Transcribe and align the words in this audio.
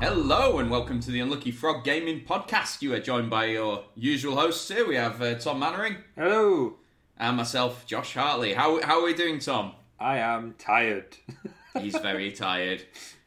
Hello 0.00 0.58
and 0.58 0.68
welcome 0.68 0.98
to 0.98 1.12
the 1.12 1.20
Unlucky 1.20 1.52
Frog 1.52 1.84
Gaming 1.84 2.24
Podcast. 2.24 2.82
You 2.82 2.92
are 2.94 2.98
joined 2.98 3.30
by 3.30 3.44
your 3.44 3.84
usual 3.94 4.34
hosts 4.34 4.66
here. 4.68 4.84
We 4.84 4.96
have 4.96 5.22
uh, 5.22 5.36
Tom 5.36 5.60
Mannering 5.60 5.98
Hello. 6.16 6.74
and 7.16 7.36
myself, 7.36 7.86
Josh 7.86 8.14
Hartley. 8.14 8.54
How 8.54 8.82
how 8.82 8.98
are 8.98 9.04
we 9.04 9.14
doing, 9.14 9.38
Tom? 9.38 9.74
I 10.00 10.18
am 10.18 10.56
tired. 10.58 11.16
He's 11.80 11.96
very 11.96 12.32
tired. 12.32 12.84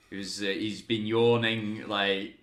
He 0.09 0.17
was, 0.17 0.41
uh, 0.41 0.45
he's 0.45 0.81
been 0.81 1.05
yawning 1.05 1.87
like 1.87 2.35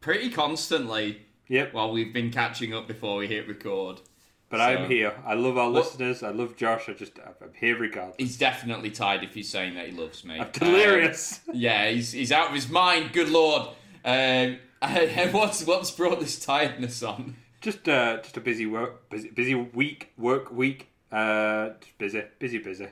pretty 0.00 0.30
constantly 0.30 1.22
yep. 1.48 1.72
while 1.72 1.92
we've 1.92 2.12
been 2.12 2.30
catching 2.30 2.74
up 2.74 2.88
before 2.88 3.16
we 3.16 3.28
hit 3.28 3.46
record. 3.48 4.00
But 4.48 4.58
so- 4.58 4.64
I'm 4.64 4.90
here. 4.90 5.14
I 5.24 5.34
love 5.34 5.56
our 5.56 5.70
What- 5.70 5.84
listeners. 5.84 6.22
I 6.22 6.30
love 6.30 6.56
Josh. 6.56 6.88
I 6.88 6.92
just 6.92 7.18
I'm 7.18 7.52
here 7.58 7.78
regardless. 7.78 8.16
He's 8.18 8.36
definitely 8.36 8.90
tired 8.90 9.22
if 9.22 9.34
he's 9.34 9.48
saying 9.48 9.74
that 9.74 9.88
he 9.88 9.92
loves 9.92 10.24
me. 10.24 10.38
I'm 10.40 10.50
delirious. 10.52 11.40
Um, 11.48 11.54
yeah, 11.56 11.88
he's 11.88 12.12
he's 12.12 12.32
out 12.32 12.48
of 12.48 12.54
his 12.54 12.68
mind. 12.68 13.12
Good 13.12 13.30
lord. 13.30 13.68
Um, 14.04 14.58
what's 15.32 15.64
what's 15.64 15.90
brought 15.90 16.20
this 16.20 16.38
tiredness 16.38 17.02
on? 17.02 17.36
just 17.62 17.88
uh, 17.88 18.18
just 18.18 18.36
a 18.36 18.40
busy 18.40 18.66
work, 18.66 19.08
busy, 19.08 19.30
busy 19.30 19.54
week, 19.54 20.12
work 20.18 20.52
week. 20.52 20.88
Uh, 21.10 21.70
just 21.80 21.96
busy, 21.98 22.22
busy, 22.38 22.58
busy. 22.58 22.88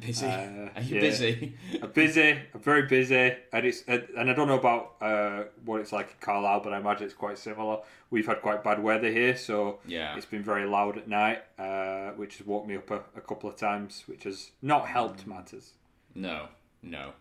Busy. 0.00 0.26
Uh, 0.26 0.68
Are 0.76 0.82
you 0.82 0.96
yeah. 0.96 1.00
busy? 1.00 1.54
I'm 1.82 1.90
busy. 1.90 2.30
I'm 2.52 2.60
very 2.60 2.82
busy, 2.82 3.34
and 3.52 3.66
it's 3.66 3.82
and 3.88 4.30
I 4.30 4.34
don't 4.34 4.46
know 4.48 4.58
about 4.58 4.96
uh, 5.00 5.44
what 5.64 5.80
it's 5.80 5.92
like 5.92 6.08
in 6.08 6.16
Carlisle, 6.20 6.60
but 6.60 6.72
I 6.74 6.78
imagine 6.78 7.06
it's 7.06 7.14
quite 7.14 7.38
similar. 7.38 7.78
We've 8.10 8.26
had 8.26 8.42
quite 8.42 8.62
bad 8.62 8.82
weather 8.82 9.10
here, 9.10 9.36
so 9.36 9.78
Yeah. 9.86 10.14
it's 10.16 10.26
been 10.26 10.42
very 10.42 10.66
loud 10.66 10.98
at 10.98 11.08
night, 11.08 11.42
uh, 11.58 12.10
which 12.10 12.38
has 12.38 12.46
woke 12.46 12.66
me 12.66 12.76
up 12.76 12.90
a, 12.90 12.96
a 13.16 13.20
couple 13.20 13.48
of 13.48 13.56
times, 13.56 14.04
which 14.06 14.24
has 14.24 14.50
not 14.60 14.86
helped 14.86 15.24
Mm. 15.24 15.28
matters. 15.28 15.72
No, 16.14 16.48
no. 16.82 17.12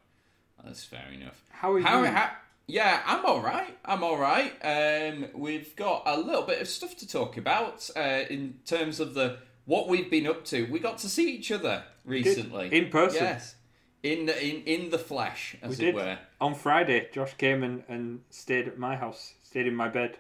That's 0.63 0.83
fair 0.83 1.07
enough. 1.13 1.44
How 1.52 1.73
are 1.73 1.80
How, 1.81 2.02
you? 2.02 2.07
how, 2.07 2.31
yeah, 2.67 3.02
I'm 3.05 3.25
all 3.25 3.39
right. 3.41 3.78
I'm 3.85 4.03
all 4.03 4.17
right. 4.17 4.52
Um, 4.63 5.28
we've 5.33 5.75
got 5.75 6.03
a 6.05 6.17
little 6.19 6.41
bit 6.44 6.59
of 6.61 6.67
stuff 6.67 6.97
to 6.97 7.07
talk 7.07 7.38
about 7.38 7.89
uh, 7.95 8.23
in 8.30 8.55
terms 8.66 9.00
of 9.00 9.13
the 9.13 9.38
what 9.66 9.88
we've 9.88 10.09
been 10.09 10.27
up 10.27 10.45
to. 10.45 10.66
We 10.71 10.80
got 10.80 10.97
to 10.99 11.09
see 11.09 11.30
each 11.35 11.52
other 11.52 11.83
recently 12.05 12.73
In 12.73 12.89
person. 12.89 13.23
Yes, 13.23 13.55
in 14.03 14.30
in 14.30 14.63
in 14.63 14.89
the 14.91 14.99
flesh, 14.99 15.55
as 15.61 15.69
We 15.69 15.75
it 15.75 15.91
did. 15.91 15.95
were. 15.95 16.17
On 16.39 16.53
Friday, 16.55 17.07
Josh 17.11 17.33
came 17.35 17.63
and, 17.63 17.83
and 17.88 18.22
stayed 18.30 18.67
at 18.67 18.77
my 18.77 18.95
house, 18.95 19.33
stayed 19.44 19.67
in 19.67 19.75
my 19.75 19.89
bed. 19.89 20.17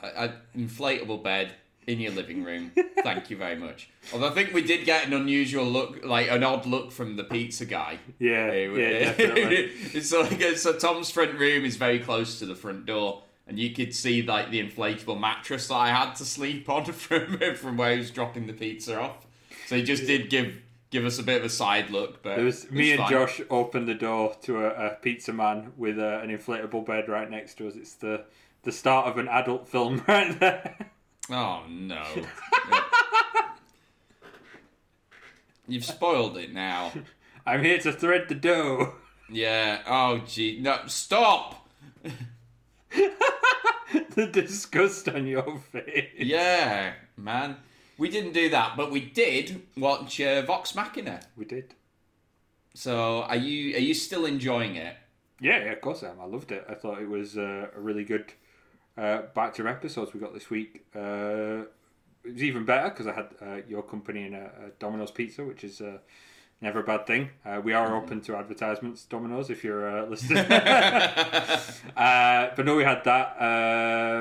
An 0.00 0.32
inflatable 0.56 1.22
bed 1.22 1.52
in 1.86 2.00
your 2.00 2.12
living 2.12 2.44
room. 2.44 2.72
Thank 3.02 3.30
you 3.30 3.36
very 3.36 3.56
much. 3.56 3.88
Although 4.12 4.28
I 4.28 4.30
think 4.30 4.52
we 4.52 4.62
did 4.62 4.84
get 4.84 5.06
an 5.06 5.12
unusual 5.12 5.64
look, 5.64 6.04
like 6.04 6.28
an 6.30 6.42
odd 6.42 6.66
look 6.66 6.92
from 6.92 7.16
the 7.16 7.24
pizza 7.24 7.64
guy. 7.64 7.98
Yeah, 8.18 8.52
yeah, 8.52 8.98
definitely. 9.12 9.70
it's 9.92 10.12
like 10.12 10.40
so 10.56 10.72
Tom's 10.72 11.10
front 11.10 11.38
room 11.38 11.64
is 11.64 11.76
very 11.76 11.98
close 11.98 12.38
to 12.40 12.46
the 12.46 12.54
front 12.54 12.86
door, 12.86 13.22
and 13.46 13.58
you 13.58 13.70
could 13.74 13.94
see 13.94 14.22
like 14.22 14.50
the 14.50 14.62
inflatable 14.62 15.18
mattress 15.18 15.68
that 15.68 15.74
I 15.74 15.88
had 15.88 16.14
to 16.16 16.24
sleep 16.24 16.68
on 16.68 16.84
from 16.92 17.38
from 17.56 17.76
where 17.76 17.92
he 17.92 17.98
was 17.98 18.10
dropping 18.10 18.46
the 18.46 18.52
pizza 18.52 19.00
off. 19.00 19.26
So 19.66 19.76
he 19.76 19.82
just 19.82 20.06
did 20.06 20.30
give 20.30 20.54
give 20.90 21.04
us 21.04 21.18
a 21.18 21.22
bit 21.22 21.38
of 21.38 21.44
a 21.44 21.48
side 21.48 21.90
look, 21.90 22.22
but 22.22 22.38
It 22.38 22.44
was 22.44 22.70
me 22.70 22.92
and 22.92 23.00
fine. 23.00 23.10
Josh 23.10 23.40
opened 23.50 23.88
the 23.88 23.94
door 23.94 24.36
to 24.42 24.64
a, 24.64 24.88
a 24.88 24.90
pizza 24.96 25.32
man 25.32 25.72
with 25.76 25.98
a, 25.98 26.20
an 26.20 26.28
inflatable 26.28 26.84
bed 26.84 27.08
right 27.08 27.28
next 27.30 27.54
to 27.58 27.68
us. 27.68 27.74
It's 27.74 27.94
the 27.94 28.24
the 28.62 28.72
start 28.72 29.06
of 29.08 29.18
an 29.18 29.28
adult 29.28 29.68
film 29.68 30.04
right 30.08 30.38
there. 30.38 30.90
Oh 31.30 31.62
no! 31.68 32.04
You've 35.68 35.84
spoiled 35.84 36.36
it 36.36 36.52
now. 36.52 36.92
I'm 37.46 37.64
here 37.64 37.78
to 37.78 37.92
thread 37.92 38.28
the 38.28 38.34
dough. 38.34 38.94
Yeah. 39.30 39.82
Oh 39.86 40.18
gee, 40.18 40.58
no! 40.60 40.80
Stop. 40.86 41.68
the 44.14 44.26
disgust 44.26 45.08
on 45.08 45.26
your 45.26 45.58
face. 45.58 46.10
Yeah, 46.18 46.92
man. 47.16 47.56
We 47.98 48.08
didn't 48.08 48.32
do 48.32 48.48
that, 48.50 48.76
but 48.76 48.90
we 48.90 49.00
did 49.00 49.62
watch 49.76 50.20
uh, 50.20 50.42
Vox 50.42 50.74
Machina. 50.74 51.20
We 51.36 51.44
did. 51.44 51.74
So, 52.74 53.22
are 53.22 53.36
you 53.36 53.76
are 53.76 53.80
you 53.80 53.94
still 53.94 54.24
enjoying 54.24 54.76
it? 54.76 54.96
Yeah, 55.40 55.64
yeah, 55.64 55.72
of 55.72 55.80
course 55.80 56.02
I 56.02 56.10
am. 56.10 56.20
I 56.20 56.24
loved 56.24 56.52
it. 56.52 56.64
I 56.68 56.74
thought 56.74 57.00
it 57.00 57.08
was 57.08 57.36
uh, 57.36 57.68
a 57.76 57.80
really 57.80 58.04
good 58.04 58.32
uh, 58.96 59.22
batch 59.34 59.58
of 59.58 59.66
episodes 59.66 60.14
we 60.14 60.20
got 60.20 60.32
this 60.32 60.48
week. 60.50 60.86
Uh, 60.94 61.64
it 62.24 62.34
was 62.34 62.42
even 62.42 62.64
better 62.64 62.90
because 62.90 63.06
I 63.06 63.12
had 63.12 63.28
uh, 63.40 63.56
your 63.68 63.82
company 63.82 64.24
and 64.24 64.36
a, 64.36 64.44
a 64.44 64.70
Domino's 64.78 65.10
pizza, 65.10 65.44
which 65.44 65.64
is 65.64 65.80
uh, 65.80 65.98
never 66.62 66.80
a 66.80 66.84
bad 66.84 67.06
thing. 67.06 67.30
Uh, 67.44 67.60
we 67.62 67.72
are 67.74 67.94
open 67.94 68.20
to 68.22 68.36
advertisements, 68.36 69.04
Domino's, 69.04 69.50
if 69.50 69.62
you're 69.64 69.86
uh, 69.98 70.06
listening. 70.12 70.38
uh, 71.96 72.50
but 72.56 72.64
no, 72.64 72.76
we 72.76 72.84
had 72.84 73.02
that. 73.04 73.36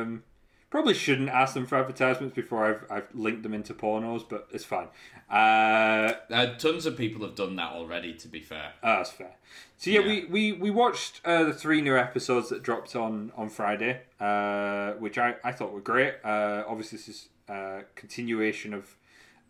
Um, 0.02 0.24
probably 0.70 0.94
shouldn't 0.94 1.30
ask 1.30 1.54
them 1.54 1.66
for 1.66 1.78
advertisements 1.78 2.36
before 2.36 2.66
I've, 2.66 2.86
I've 2.90 3.08
linked 3.16 3.44
them 3.44 3.54
into 3.54 3.74
pornos, 3.74 4.24
but 4.28 4.48
it's 4.52 4.66
fine. 4.66 4.88
Uh, 5.30 6.14
Uh, 6.30 6.56
tons 6.58 6.86
of 6.86 6.98
people 6.98 7.26
have 7.26 7.36
done 7.36 7.56
that 7.58 7.72
already. 7.74 8.14
To 8.16 8.28
be 8.28 8.40
fair. 8.42 8.74
Ah, 8.84 8.98
that's 8.98 9.12
fair. 9.12 9.36
So 9.78 9.90
yeah, 9.92 10.00
Yeah. 10.02 10.08
we, 10.08 10.26
we, 10.26 10.52
we 10.54 10.70
watched 10.72 11.22
uh, 11.26 11.44
the 11.44 11.54
three 11.54 11.82
new 11.82 11.98
episodes 11.98 12.50
that 12.50 12.64
dropped 12.64 12.96
on 12.96 13.32
on 13.36 13.50
Friday, 13.50 14.02
uh, 14.20 14.94
which 14.94 15.18
I, 15.18 15.36
I 15.44 15.52
thought 15.52 15.72
were 15.74 15.82
great. 15.82 16.16
Uh, 16.24 16.64
obviously, 16.68 16.98
this 16.98 17.08
is 17.10 17.30
a 17.50 17.84
continuation 17.96 18.74
of 18.74 18.96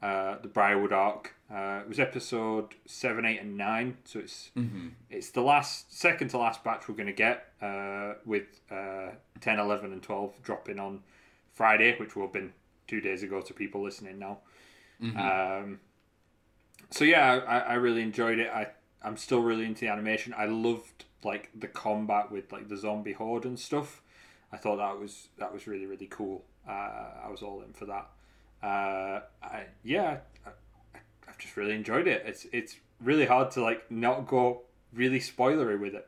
uh, 0.02 0.38
the 0.42 0.48
Briarwood 0.48 0.92
arc. 0.94 1.36
Uh, 1.54 1.82
it 1.82 1.88
was 1.90 2.00
episode 2.00 2.74
seven, 2.86 3.26
eight, 3.26 3.42
and 3.42 3.58
nine. 3.58 3.98
So 4.06 4.20
it's 4.20 4.52
it's 5.10 5.30
the 5.32 5.42
last 5.42 5.94
second 5.98 6.30
to 6.30 6.38
last 6.38 6.64
batch 6.64 6.88
we're 6.88 6.96
going 6.96 7.08
to 7.08 7.14
get 7.14 7.48
uh, 7.62 8.14
with 8.26 8.62
uh, 8.72 9.10
10, 9.42 9.60
11, 9.60 9.92
and 9.92 10.02
twelve 10.02 10.34
dropping 10.44 10.80
on 10.80 11.02
Friday, 11.52 11.96
which 12.00 12.16
will 12.16 12.24
have 12.24 12.34
been 12.34 12.54
two 12.88 13.02
days 13.02 13.22
ago 13.24 13.42
to 13.42 13.54
people 13.54 13.84
listening 13.84 14.18
now. 14.20 14.40
Um, 15.02 15.80
so 16.90 17.04
yeah, 17.04 17.42
I, 17.48 17.60
I 17.60 17.74
really 17.76 18.02
enjoyed 18.02 18.40
it. 18.40 18.50
I 18.54 18.68
I'm 19.04 19.18
still 19.18 19.42
really 19.42 19.66
into 19.66 19.82
the 19.82 19.88
animation. 19.92 20.34
I 20.38 20.46
loved 20.46 21.06
like 21.24 21.50
the 21.58 21.68
combat 21.68 22.32
with 22.32 22.52
like 22.52 22.70
the 22.70 22.78
zombie 22.78 23.14
horde 23.14 23.46
and 23.46 23.60
stuff. 23.60 24.02
I 24.52 24.58
thought 24.58 24.78
that 24.78 25.00
was 25.00 25.30
that 25.38 25.54
was 25.54 25.68
really 25.68 25.86
really 25.86 26.08
cool. 26.08 26.44
Uh, 26.68 26.72
I 27.26 27.30
was 27.30 27.42
all 27.42 27.62
in 27.62 27.74
for 27.74 27.86
that. 27.86 28.08
Uh, 28.64 29.22
I, 29.42 29.64
yeah, 29.84 30.18
I, 30.46 30.50
I've 31.28 31.38
just 31.38 31.58
really 31.58 31.74
enjoyed 31.74 32.08
it. 32.08 32.24
It's 32.26 32.46
it's 32.52 32.76
really 33.00 33.26
hard 33.26 33.52
to 33.52 33.62
like 33.62 33.90
not 33.92 34.28
go 34.28 34.62
really 34.94 35.20
spoilery 35.20 35.80
with 35.80 35.96
it. 35.96 36.08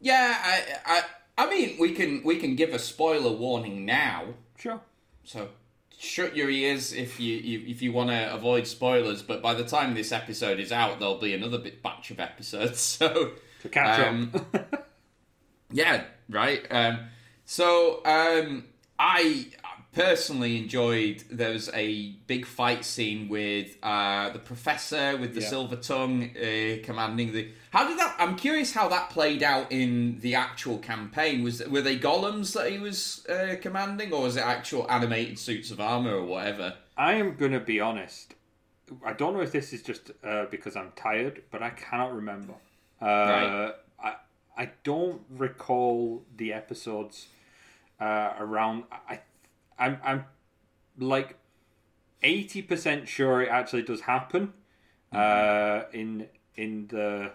Yeah, 0.00 0.36
I, 0.44 0.62
I 0.86 1.02
I 1.46 1.50
mean 1.50 1.76
we 1.80 1.92
can 1.92 2.22
we 2.24 2.36
can 2.36 2.56
give 2.56 2.70
a 2.74 2.78
spoiler 2.78 3.32
warning 3.32 3.84
now. 3.84 4.24
Sure. 4.58 4.80
So 5.24 5.48
shut 5.98 6.36
your 6.36 6.48
ears 6.50 6.92
if 6.92 7.18
you, 7.18 7.36
you 7.36 7.64
if 7.66 7.82
you 7.82 7.92
want 7.92 8.10
to 8.10 8.32
avoid 8.34 8.66
spoilers. 8.66 9.22
But 9.22 9.42
by 9.42 9.54
the 9.54 9.64
time 9.64 9.94
this 9.94 10.12
episode 10.12 10.60
is 10.60 10.72
out, 10.72 10.98
there'll 11.00 11.18
be 11.18 11.34
another 11.34 11.58
bit 11.58 11.82
batch 11.82 12.10
of 12.10 12.20
episodes. 12.20 12.80
So 12.98 13.32
To 13.62 13.68
catch 13.68 14.00
Um, 14.06 14.32
up. 14.54 14.84
Yeah, 15.70 16.04
right. 16.30 16.64
Um, 16.70 17.00
so 17.44 18.00
um, 18.06 18.64
I 18.98 19.48
personally 19.92 20.56
enjoyed. 20.58 21.24
There 21.30 21.50
was 21.52 21.68
a 21.74 22.12
big 22.26 22.46
fight 22.46 22.84
scene 22.84 23.28
with 23.28 23.76
uh, 23.82 24.30
the 24.30 24.38
professor 24.38 25.16
with 25.16 25.34
the 25.34 25.40
Yeah. 25.40 25.48
silver 25.48 25.76
tongue 25.76 26.30
uh, 26.36 26.78
commanding 26.84 27.32
the. 27.32 27.48
How 27.70 27.86
did 27.88 27.98
that? 27.98 28.16
I'm 28.18 28.36
curious 28.36 28.72
how 28.72 28.88
that 28.88 29.10
played 29.10 29.42
out 29.42 29.70
in 29.72 30.20
the 30.20 30.34
actual 30.34 30.78
campaign. 30.78 31.42
Was 31.42 31.66
were 31.68 31.82
they 31.82 31.98
golems 31.98 32.52
that 32.54 32.70
he 32.70 32.78
was 32.78 33.26
uh, 33.28 33.56
commanding, 33.60 34.12
or 34.12 34.22
was 34.22 34.36
it 34.36 34.44
actual 34.44 34.90
animated 34.90 35.38
suits 35.38 35.70
of 35.70 35.80
armor 35.80 36.14
or 36.14 36.24
whatever? 36.24 36.74
I 36.96 37.14
am 37.14 37.36
gonna 37.36 37.60
be 37.60 37.80
honest. 37.80 38.34
I 39.04 39.12
don't 39.12 39.34
know 39.34 39.40
if 39.42 39.52
this 39.52 39.72
is 39.74 39.82
just 39.82 40.10
uh, 40.24 40.46
because 40.50 40.74
I'm 40.74 40.92
tired, 40.96 41.42
but 41.50 41.62
I 41.62 41.70
cannot 41.70 42.14
remember. 42.14 42.54
Uh, 43.00 43.06
Right. 43.06 43.74
I 44.02 44.14
I 44.56 44.70
don't 44.82 45.22
recall 45.30 46.24
the 46.36 46.52
episodes 46.52 47.28
uh, 48.00 48.32
around. 48.38 48.84
I 49.08 49.20
I'm 49.78 49.98
I'm 50.04 50.24
like 50.98 51.36
eighty 52.22 52.62
percent 52.62 53.08
sure 53.08 53.42
it 53.42 53.48
actually 53.48 53.82
does 53.82 54.02
happen 54.02 54.52
uh, 55.12 55.82
in 55.92 56.26
in 56.56 56.88
the 56.88 57.32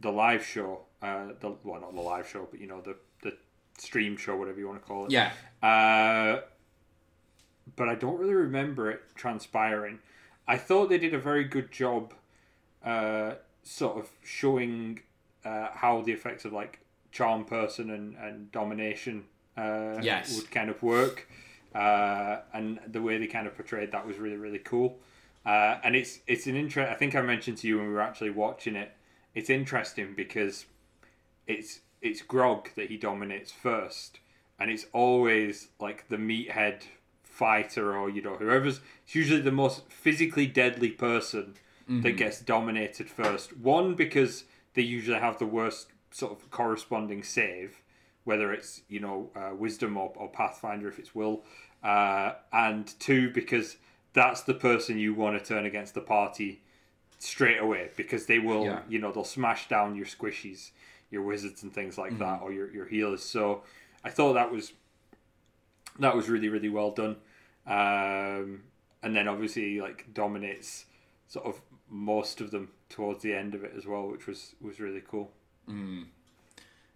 the 0.00 0.10
live 0.10 0.44
show. 0.44 0.82
Uh, 1.02 1.28
the 1.40 1.54
well, 1.64 1.80
not 1.80 1.94
the 1.94 2.00
live 2.00 2.28
show, 2.28 2.46
but 2.50 2.60
you 2.60 2.66
know 2.66 2.80
the 2.80 2.96
the 3.22 3.36
stream 3.78 4.16
show, 4.16 4.36
whatever 4.36 4.58
you 4.58 4.68
want 4.68 4.80
to 4.80 4.86
call 4.86 5.06
it. 5.06 5.10
Yeah, 5.12 5.30
Uh, 5.62 6.40
but 7.76 7.88
I 7.88 7.94
don't 7.94 8.18
really 8.18 8.34
remember 8.34 8.90
it 8.90 9.02
transpiring. 9.14 9.98
I 10.46 10.56
thought 10.58 10.88
they 10.88 10.98
did 10.98 11.14
a 11.14 11.18
very 11.18 11.44
good 11.44 11.70
job 11.70 12.12
uh, 12.84 13.34
sort 13.62 13.98
of 13.98 14.08
showing 14.24 15.00
uh, 15.44 15.68
how 15.74 16.02
the 16.02 16.12
effects 16.12 16.44
of 16.44 16.52
like 16.52 16.80
charm 17.12 17.44
person 17.44 17.90
and, 17.90 18.16
and 18.16 18.50
domination 18.52 19.24
uh, 19.56 19.98
Yes. 20.02 20.36
would 20.36 20.50
kind 20.50 20.68
of 20.70 20.82
work. 20.82 21.28
Uh, 21.74 22.38
and 22.52 22.80
the 22.86 23.00
way 23.00 23.18
they 23.18 23.26
kind 23.26 23.46
of 23.46 23.54
portrayed 23.54 23.92
that 23.92 24.06
was 24.06 24.18
really 24.18 24.36
really 24.36 24.58
cool. 24.58 24.98
Uh, 25.46 25.78
and 25.82 25.96
it's 25.96 26.20
it's 26.26 26.46
an 26.46 26.56
interest. 26.56 26.90
I 26.90 26.94
think 26.94 27.14
I 27.14 27.22
mentioned 27.22 27.58
to 27.58 27.68
you 27.68 27.78
when 27.78 27.86
we 27.86 27.92
were 27.92 28.00
actually 28.00 28.30
watching 28.30 28.76
it. 28.76 28.92
It's 29.34 29.50
interesting 29.50 30.14
because 30.16 30.66
it's 31.46 31.80
it's 32.02 32.22
Grog 32.22 32.70
that 32.76 32.88
he 32.88 32.96
dominates 32.96 33.52
first, 33.52 34.20
and 34.58 34.70
it's 34.70 34.86
always 34.92 35.68
like 35.78 36.08
the 36.08 36.16
meathead 36.16 36.82
fighter 37.22 37.96
or 37.96 38.10
you 38.10 38.20
know 38.22 38.36
whoever's. 38.36 38.80
It's 39.04 39.14
usually 39.14 39.40
the 39.40 39.52
most 39.52 39.90
physically 39.90 40.46
deadly 40.46 40.90
person 40.90 41.54
that 42.02 42.12
gets 42.12 42.40
dominated 42.40 43.08
first. 43.08 43.56
One 43.56 43.94
because 43.94 44.44
they 44.74 44.82
usually 44.82 45.18
have 45.18 45.38
the 45.38 45.46
worst 45.46 45.88
sort 46.12 46.32
of 46.32 46.50
corresponding 46.50 47.22
save, 47.22 47.82
whether 48.30 48.52
it's 48.52 48.82
you 48.88 49.00
know 49.00 49.16
uh, 49.40 49.52
wisdom 49.64 49.96
or, 49.96 50.12
or 50.16 50.28
pathfinder 50.28 50.86
if 50.88 50.98
it's 51.02 51.14
will, 51.20 51.36
uh, 51.82 52.32
and 52.52 52.84
two 53.00 53.22
because 53.30 53.76
that's 54.12 54.42
the 54.50 54.54
person 54.54 54.98
you 54.98 55.12
want 55.14 55.34
to 55.38 55.44
turn 55.54 55.64
against 55.66 55.92
the 55.94 56.00
party 56.00 56.62
straight 57.18 57.58
away 57.66 57.90
because 57.96 58.22
they 58.26 58.38
will 58.48 58.64
Yeah. 58.64 58.80
you 58.92 58.98
know 59.02 59.10
they'll 59.12 59.24
smash 59.40 59.62
down 59.68 59.88
your 60.00 60.06
squishies 60.16 60.70
your 61.10 61.22
wizards 61.32 61.64
and 61.64 61.72
things 61.74 61.98
like 61.98 62.14
that 62.20 62.38
or 62.42 62.52
your, 62.52 62.68
your 62.76 62.86
healers. 62.86 63.22
So 63.36 63.62
i 64.04 64.10
thought 64.16 64.34
that 64.40 64.50
was 64.56 64.72
that 65.98 66.14
was 66.18 66.28
really 66.28 66.48
really 66.54 66.68
well 66.78 66.92
done. 67.02 67.16
Um, 67.66 68.62
and 69.02 69.10
then 69.16 69.26
obviously 69.28 69.80
like 69.86 70.00
dominates 70.14 70.86
sort 71.34 71.46
of 71.46 71.60
most 71.88 72.40
of 72.40 72.48
them 72.54 72.68
towards 72.88 73.20
the 73.22 73.34
end 73.42 73.54
of 73.56 73.64
it 73.64 73.72
as 73.76 73.84
well 73.90 74.04
which 74.12 74.26
was 74.30 74.54
was 74.66 74.78
really 74.86 75.02
cool 75.12 75.26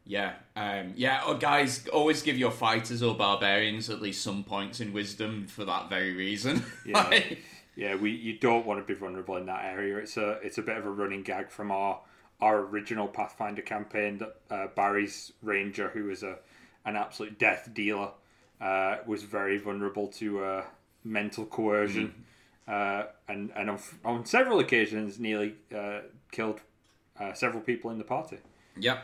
Yeah, 0.07 0.35
um, 0.55 0.93
yeah. 0.97 1.23
Oh, 1.25 1.35
guys, 1.35 1.87
always 1.89 2.23
give 2.23 2.37
your 2.37 2.51
fighters 2.51 3.03
or 3.03 3.15
barbarians 3.15 3.89
at 3.89 4.03
least 4.03 4.23
some 4.23 4.45
points 4.45 4.81
in 4.81 4.93
wisdom 4.93 5.47
for 5.47 5.65
that 5.65 5.89
very 5.89 6.15
reason. 6.15 6.63
Yeah. 6.87 7.03
Like, 7.03 7.39
yeah 7.77 7.95
we 7.95 8.11
you 8.11 8.39
don't 8.39 8.67
want 8.67 8.81
to 8.81 8.85
be 8.85 8.99
vulnerable 8.99 9.37
in 9.37 9.47
that 9.47 9.65
area 9.65 9.97
it's 9.99 10.17
a 10.17 10.33
it's 10.43 10.59
a 10.59 10.63
bit 10.63 10.77
of 10.77 10.87
a 10.87 10.91
running 10.91 11.23
gag 11.23 11.51
from 11.51 11.71
our 11.71 12.01
our 12.41 12.61
original 12.61 13.09
pathfinder 13.09 13.63
campaign 13.63 14.19
that 14.19 14.37
uh, 14.51 14.67
barry's 14.75 15.33
ranger 15.43 15.89
who 15.91 16.05
was 16.05 16.23
a 16.23 16.37
an 16.85 16.97
absolute 16.97 17.39
death 17.39 17.71
dealer 17.73 18.11
uh, 18.61 18.99
was 19.07 19.23
very 19.23 19.59
vulnerable 19.59 20.07
to 20.07 20.43
uh, 20.45 20.65
mental 21.03 21.45
coercion 21.47 22.25
uh, 22.69 23.05
and 23.29 23.51
and 23.57 23.71
on, 23.71 23.79
on 24.05 24.25
several 24.25 24.59
occasions 24.59 25.19
nearly 25.19 25.55
uh, 25.75 26.01
killed 26.31 26.61
uh, 27.19 27.33
several 27.33 27.63
people 27.63 27.91
in 27.91 27.99
the 27.99 28.05
party 28.05 28.39
yep, 28.77 29.03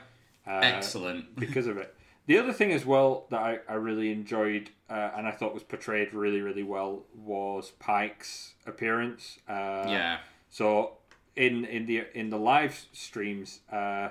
uh, 0.50 0.61
excellent. 0.62 1.35
because 1.44 1.67
of 1.67 1.76
it. 1.76 1.94
The 2.26 2.38
other 2.38 2.52
thing 2.52 2.70
as 2.73 2.85
well 2.87 3.26
that 3.31 3.41
I, 3.41 3.58
I 3.69 3.75
really 3.75 4.12
enjoyed 4.12 4.70
uh, 4.88 5.11
and 5.17 5.26
I 5.26 5.32
thought 5.32 5.52
was 5.55 5.62
portrayed 5.64 6.12
really 6.14 6.41
really 6.41 6.62
well 6.62 7.05
was 7.14 7.73
Pike's 7.79 8.55
appearance. 8.67 9.38
Uh, 9.49 9.85
yeah, 9.88 10.19
So 10.50 10.99
in 11.37 11.64
in 11.64 11.87
the 11.87 12.05
in 12.14 12.31
the 12.31 12.38
live 12.38 12.87
streams, 12.93 13.61
uh, 13.73 14.11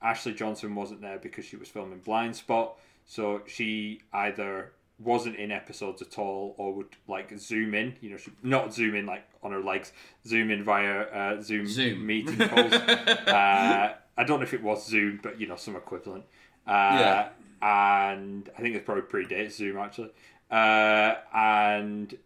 Ashley 0.00 0.34
Johnson 0.34 0.74
wasn't 0.74 1.00
there 1.00 1.18
because 1.18 1.44
she 1.44 1.56
was 1.56 1.68
filming 1.68 1.98
Blind 2.00 2.36
Spot. 2.36 2.76
So 3.06 3.42
she 3.46 4.00
either 4.12 4.72
wasn't 4.98 5.34
in 5.36 5.50
episodes 5.50 6.00
at 6.02 6.18
all 6.18 6.54
or 6.58 6.72
would 6.74 6.94
like 7.08 7.36
zoom 7.36 7.74
in 7.74 7.96
you 8.00 8.10
know 8.10 8.16
she, 8.16 8.30
not 8.44 8.72
zoom 8.72 8.94
in 8.94 9.04
like 9.04 9.24
on 9.42 9.50
her 9.50 9.58
legs 9.60 9.90
zoom 10.24 10.48
in 10.50 10.62
via 10.62 11.00
uh, 11.00 11.40
zoom, 11.42 11.66
Zoom. 11.66 12.06
meeting 12.06 12.36
calls 12.48 12.72
uh, 12.72 13.94
i 14.16 14.24
don't 14.24 14.40
know 14.40 14.44
if 14.44 14.54
it 14.54 14.62
was 14.62 14.86
zoom 14.86 15.20
but 15.22 15.40
you 15.40 15.46
know 15.46 15.56
some 15.56 15.76
equivalent. 15.76 16.24
Uh, 16.66 17.28
and 17.60 18.50
i 18.56 18.60
think 18.60 18.74
it's 18.74 18.84
probably 18.84 19.02
predates 19.02 19.52
zoom 19.52 19.78
actually. 19.78 20.10
Uh, 20.50 21.14
and 21.32 22.18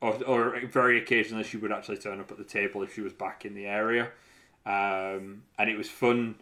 or, 0.00 0.14
or 0.24 0.60
very 0.66 0.98
occasionally 0.98 1.44
she 1.44 1.56
would 1.56 1.72
actually 1.72 1.98
turn 1.98 2.20
up 2.20 2.30
at 2.30 2.38
the 2.38 2.44
table 2.44 2.82
if 2.82 2.94
she 2.94 3.00
was 3.00 3.12
back 3.12 3.44
in 3.44 3.54
the 3.54 3.66
area. 3.66 4.10
Um, 4.66 5.42
and 5.58 5.70
it 5.70 5.76
was 5.76 5.88
fun 5.88 6.36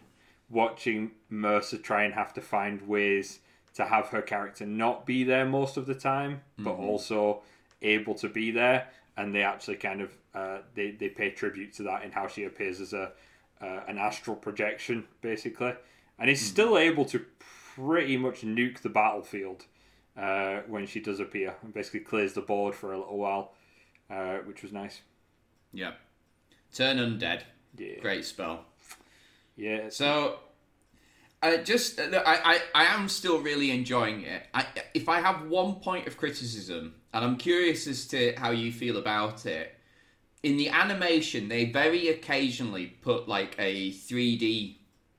watching 0.49 1.11
mercer 1.29 1.77
try 1.77 2.03
and 2.03 2.13
have 2.13 2.33
to 2.33 2.41
find 2.41 2.81
ways 2.87 3.39
to 3.75 3.85
have 3.85 4.07
her 4.07 4.21
character 4.21 4.65
not 4.65 5.05
be 5.05 5.23
there 5.23 5.45
most 5.45 5.77
of 5.77 5.85
the 5.85 5.93
time 5.93 6.41
but 6.57 6.71
also 6.71 7.41
able 7.81 8.15
to 8.15 8.27
be 8.27 8.51
there. 8.51 8.87
And 9.15 9.35
they 9.35 9.43
actually 9.43 9.75
kind 9.75 10.01
of 10.01 10.11
uh, 10.33 10.59
they, 10.75 10.91
they 10.91 11.09
pay 11.09 11.31
tribute 11.31 11.73
to 11.73 11.83
that 11.83 12.03
in 12.03 12.11
how 12.11 12.27
she 12.27 12.45
appears 12.45 12.79
as 12.79 12.93
a 12.93 13.11
uh, 13.61 13.81
an 13.87 13.97
astral 13.97 14.35
projection 14.35 15.05
basically 15.21 15.73
and 16.17 16.29
is 16.29 16.41
still 16.41 16.77
able 16.77 17.05
to 17.05 17.25
pretty 17.75 18.17
much 18.17 18.41
nuke 18.41 18.79
the 18.81 18.89
battlefield 18.89 19.65
uh, 20.17 20.59
when 20.67 20.85
she 20.85 20.99
does 20.99 21.19
appear 21.19 21.55
and 21.61 21.73
basically 21.73 22.01
clears 22.01 22.33
the 22.33 22.41
board 22.41 22.75
for 22.75 22.91
a 22.93 22.97
little 22.99 23.17
while, 23.17 23.53
uh, 24.09 24.37
which 24.39 24.61
was 24.63 24.71
nice. 24.73 25.01
yeah. 25.73 25.91
Turn 26.73 26.97
undead. 26.97 27.43
Yeah, 27.77 27.99
Great 28.01 28.25
spell. 28.25 28.65
yeah. 29.55 29.89
So, 29.89 30.39
I 31.41 31.57
just 31.57 31.97
look, 31.97 32.23
I, 32.27 32.59
I 32.75 32.83
I 32.83 32.85
am 32.93 33.07
still 33.09 33.39
really 33.39 33.71
enjoying 33.71 34.21
it. 34.23 34.45
I, 34.53 34.65
if 34.93 35.07
I 35.09 35.19
have 35.21 35.47
one 35.47 35.75
point 35.75 36.05
of 36.05 36.17
criticism, 36.17 36.95
and 37.13 37.25
I'm 37.25 37.37
curious 37.37 37.87
as 37.87 38.05
to 38.09 38.33
how 38.37 38.51
you 38.51 38.71
feel 38.71 38.97
about 38.97 39.45
it, 39.45 39.75
in 40.43 40.57
the 40.57 40.69
animation 40.69 41.49
they 41.49 41.65
very 41.65 42.07
occasionally 42.07 42.87
put 43.01 43.27
like 43.27 43.55
a 43.59 43.91
3D 43.91 44.75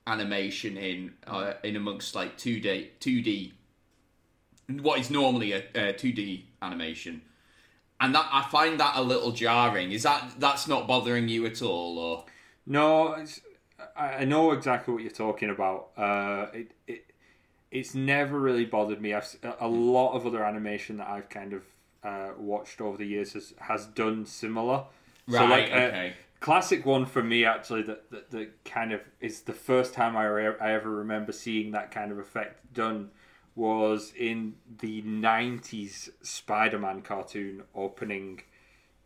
animation 0.06 0.76
in 0.76 1.12
uh, 1.26 1.52
in 1.62 1.76
amongst 1.76 2.14
like 2.14 2.38
2D 2.38 2.88
2D 3.00 3.52
what 4.78 5.00
is 5.00 5.11
normally 5.11 5.52
a, 5.52 5.58
a 5.75 5.93
2D 5.93 6.43
animation. 6.62 7.22
And 8.00 8.14
that 8.14 8.28
I 8.32 8.43
find 8.50 8.81
that 8.81 8.96
a 8.96 9.02
little 9.02 9.32
jarring. 9.32 9.93
Is 9.93 10.05
that 10.05 10.32
that's 10.38 10.67
not 10.67 10.87
bothering 10.87 11.28
you 11.28 11.44
at 11.46 11.61
all, 11.61 11.99
or 11.99 12.25
No, 12.67 13.22
I 13.96 14.25
know 14.25 14.52
exactly 14.52 14.94
what 14.94 15.02
you're 15.02 15.12
talking 15.12 15.50
about. 15.50 15.90
Uh, 15.96 16.46
it, 16.55 16.72
it 16.87 17.05
it's 17.70 17.94
never 17.94 18.40
really 18.40 18.64
bothered 18.64 19.02
me. 19.02 19.12
I've 19.12 19.37
a 19.61 19.69
lot 19.69 20.14
of 20.14 20.26
other 20.26 20.43
animation 20.43 20.96
that 20.96 21.08
I've 21.08 21.28
kind 21.28 21.52
of 21.52 21.62
uh, 22.02 22.31
watched 22.38 22.81
over 22.81 22.96
the 22.96 23.06
years 23.06 23.34
has 23.34 23.52
has 23.58 23.87
done 23.87 24.25
similar. 24.25 24.84
So 25.31 25.38
Right, 25.38 25.49
like 25.50 25.73
uh, 25.73 25.87
okay. 25.87 26.12
classic 26.41 26.85
one 26.87 27.06
for 27.06 27.23
me 27.23 27.44
actually 27.44 27.82
that, 27.82 28.11
that 28.11 28.31
that 28.31 28.65
kind 28.65 28.93
of 28.93 29.00
is 29.21 29.43
the 29.43 29.53
first 29.53 29.94
time 29.94 30.17
I 30.17 30.25
re- 30.27 30.56
I 30.60 30.72
ever 30.72 30.91
remember 30.91 31.32
seeing 31.32 31.72
that 31.72 31.91
kind 31.91 32.10
of 32.13 32.19
effect 32.19 32.72
done 32.75 33.10
was 33.56 34.13
in 34.17 34.55
the 34.79 35.03
90s 35.03 36.08
Spider-Man 36.22 37.03
cartoon 37.03 37.63
opening 37.75 38.43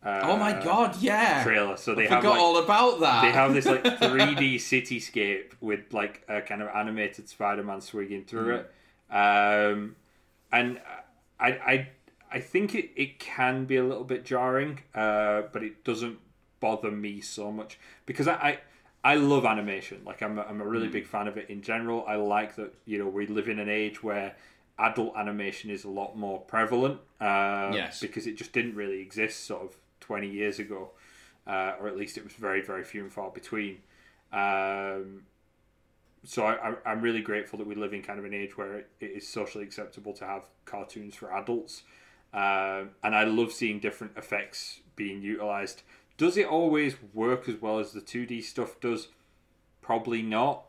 uh, 0.05 0.21
oh 0.25 0.37
my 0.37 0.53
god, 0.63 0.95
yeah, 1.01 1.43
trailer 1.43 1.79
so 1.79 1.95
they 1.95 2.07
I 2.07 2.11
have 2.11 2.19
forgot 2.19 2.33
like, 2.33 2.41
all 2.43 2.59
about 2.59 3.01
that. 3.01 3.23
they 3.23 3.31
have 3.31 3.55
this 3.55 3.65
like 3.65 3.83
3D 3.85 4.57
cityscape 4.57 5.53
with 5.63 5.95
like 5.95 6.23
a 6.29 6.43
kind 6.43 6.61
of 6.61 6.69
animated 6.69 7.27
Spider-Man 7.27 7.81
swinging 7.81 8.25
through 8.25 8.57
it, 8.57 8.71
um, 9.11 9.97
and 10.53 10.79
I, 11.41 11.49
I 11.49 11.89
I 12.35 12.41
think 12.41 12.75
it, 12.75 12.91
it 12.97 13.19
can 13.19 13.65
be 13.65 13.77
a 13.77 13.85
little 13.85 14.05
bit 14.05 14.25
jarring, 14.25 14.81
uh, 14.95 15.43
but 15.53 15.63
it 15.63 15.85
doesn't 15.85 16.19
bother 16.61 16.91
me 16.91 17.21
so 17.21 17.51
much 17.51 17.79
because 18.07 18.29
I. 18.29 18.35
I 18.35 18.59
I 19.07 19.17
love 19.17 19.45
animation. 19.45 20.01
Like 20.07 20.23
I'm, 20.23 20.39
a, 20.39 20.43
I'm 20.43 20.63
a 20.63 20.67
really 20.67 20.89
big 20.89 21.07
fan 21.07 21.29
of 21.29 21.37
it 21.37 21.51
in 21.51 21.61
general. 21.61 22.07
I 22.09 22.17
like 22.17 22.57
that 22.57 22.73
you 22.87 22.97
know 22.99 23.07
we 23.07 23.27
live 23.27 23.49
in 23.51 23.59
an 23.59 23.69
age 23.69 24.03
where 24.03 24.35
adult 24.79 25.15
animation 25.17 25.71
is 25.71 25.85
a 25.85 25.91
lot 25.91 26.17
more 26.17 26.41
prevalent. 26.41 27.01
Uh, 27.21 27.71
Yes. 27.75 28.01
Because 28.01 28.27
it 28.27 28.37
just 28.37 28.53
didn't 28.53 28.75
really 28.75 29.01
exist 29.01 29.45
sort 29.45 29.63
of 29.63 29.77
20 30.01 30.29
years 30.29 30.59
ago, 30.59 30.91
uh, 31.47 31.75
or 31.79 31.87
at 31.89 31.97
least 31.99 32.17
it 32.17 32.25
was 32.25 32.33
very, 32.33 32.63
very 32.63 32.83
few 32.83 33.03
and 33.03 33.13
far 33.13 33.31
between. 33.31 33.79
Um, 34.33 35.25
so 36.25 36.47
I, 36.47 36.75
I'm 36.87 37.03
really 37.03 37.21
grateful 37.21 37.59
that 37.59 37.67
we 37.67 37.75
live 37.75 37.93
in 37.93 38.03
kind 38.03 38.19
of 38.19 38.25
an 38.25 38.33
age 38.33 38.57
where 38.57 38.79
it 38.79 38.87
is 39.01 39.29
socially 39.29 39.65
acceptable 39.65 40.15
to 40.15 40.25
have 40.25 40.45
cartoons 40.65 41.15
for 41.15 41.31
adults. 41.33 41.83
Um, 42.35 42.91
and 43.03 43.15
I 43.15 43.25
love 43.25 43.53
seeing 43.53 43.79
different 43.79 44.17
effects 44.17 44.81
being 44.97 45.23
utilized. 45.23 45.83
Does 46.17 46.37
it 46.37 46.47
always 46.47 46.97
work 47.13 47.49
as 47.49 47.61
well 47.61 47.79
as 47.79 47.93
the 47.93 48.01
2D 48.01 48.43
stuff 48.43 48.81
does? 48.81 49.09
Probably 49.81 50.21
not. 50.21 50.65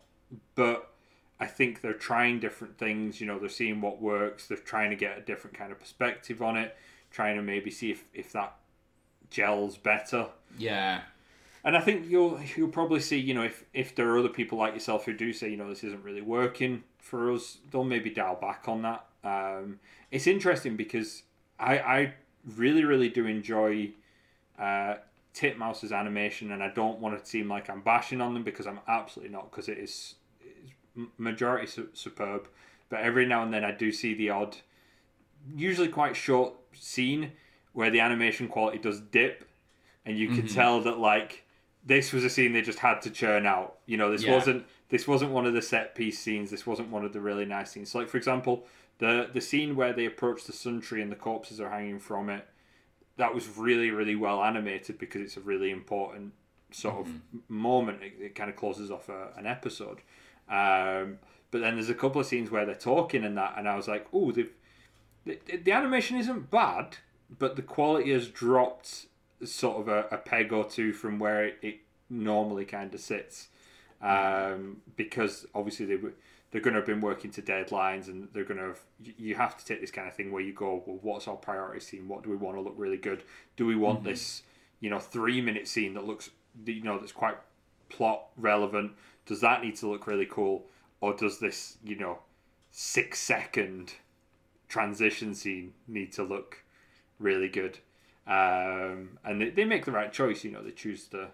But 0.54 0.92
I 1.40 1.48
think 1.48 1.82
they're 1.82 1.94
trying 1.94 2.40
different 2.40 2.78
things. 2.78 3.20
You 3.20 3.28
know, 3.28 3.40
they're 3.40 3.50
seeing 3.50 3.82
what 3.82 4.02
works. 4.02 4.48
They're 4.48 4.58
trying 4.58 4.92
to 4.92 4.96
get 4.96 5.18
a 5.18 5.22
different 5.22 5.58
kind 5.58 5.72
of 5.72 5.80
perspective 5.80 6.42
on 6.42 6.56
it. 6.56 6.76
Trying 7.12 7.36
to 7.38 7.42
maybe 7.42 7.72
see 7.72 7.92
if, 7.92 8.04
if 8.14 8.32
that 8.34 8.56
gels 9.30 9.78
better. 9.78 10.28
yeah, 10.58 11.02
And 11.64 11.76
I 11.76 11.82
think 11.82 12.10
you'll 12.10 12.40
you'll 12.56 12.70
probably 12.70 13.00
see, 13.00 13.18
you 13.18 13.34
know, 13.34 13.44
if 13.44 13.64
if 13.74 13.96
there 13.96 14.10
are 14.10 14.20
other 14.20 14.30
people 14.30 14.58
like 14.58 14.74
yourself 14.74 15.06
who 15.06 15.14
do 15.14 15.34
say, 15.34 15.50
you 15.50 15.58
know, 15.58 15.70
this 15.70 15.84
isn't 15.84 16.04
really 16.04 16.22
working 16.22 16.84
for 17.00 17.32
us, 17.32 17.58
they'll 17.72 17.84
maybe 17.84 18.10
dial 18.10 18.36
back 18.36 18.68
on 18.68 18.82
that. 18.84 19.06
Um, 19.24 19.80
it's 20.12 20.28
interesting 20.28 20.76
because 20.76 21.24
I 21.60 21.78
I 21.80 22.14
really 22.56 22.84
really 22.84 23.10
do 23.10 23.26
enjoy 23.26 23.92
uh, 24.60 24.96
Titmouse's 25.34 25.92
animation, 25.92 26.52
and 26.52 26.64
I 26.64 26.70
don't 26.70 27.00
want 27.00 27.20
to 27.20 27.26
seem 27.30 27.50
like 27.50 27.70
I'm 27.70 27.82
bashing 27.82 28.22
on 28.22 28.34
them 28.34 28.44
because 28.44 28.68
I'm 28.68 28.80
absolutely 28.88 29.34
not, 29.34 29.52
because 29.52 29.68
it 29.70 29.78
is 29.78 30.16
it's 30.42 30.72
majority 31.18 31.68
su- 31.68 31.90
superb. 31.94 32.48
But 32.90 33.02
every 33.02 33.26
now 33.26 33.44
and 33.44 33.54
then 33.54 33.64
I 33.66 33.72
do 33.72 33.92
see 33.92 34.14
the 34.14 34.30
odd, 34.30 34.58
usually 35.56 35.88
quite 35.88 36.16
short 36.16 36.54
scene 36.74 37.32
where 37.74 37.90
the 37.90 38.00
animation 38.00 38.48
quality 38.48 38.78
does 38.78 39.02
dip, 39.02 39.46
and 40.06 40.18
you 40.18 40.30
can 40.30 40.48
tell 40.48 40.82
that 40.82 41.00
like 41.00 41.44
this 41.86 42.14
was 42.14 42.24
a 42.24 42.30
scene 42.30 42.54
they 42.54 42.62
just 42.62 42.80
had 42.80 43.02
to 43.02 43.10
churn 43.10 43.46
out. 43.46 43.78
You 43.86 43.98
know, 43.98 44.12
this 44.12 44.24
Yeah. 44.24 44.34
wasn't 44.36 44.66
this 44.90 45.08
wasn't 45.08 45.32
one 45.32 45.46
of 45.46 45.54
the 45.54 45.62
set 45.62 45.96
piece 45.96 46.20
scenes. 46.20 46.52
This 46.52 46.66
wasn't 46.66 46.90
one 46.90 47.04
of 47.04 47.12
the 47.12 47.20
really 47.20 47.46
nice 47.46 47.72
scenes. 47.72 47.92
So, 47.92 48.00
like 48.00 48.08
for 48.08 48.18
example, 48.18 48.66
the 49.00 49.30
the 49.34 49.42
scene 49.42 49.75
where 49.75 49.94
they 49.94 50.06
approach 50.06 50.46
the 50.46 50.54
sun 50.54 50.82
tree 50.82 51.02
and 51.02 51.12
the 51.12 51.16
corpses 51.18 51.60
are 51.60 51.70
hanging 51.70 52.00
from 52.00 52.30
it, 52.30 52.48
that 53.18 53.34
was 53.34 53.48
really 53.58 53.92
really 53.92 54.16
well 54.16 54.44
animated 54.44 54.98
because 54.98 55.22
it's 55.22 55.38
a 55.38 55.42
really 55.42 55.72
important 55.72 56.34
sort 56.72 56.96
of 56.96 57.08
moment. 57.50 58.02
It, 58.02 58.14
it 58.20 58.36
kind 58.36 58.50
of 58.50 58.56
closes 58.56 58.92
off 58.92 59.10
a, 59.10 59.30
an 59.38 59.46
episode. 59.46 60.00
Um, 60.50 61.20
but 61.52 61.62
then 61.62 61.75
there's 61.75 61.90
a 61.90 61.94
couple 61.96 62.20
of 62.20 62.28
scenes 62.28 62.52
where 62.52 62.66
they're 62.66 62.75
talking 62.75 63.24
and 63.24 63.38
that, 63.38 63.56
and 63.58 63.68
I 63.68 63.75
was 63.75 63.88
like, 63.88 64.08
oh, 64.14 64.32
the, 64.32 64.50
the 65.25 65.40
the 65.64 65.72
animation 65.72 66.18
isn't 66.18 66.52
bad, 66.52 66.98
but 67.40 67.56
the 67.56 67.62
quality 67.62 68.12
has 68.12 68.28
dropped 68.28 69.06
sort 69.44 69.78
of 69.80 69.88
a, 69.88 70.08
a 70.12 70.18
peg 70.18 70.52
or 70.52 70.66
two 70.66 70.92
from 70.94 71.20
where 71.20 71.46
it, 71.46 71.58
it 71.62 71.75
normally 72.10 72.66
kind 72.66 72.94
of 72.94 73.00
sits. 73.00 73.48
Um, 74.02 74.82
because 74.98 75.48
obviously 75.56 75.86
they 75.86 75.96
were- 75.96 76.14
they're 76.52 76.62
going 76.62 76.74
to 76.74 76.80
have 76.80 76.88
been 76.88 77.02
working 77.02 77.32
to 77.32 77.42
deadlines 77.42 78.08
and 78.08 78.30
they're 78.34 78.46
going 78.46 78.60
to 78.60 78.68
have, 78.68 78.80
you- 79.18 79.36
have 79.36 79.58
to 79.58 79.66
take 79.66 79.82
this 79.82 79.92
kind 79.92 80.08
of 80.08 80.14
thing 80.16 80.32
where 80.32 80.42
you 80.42 80.54
go 80.54 80.84
well 80.86 81.00
what's 81.02 81.28
our 81.28 81.36
priority 81.36 81.80
scene? 81.82 82.08
What 82.08 82.24
do 82.24 82.30
we 82.30 82.36
want 82.38 82.56
to 82.58 82.62
look 82.62 82.75
really 82.78 82.98
good? 82.98 83.24
Do 83.58 83.66
we 83.66 83.75
want 83.75 84.04
this 84.04 84.44
you 84.80 84.90
know 84.90 85.00
three 85.00 85.42
minute 85.42 85.68
scene 85.68 85.94
that 85.96 86.06
looks 86.06 86.30
you 86.66 86.84
know 86.84 86.98
that's 87.00 87.12
quite 87.12 87.38
plot 87.90 88.28
relevant? 88.38 88.94
Does 89.25 89.42
that 89.42 89.64
need 89.64 89.75
to 89.78 89.88
look 89.88 90.08
really 90.08 90.28
cool? 90.30 90.66
Or 91.02 91.14
does 91.14 91.40
this 91.40 91.78
you 91.84 91.96
know 91.98 92.20
six 92.72 93.20
second 93.20 93.94
transition 94.68 95.34
scene 95.34 95.74
need 95.88 96.12
to 96.14 96.24
look 96.24 96.64
really 97.20 97.48
good? 97.50 97.80
Um, 98.28 99.20
and 99.24 99.40
they, 99.40 99.50
they 99.52 99.66
make 99.66 99.86
the 99.86 99.92
right 99.92 100.12
choice 100.12 100.44
you 100.44 100.52
know 100.52 100.64
they 100.64 100.72
choose 100.72 101.08
the 101.08 101.28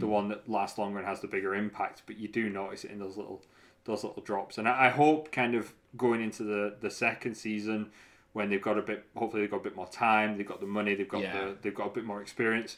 the 0.00 0.06
one 0.08 0.28
that 0.28 0.48
lasts 0.48 0.76
longer 0.78 0.98
and 0.98 1.06
has 1.06 1.20
the 1.20 1.28
bigger 1.28 1.54
impact 1.54 2.02
but 2.06 2.16
you 2.18 2.26
do 2.26 2.48
notice 2.48 2.84
it 2.84 2.90
in 2.90 2.98
those 2.98 3.16
little 3.16 3.42
those 3.88 4.04
little 4.04 4.22
drops. 4.22 4.58
And 4.58 4.68
I, 4.68 4.86
I 4.86 4.88
hope 4.90 5.32
kind 5.32 5.54
of 5.56 5.72
going 5.96 6.22
into 6.22 6.44
the 6.44 6.76
the 6.80 6.90
second 6.90 7.34
season 7.34 7.90
when 8.34 8.50
they've 8.50 8.62
got 8.62 8.78
a 8.78 8.82
bit 8.82 9.04
hopefully 9.16 9.42
they've 9.42 9.50
got 9.50 9.56
a 9.56 9.64
bit 9.64 9.74
more 9.74 9.88
time 9.88 10.36
they've 10.36 10.46
got 10.46 10.60
the 10.60 10.66
money 10.66 10.94
they've 10.94 11.08
got 11.08 11.22
Yeah. 11.22 11.32
the 11.46 11.56
they've 11.62 11.74
got 11.74 11.86
a 11.88 11.90
bit 11.90 12.04
more 12.04 12.20
experience 12.20 12.76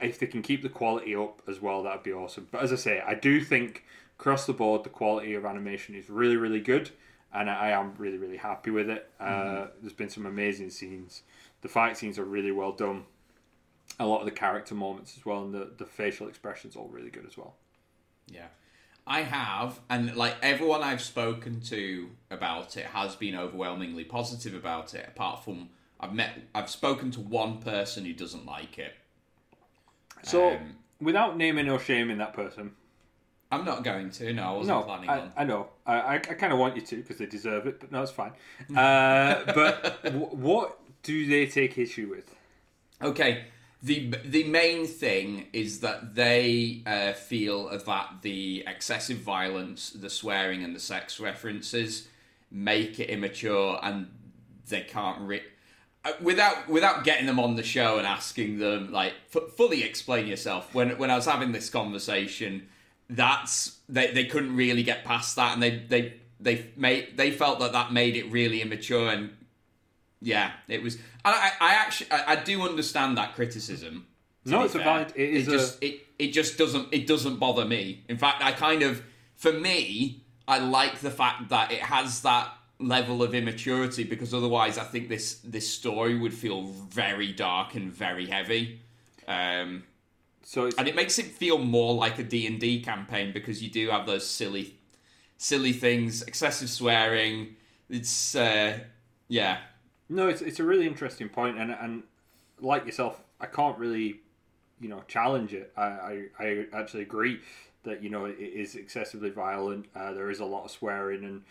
if 0.00 0.18
they 0.18 0.26
can 0.26 0.42
keep 0.42 0.62
the 0.62 0.68
quality 0.68 1.14
up 1.14 1.40
as 1.48 1.60
well 1.60 1.82
that'd 1.84 2.02
be 2.02 2.12
awesome. 2.12 2.48
But 2.50 2.62
as 2.62 2.72
I 2.72 2.76
say 2.76 3.00
I 3.00 3.14
do 3.14 3.40
think 3.40 3.84
across 4.18 4.44
the 4.44 4.52
board 4.52 4.82
the 4.84 4.90
quality 4.90 5.34
of 5.34 5.44
animation 5.46 5.94
is 5.94 6.10
really 6.10 6.36
really 6.36 6.60
good 6.60 6.90
and 7.32 7.48
I, 7.48 7.68
I 7.68 7.80
am 7.80 7.94
really 7.96 8.18
really 8.18 8.36
happy 8.38 8.70
with 8.72 8.90
it. 8.90 9.08
Uh, 9.20 9.68
there's 9.80 9.92
been 9.92 10.10
some 10.10 10.26
amazing 10.26 10.70
scenes. 10.70 11.22
The 11.62 11.68
fight 11.68 11.96
scenes 11.96 12.18
are 12.18 12.24
really 12.24 12.52
well 12.52 12.72
done. 12.72 13.04
A 14.00 14.06
lot 14.06 14.18
of 14.20 14.24
the 14.26 14.32
character 14.32 14.74
moments 14.74 15.16
as 15.16 15.24
well 15.24 15.42
and 15.44 15.54
the, 15.54 15.70
the 15.78 15.86
facial 15.86 16.26
expressions 16.28 16.74
all 16.76 16.88
really 16.88 17.10
good 17.10 17.26
as 17.26 17.36
well. 17.38 17.54
Yeah. 18.26 18.48
I 19.08 19.22
have, 19.22 19.80
and 19.88 20.14
like 20.14 20.36
everyone 20.42 20.82
I've 20.82 21.00
spoken 21.00 21.60
to 21.62 22.10
about 22.30 22.76
it 22.76 22.86
has 22.86 23.16
been 23.16 23.34
overwhelmingly 23.34 24.04
positive 24.04 24.54
about 24.54 24.94
it. 24.94 25.06
Apart 25.08 25.44
from 25.44 25.70
I've 25.98 26.12
met, 26.12 26.32
I've 26.54 26.70
spoken 26.70 27.10
to 27.12 27.20
one 27.20 27.58
person 27.58 28.04
who 28.04 28.12
doesn't 28.12 28.46
like 28.46 28.78
it. 28.78 28.94
so 30.22 30.52
Um, 30.52 30.76
without 31.00 31.36
naming 31.36 31.68
or 31.68 31.78
shaming 31.78 32.18
that 32.18 32.34
person 32.34 32.72
I'm 33.50 33.64
not 33.64 33.82
going 33.82 34.10
to. 34.10 34.32
No, 34.34 34.42
I 34.42 34.52
wasn't 34.52 34.78
no 34.78 34.82
planning 34.84 35.08
I, 35.08 35.20
on. 35.20 35.32
I 35.36 35.44
know 35.44 35.68
I, 35.86 35.94
I, 35.94 36.14
I 36.14 36.18
kind 36.18 36.52
of 36.52 36.58
want 36.58 36.76
you 36.76 36.82
to 36.82 36.96
because 36.96 37.16
they 37.18 37.26
deserve 37.26 37.66
it 37.66 37.80
but 37.80 37.90
no 37.90 38.02
it's 38.02 38.12
fine 38.12 38.32
uh, 38.76 39.42
but 39.54 40.02
w- 40.04 40.26
what 40.26 40.78
do 41.02 41.26
they 41.26 41.46
take 41.46 41.78
issue 41.78 42.08
with 42.10 42.34
Okay. 43.00 43.44
The 43.80 44.12
the 44.24 44.44
main 44.44 44.86
thing 44.86 45.46
is 45.52 45.80
that 45.80 46.16
they 46.16 46.82
uh, 46.84 47.12
feel 47.12 47.68
that 47.68 48.22
the 48.22 48.64
excessive 48.66 49.18
violence, 49.18 49.90
the 49.90 50.10
swearing, 50.10 50.64
and 50.64 50.74
the 50.74 50.80
sex 50.80 51.20
references 51.20 52.08
make 52.50 52.98
it 52.98 53.08
immature, 53.08 53.78
and 53.80 54.08
they 54.68 54.80
can't 54.80 55.20
re- 55.20 55.42
uh, 56.04 56.12
without 56.20 56.68
without 56.68 57.04
getting 57.04 57.26
them 57.26 57.38
on 57.38 57.54
the 57.54 57.62
show 57.62 57.98
and 57.98 58.06
asking 58.06 58.58
them 58.58 58.90
like 58.90 59.12
f- 59.34 59.52
fully 59.56 59.84
explain 59.84 60.26
yourself. 60.26 60.74
When 60.74 60.98
when 60.98 61.10
I 61.12 61.14
was 61.14 61.26
having 61.26 61.52
this 61.52 61.70
conversation, 61.70 62.68
that's 63.08 63.78
they, 63.88 64.10
they 64.10 64.24
couldn't 64.24 64.56
really 64.56 64.82
get 64.82 65.04
past 65.04 65.36
that, 65.36 65.54
and 65.54 65.62
they 65.62 65.78
they 65.88 66.14
they 66.40 66.66
made 66.76 67.16
they 67.16 67.30
felt 67.30 67.60
that 67.60 67.72
that 67.72 67.92
made 67.92 68.16
it 68.16 68.30
really 68.32 68.60
immature 68.60 69.08
and 69.08 69.30
yeah, 70.20 70.52
it 70.68 70.82
was. 70.82 70.94
And 70.96 71.02
I, 71.24 71.50
I 71.60 71.74
actually, 71.74 72.10
I, 72.10 72.32
I 72.32 72.36
do 72.36 72.62
understand 72.62 73.16
that 73.18 73.34
criticism. 73.34 74.06
No, 74.44 74.62
it's 74.64 74.74
a 74.74 74.78
fair. 74.78 74.84
valid- 74.84 75.12
it 75.16 75.30
is 75.30 75.48
a- 75.48 75.50
just, 75.50 75.82
it, 75.82 76.06
it 76.18 76.28
just 76.32 76.56
doesn't, 76.58 76.88
it 76.92 77.06
doesn't 77.06 77.36
bother 77.36 77.64
me. 77.64 78.04
In 78.08 78.16
fact, 78.18 78.42
I 78.42 78.52
kind 78.52 78.82
of, 78.82 79.02
for 79.36 79.52
me, 79.52 80.22
I 80.46 80.58
like 80.58 81.00
the 81.00 81.10
fact 81.10 81.50
that 81.50 81.70
it 81.72 81.80
has 81.80 82.22
that 82.22 82.50
level 82.80 83.22
of 83.22 83.34
immaturity 83.34 84.04
because 84.04 84.32
otherwise, 84.32 84.78
I 84.78 84.84
think 84.84 85.08
this 85.08 85.40
this 85.44 85.68
story 85.68 86.16
would 86.18 86.32
feel 86.32 86.62
very 86.62 87.32
dark 87.32 87.74
and 87.74 87.92
very 87.92 88.26
heavy. 88.26 88.80
Um, 89.26 89.82
so 90.42 90.66
it's, 90.66 90.76
and 90.78 90.88
it 90.88 90.94
makes 90.94 91.18
it 91.18 91.26
feel 91.26 91.58
more 91.58 91.92
like 91.94 92.18
a 92.18 92.22
D&D 92.22 92.80
campaign 92.82 93.32
because 93.34 93.62
you 93.62 93.68
do 93.68 93.90
have 93.90 94.06
those 94.06 94.26
silly 94.26 94.76
silly 95.36 95.72
things 95.72 96.22
excessive 96.22 96.68
swearing 96.68 97.54
it's 97.88 98.34
uh 98.34 98.76
yeah 99.28 99.58
No, 100.08 100.28
it's 100.28 100.40
it's 100.40 100.60
a 100.60 100.64
really 100.64 100.86
interesting 100.86 101.28
point, 101.28 101.58
and 101.58 101.70
and 101.70 102.02
like 102.60 102.86
yourself, 102.86 103.20
I 103.40 103.46
can't 103.46 103.78
really, 103.78 104.20
you 104.80 104.88
know, 104.88 105.02
challenge 105.06 105.52
it. 105.52 105.72
I 105.76 105.82
I, 105.82 106.22
I 106.38 106.66
actually 106.72 107.02
agree 107.02 107.40
that 107.84 108.02
you 108.02 108.10
know 108.10 108.24
it 108.24 108.38
is 108.38 108.74
excessively 108.74 109.30
violent. 109.30 109.86
Uh, 109.94 110.12
there 110.12 110.30
is 110.30 110.40
a 110.40 110.44
lot 110.44 110.64
of 110.64 110.70
swearing 110.70 111.24
and 111.24 111.42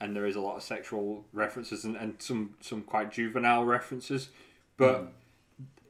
and 0.00 0.14
there 0.14 0.26
is 0.26 0.36
a 0.36 0.40
lot 0.40 0.56
of 0.56 0.62
sexual 0.62 1.24
references 1.32 1.84
and, 1.84 1.96
and 1.96 2.16
some 2.18 2.54
some 2.60 2.82
quite 2.82 3.10
juvenile 3.10 3.64
references. 3.64 4.28
But 4.76 5.12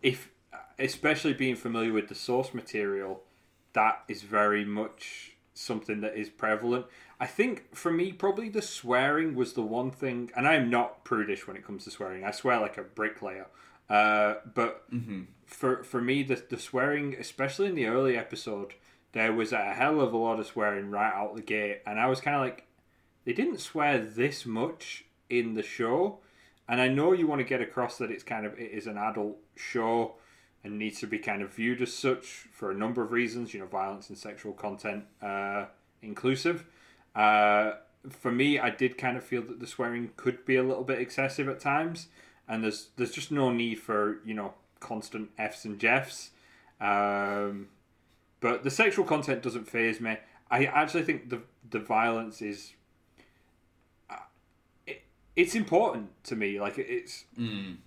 if 0.03 0.31
especially 0.79 1.33
being 1.33 1.57
familiar 1.57 1.93
with 1.93 2.09
the 2.09 2.15
source 2.15 2.53
material, 2.53 3.23
that 3.73 4.03
is 4.09 4.23
very 4.23 4.65
much 4.65 5.34
something 5.55 6.01
that 6.01 6.17
is 6.17 6.29
prevalent. 6.29 6.87
I 7.19 7.27
think 7.27 7.75
for 7.75 7.91
me, 7.91 8.13
probably 8.13 8.49
the 8.49 8.61
swearing 8.63 9.35
was 9.35 9.55
the 9.55 9.63
one 9.63 9.91
thing, 9.91 10.31
and 10.37 10.47
I'm 10.47 10.69
not 10.69 11.05
prudish 11.05 11.47
when 11.47 11.57
it 11.57 11.65
comes 11.65 11.85
to 11.85 11.91
swearing. 11.91 12.25
I 12.25 12.33
swear 12.33 12.61
like 12.61 12.77
a 12.77 12.83
bricklayer. 12.83 13.47
Uh, 13.89 14.35
but 14.55 14.85
for 15.47 15.85
for 15.85 16.01
me, 16.01 16.23
the 16.23 16.43
the 16.49 16.59
swearing, 16.59 17.15
especially 17.15 17.69
in 17.69 17.75
the 17.75 17.87
early 17.87 18.17
episode, 18.17 18.75
there 19.13 19.33
was 19.33 19.53
a 19.53 19.75
hell 19.75 20.01
of 20.01 20.13
a 20.13 20.17
lot 20.17 20.41
of 20.41 20.47
swearing 20.47 20.91
right 20.91 21.13
out 21.13 21.37
the 21.37 21.43
gate, 21.43 21.83
and 21.87 22.01
I 22.01 22.07
was 22.07 22.21
kind 22.21 22.37
of 22.37 22.43
like, 22.43 22.67
they 23.25 23.33
didn't 23.33 23.61
swear 23.61 23.99
this 23.99 24.45
much 24.45 25.05
in 25.31 25.55
the 25.55 25.63
show, 25.63 26.19
and 26.69 26.81
I 26.81 26.89
know 26.89 27.13
you 27.13 27.27
want 27.27 27.41
to 27.41 27.45
get 27.45 27.61
across 27.61 27.99
that 27.99 28.11
it's 28.11 28.25
kind 28.25 28.45
of 28.45 28.59
it 28.59 28.71
is 28.73 28.87
an 28.87 28.99
adult 28.99 29.37
show 29.55 30.17
and 30.65 30.79
needs 30.79 30.99
to 31.01 31.07
be 31.07 31.19
kind 31.19 31.43
of 31.43 31.53
viewed 31.55 31.83
as 31.83 31.93
such 31.93 32.25
for 32.51 32.71
a 32.71 32.75
number 32.75 33.03
of 33.03 33.13
reasons, 33.13 33.53
you 33.53 33.61
know, 33.61 33.67
violence 33.67 34.09
and 34.09 34.17
sexual 34.19 34.53
content 34.55 35.05
uh, 35.23 35.67
inclusive. 36.03 36.65
Uh, 37.15 37.73
for 38.11 38.33
me, 38.33 38.59
I 38.59 38.71
did 38.71 38.99
kind 38.99 39.17
of 39.17 39.25
feel 39.25 39.43
that 39.43 39.61
the 39.61 39.67
swearing 39.67 40.11
could 40.17 40.45
be 40.45 40.57
a 40.57 40.63
little 40.63 40.85
bit 40.85 40.99
excessive 40.99 41.49
at 41.49 41.61
times, 41.61 42.09
and 42.49 42.65
there's 42.65 42.89
there's 42.97 43.13
just 43.13 43.31
no 43.31 43.51
need 43.51 43.77
for 43.77 44.19
you 44.25 44.35
know 44.35 44.55
constant 44.81 45.31
f's 45.39 45.65
and 45.65 45.79
jeffs. 45.79 46.31
Um, 46.81 47.69
but 48.41 48.65
the 48.65 48.71
sexual 48.71 49.05
content 49.05 49.43
doesn't 49.43 49.69
faze 49.69 50.01
me. 50.01 50.17
I 50.51 50.65
actually 50.67 51.05
think 51.05 51.31
the 51.31 51.43
the 51.71 51.79
violence 51.79 52.43
is. 52.43 52.73
uh, 54.11 54.17
It, 54.87 55.03
it's 55.37 55.55
important 55.55 56.11
to 56.25 56.37
me. 56.37 56.61
Like 56.61 56.77
it's 56.79 57.25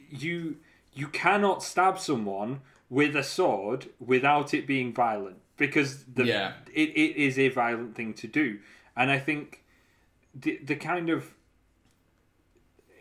you 0.09 0.57
you 0.97 1.07
cannot 1.07 1.63
stab 1.63 1.99
someone 1.99 2.61
with 2.89 3.15
a 3.15 3.23
sword 3.23 3.87
without 3.99 4.53
it 4.53 4.65
being 4.65 4.93
violent 4.93 5.37
because 5.57 6.03
the 6.05 6.25
Yeah. 6.25 6.53
it, 6.73 6.89
it 6.89 7.15
is 7.15 7.37
a 7.37 7.49
violent 7.49 7.95
thing 7.95 8.13
to 8.15 8.27
do. 8.27 8.59
And 8.95 9.11
i 9.11 9.19
think 9.19 9.63
the 10.33 10.57
the 10.63 10.75
kind 10.75 11.09
of 11.09 11.33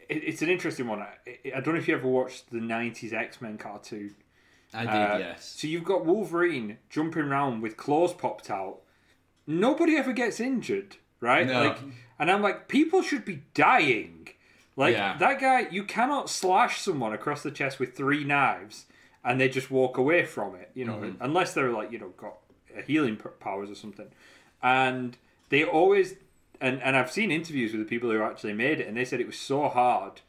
it, 0.08 0.22
it's 0.22 0.42
an 0.42 0.48
interesting 0.48 0.86
one. 0.86 1.00
I, 1.00 1.16
I 1.56 1.60
don't 1.60 1.74
know 1.74 1.80
if 1.80 1.88
you 1.88 1.94
ever 1.96 2.06
watched 2.08 2.50
the 2.50 2.58
90s 2.60 3.12
x-men 3.12 3.58
cartoon. 3.58 4.14
I 4.72 4.82
did 4.82 4.90
uh, 4.90 5.18
yes. 5.18 5.54
so 5.56 5.66
you've 5.66 5.84
got 5.84 6.04
wolverine 6.04 6.78
jumping 6.90 7.22
around 7.22 7.62
with 7.62 7.76
claws 7.76 8.12
popped 8.12 8.50
out. 8.50 8.80
Nobody 9.46 9.96
ever 9.96 10.12
gets 10.12 10.38
injured 10.40 10.96
right? 11.20 11.46
No. 11.46 11.64
like 11.64 11.78
and 12.18 12.30
i'm 12.30 12.42
like 12.42 12.68
people 12.68 13.02
should 13.02 13.24
be 13.24 13.42
dying 13.54 14.28
like 14.76 14.94
Yeah. 14.94 15.16
that 15.18 15.40
guy 15.40 15.68
you 15.70 15.84
cannot 15.84 16.30
slash 16.30 16.80
someone 16.80 17.12
across 17.12 17.42
the 17.42 17.50
chest 17.50 17.78
with 17.80 17.96
three 17.96 18.24
knives 18.24 18.86
and 19.24 19.40
they 19.40 19.48
just 19.48 19.70
walk 19.70 19.98
away 19.98 20.24
from 20.24 20.54
it. 20.54 20.70
You 20.74 20.84
know, 20.84 20.94
mm-hmm. 20.96 21.22
unless 21.22 21.52
they're 21.54 21.72
like 21.72 21.90
you 21.90 21.98
know 21.98 22.10
got 22.16 22.36
healing 22.86 23.16
powers 23.40 23.70
or 23.70 23.74
something, 23.74 24.08
and 24.62 25.16
they 25.48 25.64
always 25.64 26.14
and 26.60 26.82
and 26.82 26.96
I've 26.96 27.10
seen 27.10 27.30
interviews 27.30 27.72
with 27.72 27.80
the 27.80 27.88
people 27.88 28.10
who 28.10 28.22
actually 28.22 28.52
made 28.52 28.80
it, 28.80 28.86
and 28.86 28.96
they 28.96 29.04
said 29.04 29.20
it 29.20 29.26
was 29.26 29.38
so 29.38 29.68
hard 29.68 30.20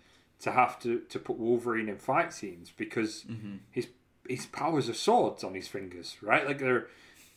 to 0.42 0.52
have 0.52 0.80
to 0.80 1.00
to 1.10 1.20
put 1.20 1.38
Wolverine 1.38 1.90
in 1.90 1.98
fight 1.98 2.34
scenes 2.34 2.72
because 2.76 3.24
mm-hmm. 3.24 3.58
his 3.72 3.88
his 4.28 4.46
powers 4.46 4.90
are 4.90 4.94
swords 4.94 5.44
on 5.44 5.54
his 5.54 5.68
fingers, 5.68 6.18
right? 6.22 6.46
Like 6.46 6.60
they're 6.60 6.88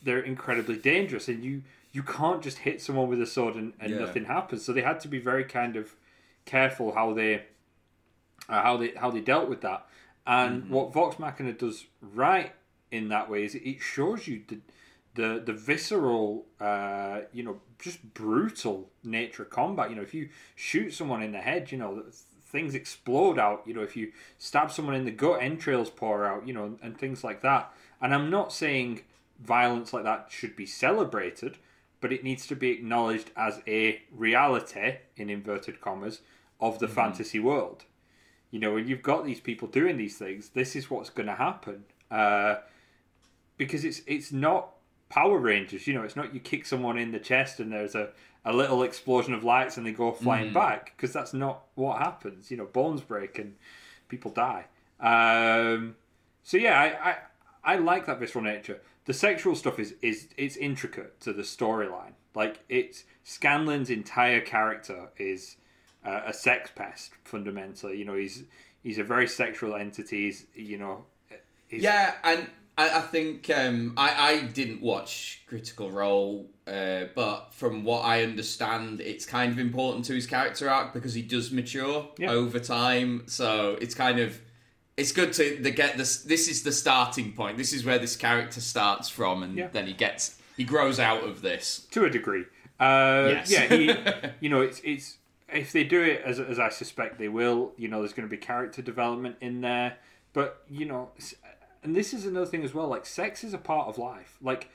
they're 0.03 0.21
incredibly 0.21 0.77
dangerous, 0.77 1.29
and 1.29 1.45
you 1.45 1.63
you 1.93 2.03
can't 2.03 2.43
just 2.43 2.59
hit 2.59 2.81
someone 2.81 3.09
with 3.09 3.21
a 3.21 3.27
sword 3.27 3.57
and, 3.57 3.73
and 3.81 3.91
Yeah. 3.93 3.99
nothing 3.99 4.25
happens. 4.27 4.65
So 4.65 4.73
they 4.73 4.83
had 4.83 5.01
to 5.01 5.09
be 5.09 5.19
very 5.19 5.45
kind 5.45 5.77
of 5.77 5.97
careful 6.45 6.95
how 6.95 7.15
they 7.15 7.43
uh, 8.49 8.63
how 8.63 8.77
they 8.77 8.93
how 8.97 9.11
they 9.11 9.21
dealt 9.21 9.49
with 9.49 9.61
that. 9.63 9.87
And 10.27 10.71
what 10.71 10.93
Vox 10.93 11.19
Machina 11.19 11.53
does 11.53 11.87
right 12.01 12.53
in 12.91 13.09
that 13.09 13.31
way 13.31 13.45
is 13.45 13.55
it 13.55 13.81
shows 13.81 14.29
you 14.29 14.43
the 14.47 14.59
the 15.15 15.43
the 15.45 15.53
visceral, 15.53 16.47
uh, 16.61 17.21
you 17.33 17.43
know, 17.43 17.61
just 17.79 18.15
brutal 18.15 18.91
nature 19.03 19.43
of 19.43 19.51
combat. 19.51 19.91
You 19.91 19.97
know, 19.97 20.03
if 20.03 20.15
you 20.15 20.29
shoot 20.55 20.93
someone 20.93 21.23
in 21.23 21.33
the 21.33 21.39
head, 21.39 21.73
you 21.73 21.79
know, 21.79 22.05
things 22.47 22.75
explode 22.75 23.39
out. 23.39 23.63
You 23.67 23.75
know, 23.75 23.83
if 23.83 23.97
you 23.97 24.13
stab 24.39 24.71
someone 24.71 24.95
in 24.95 25.05
the 25.05 25.11
gut, 25.11 25.43
entrails 25.43 25.91
pour 25.91 26.25
out. 26.25 26.47
You 26.47 26.55
know, 26.55 26.79
and 26.83 26.99
things 26.99 27.25
like 27.25 27.43
that. 27.43 27.73
And 28.01 28.15
I'm 28.15 28.31
not 28.31 28.53
saying 28.53 29.03
violence 29.43 29.93
like 29.93 30.05
that 30.05 30.27
should 30.31 30.55
be 30.55 30.67
celebrated, 30.67 31.59
but 32.01 32.13
it 32.13 32.25
needs 32.25 32.47
to 32.47 32.57
be 32.57 32.71
acknowledged 32.71 33.31
as 33.37 33.61
a 33.67 34.03
reality 34.11 34.97
in 35.17 35.31
inverted 35.31 35.81
commas 35.81 36.21
of 36.61 36.79
the 36.79 36.89
fantasy 36.89 37.39
world. 37.39 37.85
You 38.51 38.59
know, 38.59 38.75
when 38.75 38.89
you've 38.89 39.03
got 39.03 39.25
these 39.25 39.41
people 39.41 39.69
doing 39.69 39.97
these 39.97 40.19
things, 40.19 40.51
this 40.51 40.75
is 40.75 40.91
what's 40.91 41.11
going 41.11 41.29
to 41.29 41.35
happen. 41.35 41.85
Uh, 42.11 42.57
because 43.57 43.85
it's 43.85 44.01
it's 44.07 44.33
not 44.33 44.71
Power 45.09 45.39
Rangers. 45.39 45.87
You 45.87 45.95
know, 45.95 46.03
it's 46.03 46.17
not 46.17 46.35
you 46.35 46.41
kick 46.41 46.67
someone 46.67 46.99
in 46.99 47.13
the 47.13 47.19
chest 47.19 47.61
and 47.61 47.73
there's 47.73 47.95
a, 47.95 48.11
a 48.45 48.53
little 48.53 48.83
explosion 48.83 49.35
of 49.35 49.45
lights 49.45 49.77
and 49.77 49.87
they 49.87 49.93
go 49.93 50.11
flying 50.13 50.53
back. 50.53 50.95
Because 50.97 51.13
that's 51.13 51.33
not 51.33 51.63
what 51.75 51.99
happens. 51.99 52.51
You 52.51 52.57
know, 52.57 52.67
bones 52.67 53.03
break 53.03 53.39
and 53.39 53.55
people 54.09 54.31
die. 54.31 54.65
Um, 54.99 55.97
so 56.43 56.57
yeah, 56.57 56.81
I, 56.81 57.11
I 57.11 57.17
I 57.75 57.77
like 57.77 58.07
that 58.07 58.19
visceral 58.19 58.45
nature. 58.45 58.81
The 59.07 59.15
sexual 59.15 59.55
stuff 59.55 59.79
is 59.79 59.95
is 60.03 60.29
it's 60.37 60.57
intricate 60.57 61.21
to 61.23 61.33
the 61.33 61.43
storyline. 61.43 62.13
Like 62.35 62.61
it's 62.69 63.05
Scanlan's 63.25 63.91
entire 63.91 64.41
character 64.41 65.09
is 65.17 65.57
uh, 66.05 66.21
a 66.27 66.33
sex 66.33 66.71
pest 66.75 67.13
fundamentally. 67.25 67.99
You 67.99 68.05
know, 68.05 68.15
he's 68.15 68.45
he's 68.83 68.99
a 68.99 69.05
very 69.05 69.27
sexual 69.27 69.75
entity. 69.75 70.27
He's 70.27 70.47
you 70.55 70.79
know, 70.79 71.05
he's, 71.69 71.83
Yeah, 71.83 72.15
and 72.23 72.47
I, 72.79 72.99
I 72.99 73.01
think 73.01 73.51
um, 73.51 73.95
I, 73.97 74.33
I 74.33 74.41
didn't 74.43 74.81
watch 74.81 75.43
Critical 75.47 75.91
Role, 75.91 76.49
uh, 76.67 77.05
but 77.15 77.53
from 77.53 77.85
what 77.85 78.01
I 78.05 78.23
understand, 78.23 79.01
it's 79.01 79.27
kind 79.27 79.51
of 79.53 79.59
important 79.59 80.05
to 80.07 80.15
his 80.15 80.27
character 80.27 80.71
arc 80.71 80.93
because 80.95 81.15
he 81.15 81.23
does 81.23 81.51
mature 81.51 82.09
Yeah. 82.19 82.31
over 82.31 82.59
time. 82.61 83.25
So 83.27 83.77
it's 83.81 83.95
kind 83.95 84.21
of 84.21 84.41
it's 85.01 85.13
good 85.13 85.33
to 85.35 85.59
the 85.61 85.71
get 85.71 85.97
this. 85.97 86.23
This 86.23 86.49
is 86.49 86.63
the 86.63 86.73
starting 86.73 87.33
point. 87.33 87.57
This 87.57 87.73
is 87.73 87.85
where 87.85 87.99
this 87.99 88.17
character 88.17 88.61
starts 88.61 89.09
from, 89.09 89.43
and 89.43 89.57
Yeah. 89.57 89.69
then 89.73 89.87
he 89.87 89.93
gets 89.95 90.37
he 90.57 90.65
grows 90.65 90.99
out 91.01 91.23
of 91.25 91.43
this. 91.43 91.87
to 91.93 92.05
a 92.05 92.11
degree. 92.11 92.45
Uh, 92.79 93.29
Yes. 93.35 93.51
Yeah, 93.51 93.67
he, 93.75 93.95
you 94.41 94.49
know, 94.49 94.61
it's 94.61 94.81
it's 94.85 95.19
if 95.49 95.73
they 95.73 95.85
do 95.85 96.01
it 96.03 96.23
as 96.25 96.39
as 96.41 96.59
I 96.59 96.69
suspect 96.69 97.19
they 97.19 97.29
will. 97.29 97.73
You 97.77 97.89
know, 97.89 97.99
there's 98.01 98.13
going 98.13 98.29
to 98.29 98.31
be 98.31 98.43
character 98.53 98.83
development 98.83 99.37
in 99.41 99.61
there, 99.61 99.97
but 100.33 100.63
you 100.69 100.87
know, 100.87 101.11
and 101.83 101.97
this 101.97 102.13
is 102.15 102.27
another 102.27 102.47
thing 102.47 102.63
as 102.65 102.73
well. 102.75 102.89
Like, 102.89 103.07
sex 103.07 103.43
is 103.43 103.55
a 103.55 103.59
part 103.59 103.89
of 103.89 103.97
life. 103.99 104.37
Like, 104.43 104.69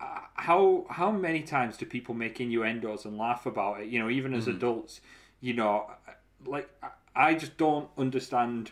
uh, 0.00 0.20
how 0.34 0.86
how 0.90 1.10
many 1.10 1.42
times 1.42 1.76
do 1.76 1.86
people 1.86 2.14
make 2.14 2.40
innuendos 2.40 3.04
and 3.04 3.16
laugh 3.16 3.46
about 3.46 3.80
it? 3.80 3.86
You 3.88 3.98
know, 4.00 4.10
even 4.10 4.34
as 4.34 4.46
adults, 4.48 5.00
you 5.40 5.54
know, 5.54 5.90
like 6.44 6.68
I 7.16 7.34
just 7.34 7.56
don't 7.56 7.88
understand 7.96 8.70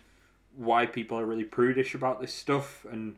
why 0.56 0.86
people 0.86 1.18
are 1.18 1.26
really 1.26 1.44
prudish 1.44 1.94
about 1.94 2.20
this 2.20 2.32
stuff 2.32 2.84
and 2.90 3.16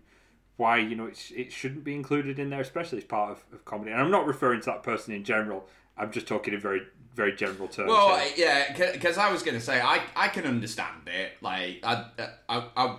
why 0.56 0.76
you 0.78 0.96
know 0.96 1.06
it's 1.06 1.30
it 1.30 1.52
shouldn't 1.52 1.84
be 1.84 1.94
included 1.94 2.38
in 2.38 2.50
there, 2.50 2.60
especially 2.60 2.98
as 2.98 3.04
part 3.04 3.30
of, 3.30 3.44
of 3.52 3.64
comedy. 3.64 3.92
And 3.92 4.00
I'm 4.00 4.10
not 4.10 4.26
referring 4.26 4.60
to 4.60 4.66
that 4.66 4.82
person 4.82 5.14
in 5.14 5.24
general. 5.24 5.66
I'm 5.96 6.10
just 6.10 6.26
talking 6.26 6.52
in 6.54 6.60
very 6.60 6.82
very 7.14 7.34
general 7.34 7.68
terms. 7.68 7.88
Well, 7.88 8.16
here. 8.18 8.32
Yeah, 8.76 8.92
because 8.92 9.18
I 9.18 9.32
was 9.32 9.42
going 9.42 9.56
to 9.56 9.64
say 9.64 9.80
I 9.80 10.02
I 10.16 10.28
can 10.28 10.44
understand 10.44 11.08
it. 11.08 11.32
Like 11.40 11.80
I 11.84 12.06
I 12.48 12.64
I, 12.76 12.96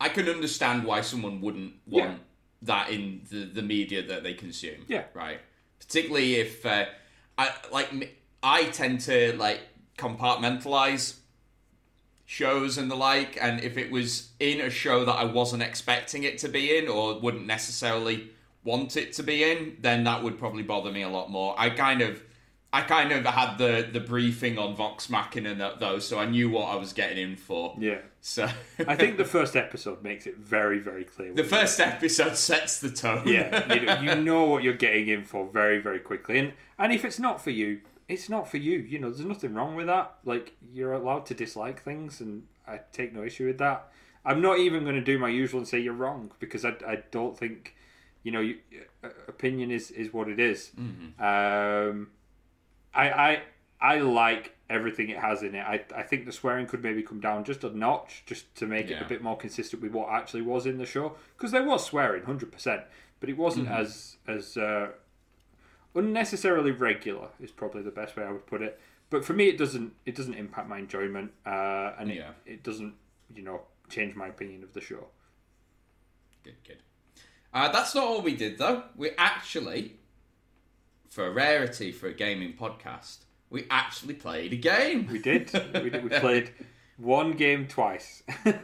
I 0.00 0.08
can 0.08 0.28
understand 0.28 0.84
why 0.84 1.00
someone 1.00 1.40
wouldn't 1.40 1.74
want 1.86 2.10
Yeah. 2.10 2.16
that 2.62 2.90
in 2.90 3.22
the, 3.30 3.44
the 3.44 3.62
media 3.62 4.02
that 4.06 4.22
they 4.22 4.34
consume. 4.34 4.84
Yeah. 4.88 5.04
Right. 5.14 5.40
Particularly 5.78 6.36
if 6.36 6.66
uh, 6.66 6.86
I 7.38 7.52
like 7.72 8.16
I 8.42 8.64
tend 8.64 9.00
to 9.02 9.36
like 9.36 9.60
compartmentalize 9.98 11.18
shows 12.26 12.76
and 12.76 12.90
the 12.90 12.96
like, 12.96 13.38
and 13.40 13.60
if 13.62 13.78
it 13.78 13.90
was 13.90 14.30
in 14.38 14.60
a 14.60 14.68
show 14.68 15.04
that 15.04 15.12
I 15.14 15.24
wasn't 15.24 15.62
expecting 15.62 16.24
it 16.24 16.38
to 16.38 16.48
be 16.48 16.76
in 16.76 16.88
or 16.88 17.18
wouldn't 17.18 17.46
necessarily 17.46 18.30
want 18.64 18.96
it 18.96 19.12
to 19.14 19.22
be 19.22 19.44
in, 19.44 19.76
then 19.80 20.04
that 20.04 20.22
would 20.22 20.38
probably 20.38 20.64
bother 20.64 20.90
me 20.90 21.02
a 21.02 21.08
lot 21.08 21.30
more. 21.30 21.54
I 21.56 21.70
kind 21.70 22.02
of 22.02 22.22
I 22.72 22.82
kind 22.82 23.12
of 23.12 23.24
had 23.24 23.56
the 23.56 23.88
the 23.90 24.00
briefing 24.00 24.58
on 24.58 24.74
Vox 24.74 25.08
Machina 25.08 25.50
and 25.50 25.60
that 25.60 25.78
though, 25.78 26.00
so 26.00 26.18
I 26.18 26.26
knew 26.26 26.50
what 26.50 26.64
I 26.64 26.74
was 26.74 26.92
getting 26.92 27.18
in 27.18 27.36
for. 27.36 27.74
yeah. 27.78 27.98
So 28.20 28.48
I 28.86 28.96
think 28.96 29.18
the 29.18 29.24
first 29.24 29.54
episode 29.54 30.02
makes 30.02 30.26
it 30.26 30.36
very 30.36 30.80
very 30.80 31.04
clear. 31.04 31.32
the 31.32 31.44
first 31.44 31.78
episode 31.78 32.36
sets 32.36 32.80
the 32.80 32.90
tone. 32.90 33.22
yeah, 33.28 33.72
you 33.72 33.86
know, 33.86 34.00
you 34.00 34.14
know 34.16 34.44
what 34.46 34.64
you're 34.64 34.74
getting 34.74 35.06
in 35.06 35.22
for 35.22 35.46
very 35.46 35.78
very 35.78 36.00
quickly, 36.00 36.38
and 36.38 36.52
and 36.76 36.92
if 36.92 37.04
it's 37.04 37.20
not 37.20 37.40
for 37.42 37.50
you, 37.50 37.82
it's 38.08 38.28
not 38.28 38.48
for 38.48 38.56
you. 38.58 38.78
You 38.78 38.98
know, 38.98 39.10
there's 39.10 39.26
nothing 39.26 39.54
wrong 39.54 39.74
with 39.74 39.86
that. 39.86 40.16
Like 40.24 40.54
you're 40.72 40.92
allowed 40.92 41.26
to 41.26 41.34
dislike 41.34 41.82
things, 41.82 42.20
and 42.20 42.44
I 42.66 42.80
take 42.92 43.12
no 43.12 43.22
issue 43.24 43.46
with 43.46 43.58
that. 43.58 43.88
I'm 44.24 44.40
not 44.40 44.58
even 44.58 44.82
going 44.82 44.96
to 44.96 45.00
do 45.00 45.18
my 45.18 45.28
usual 45.28 45.60
and 45.60 45.68
say 45.68 45.78
you're 45.78 45.92
wrong 45.92 46.32
because 46.40 46.64
I, 46.64 46.70
I 46.86 47.02
don't 47.12 47.38
think, 47.38 47.76
you 48.24 48.32
know, 48.32 48.40
you, 48.40 48.58
uh, 49.04 49.08
opinion 49.28 49.70
is 49.70 49.90
is 49.92 50.12
what 50.12 50.28
it 50.28 50.40
is. 50.40 50.72
Um, 51.20 52.08
I 52.94 53.10
I 53.10 53.42
I 53.80 53.98
like 54.00 54.54
everything 54.68 55.10
it 55.10 55.18
has 55.18 55.42
in 55.42 55.54
it. 55.54 55.60
I 55.60 55.84
I 55.94 56.02
think 56.02 56.26
the 56.26 56.32
swearing 56.32 56.66
could 56.66 56.82
maybe 56.82 57.02
come 57.02 57.20
down 57.20 57.44
just 57.44 57.62
a 57.62 57.76
notch, 57.76 58.22
just 58.26 58.52
to 58.56 58.66
make 58.66 58.86
it 58.86 58.94
a 59.04 59.08
bit 59.08 59.22
more 59.22 59.36
consistent 59.36 59.82
with 59.82 59.92
what 59.92 60.08
actually 60.10 60.42
was 60.42 60.66
in 60.66 60.78
the 60.78 60.86
show. 60.86 61.14
Because 61.36 61.52
there 61.52 61.64
was 61.64 61.84
swearing, 61.84 62.24
hundred 62.24 62.50
percent, 62.52 62.82
but 63.20 63.28
it 63.28 63.36
wasn't 63.36 63.68
as 63.74 64.16
as 64.26 64.56
uh, 64.56 64.88
unnecessarily 65.96 66.70
regular. 66.70 67.28
Is 67.40 67.50
probably 67.50 67.82
the 67.82 67.90
best 67.90 68.16
way 68.16 68.24
I 68.24 68.30
would 68.32 68.46
put 68.46 68.62
it. 68.62 68.78
But 69.10 69.24
for 69.24 69.32
me, 69.32 69.48
it 69.48 69.58
doesn't 69.58 69.94
it 70.04 70.14
doesn't 70.14 70.34
impact 70.34 70.68
my 70.68 70.78
enjoyment, 70.78 71.32
uh, 71.44 71.92
and 71.98 72.10
Yeah. 72.10 72.30
it, 72.44 72.52
it 72.52 72.62
doesn't 72.62 72.94
you 73.34 73.42
know 73.42 73.62
change 73.88 74.14
my 74.14 74.26
opinion 74.28 74.62
of 74.62 74.72
the 74.74 74.80
show. 74.80 75.06
Good, 76.44 76.56
good. 76.66 76.78
Uh, 77.52 77.70
that's 77.72 77.94
not 77.94 78.04
all 78.04 78.20
we 78.22 78.34
did, 78.36 78.58
though. 78.58 78.82
We 78.96 79.10
actually, 79.16 79.94
for 81.08 81.26
a 81.26 81.30
rarity 81.30 81.90
for 81.92 82.08
a 82.08 82.12
gaming 82.12 82.52
podcast, 82.54 83.18
we 83.50 83.66
actually 83.70 84.14
played 84.14 84.52
a 84.52 84.56
game. 84.56 85.06
We 85.10 85.18
did. 85.20 85.50
we 85.74 85.88
did. 85.90 86.02
We 86.04 86.10
played 86.20 86.50
one 86.96 87.32
game 87.32 87.66
twice. 87.66 88.22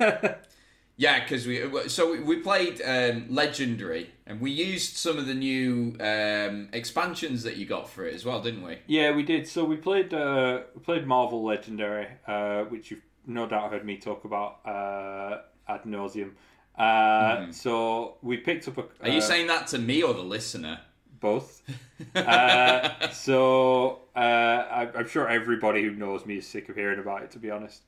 Yeah, 0.99 1.21
because 1.21 1.47
we 1.47 1.67
so 1.89 2.13
we- 2.13 2.21
we 2.21 2.37
played 2.37 2.81
um, 2.85 3.25
Legendary, 3.31 4.11
and 4.33 4.41
we 4.41 4.51
used 4.51 4.97
some 4.97 5.19
of 5.19 5.27
the 5.27 5.35
new 5.35 5.95
um, 6.01 6.69
expansions 6.73 7.43
that 7.43 7.57
you 7.57 7.67
got 7.67 7.89
for 7.89 8.07
it 8.07 8.15
as 8.15 8.25
well, 8.25 8.41
didn't 8.41 8.63
we? 8.63 8.79
Yeah, 8.87 9.15
we 9.15 9.23
did. 9.23 9.47
So 9.47 9.63
we 9.65 9.77
played 9.77 10.15
uh, 10.15 10.63
we 10.75 10.81
played 10.81 11.07
Marvel 11.07 11.45
Legendary, 11.45 12.09
uh, 12.27 12.63
which 12.63 12.91
you've 12.91 13.03
no 13.27 13.47
doubt 13.47 13.71
heard 13.71 13.85
me 13.85 13.99
talk 13.99 14.25
about 14.25 14.61
uh, 14.65 15.43
ad 15.69 15.83
nauseum. 15.85 16.33
Uh, 16.79 17.53
So 17.53 18.17
we 18.23 18.39
picked 18.39 18.67
up 18.69 18.79
a. 18.79 18.85
Are 19.03 19.11
you 19.11 19.19
uh, 19.19 19.21
saying 19.21 19.49
that 19.49 19.67
to 19.69 19.79
me 19.79 20.03
or 20.03 20.15
the 20.15 20.23
listener? 20.23 20.81
both? 21.21 21.63
uh, 22.17 23.09
so 23.11 24.01
uh, 24.17 24.19
I, 24.19 24.91
I'm 24.95 25.09
sure 25.09 25.29
everybody 25.29 25.85
who 25.85 25.93
knows 25.93 26.27
me 26.27 26.39
is 26.39 26.47
sick 26.47 26.69
of 26.69 26.75
hearing 26.75 26.99
about 26.99 27.23
it. 27.23 27.31
To 27.33 27.39
be 27.39 27.51
honest, 27.51 27.83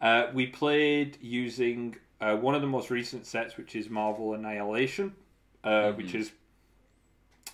uh, 0.00 0.28
we 0.32 0.46
played 0.46 1.18
using 1.20 1.96
uh, 2.20 2.36
one 2.36 2.54
of 2.54 2.62
the 2.62 2.66
most 2.66 2.88
recent 2.90 3.26
sets, 3.26 3.56
which 3.56 3.76
is 3.76 3.90
Marvel 3.90 4.34
Annihilation, 4.34 5.14
uh, 5.64 5.92
which 5.92 6.14
is 6.14 6.32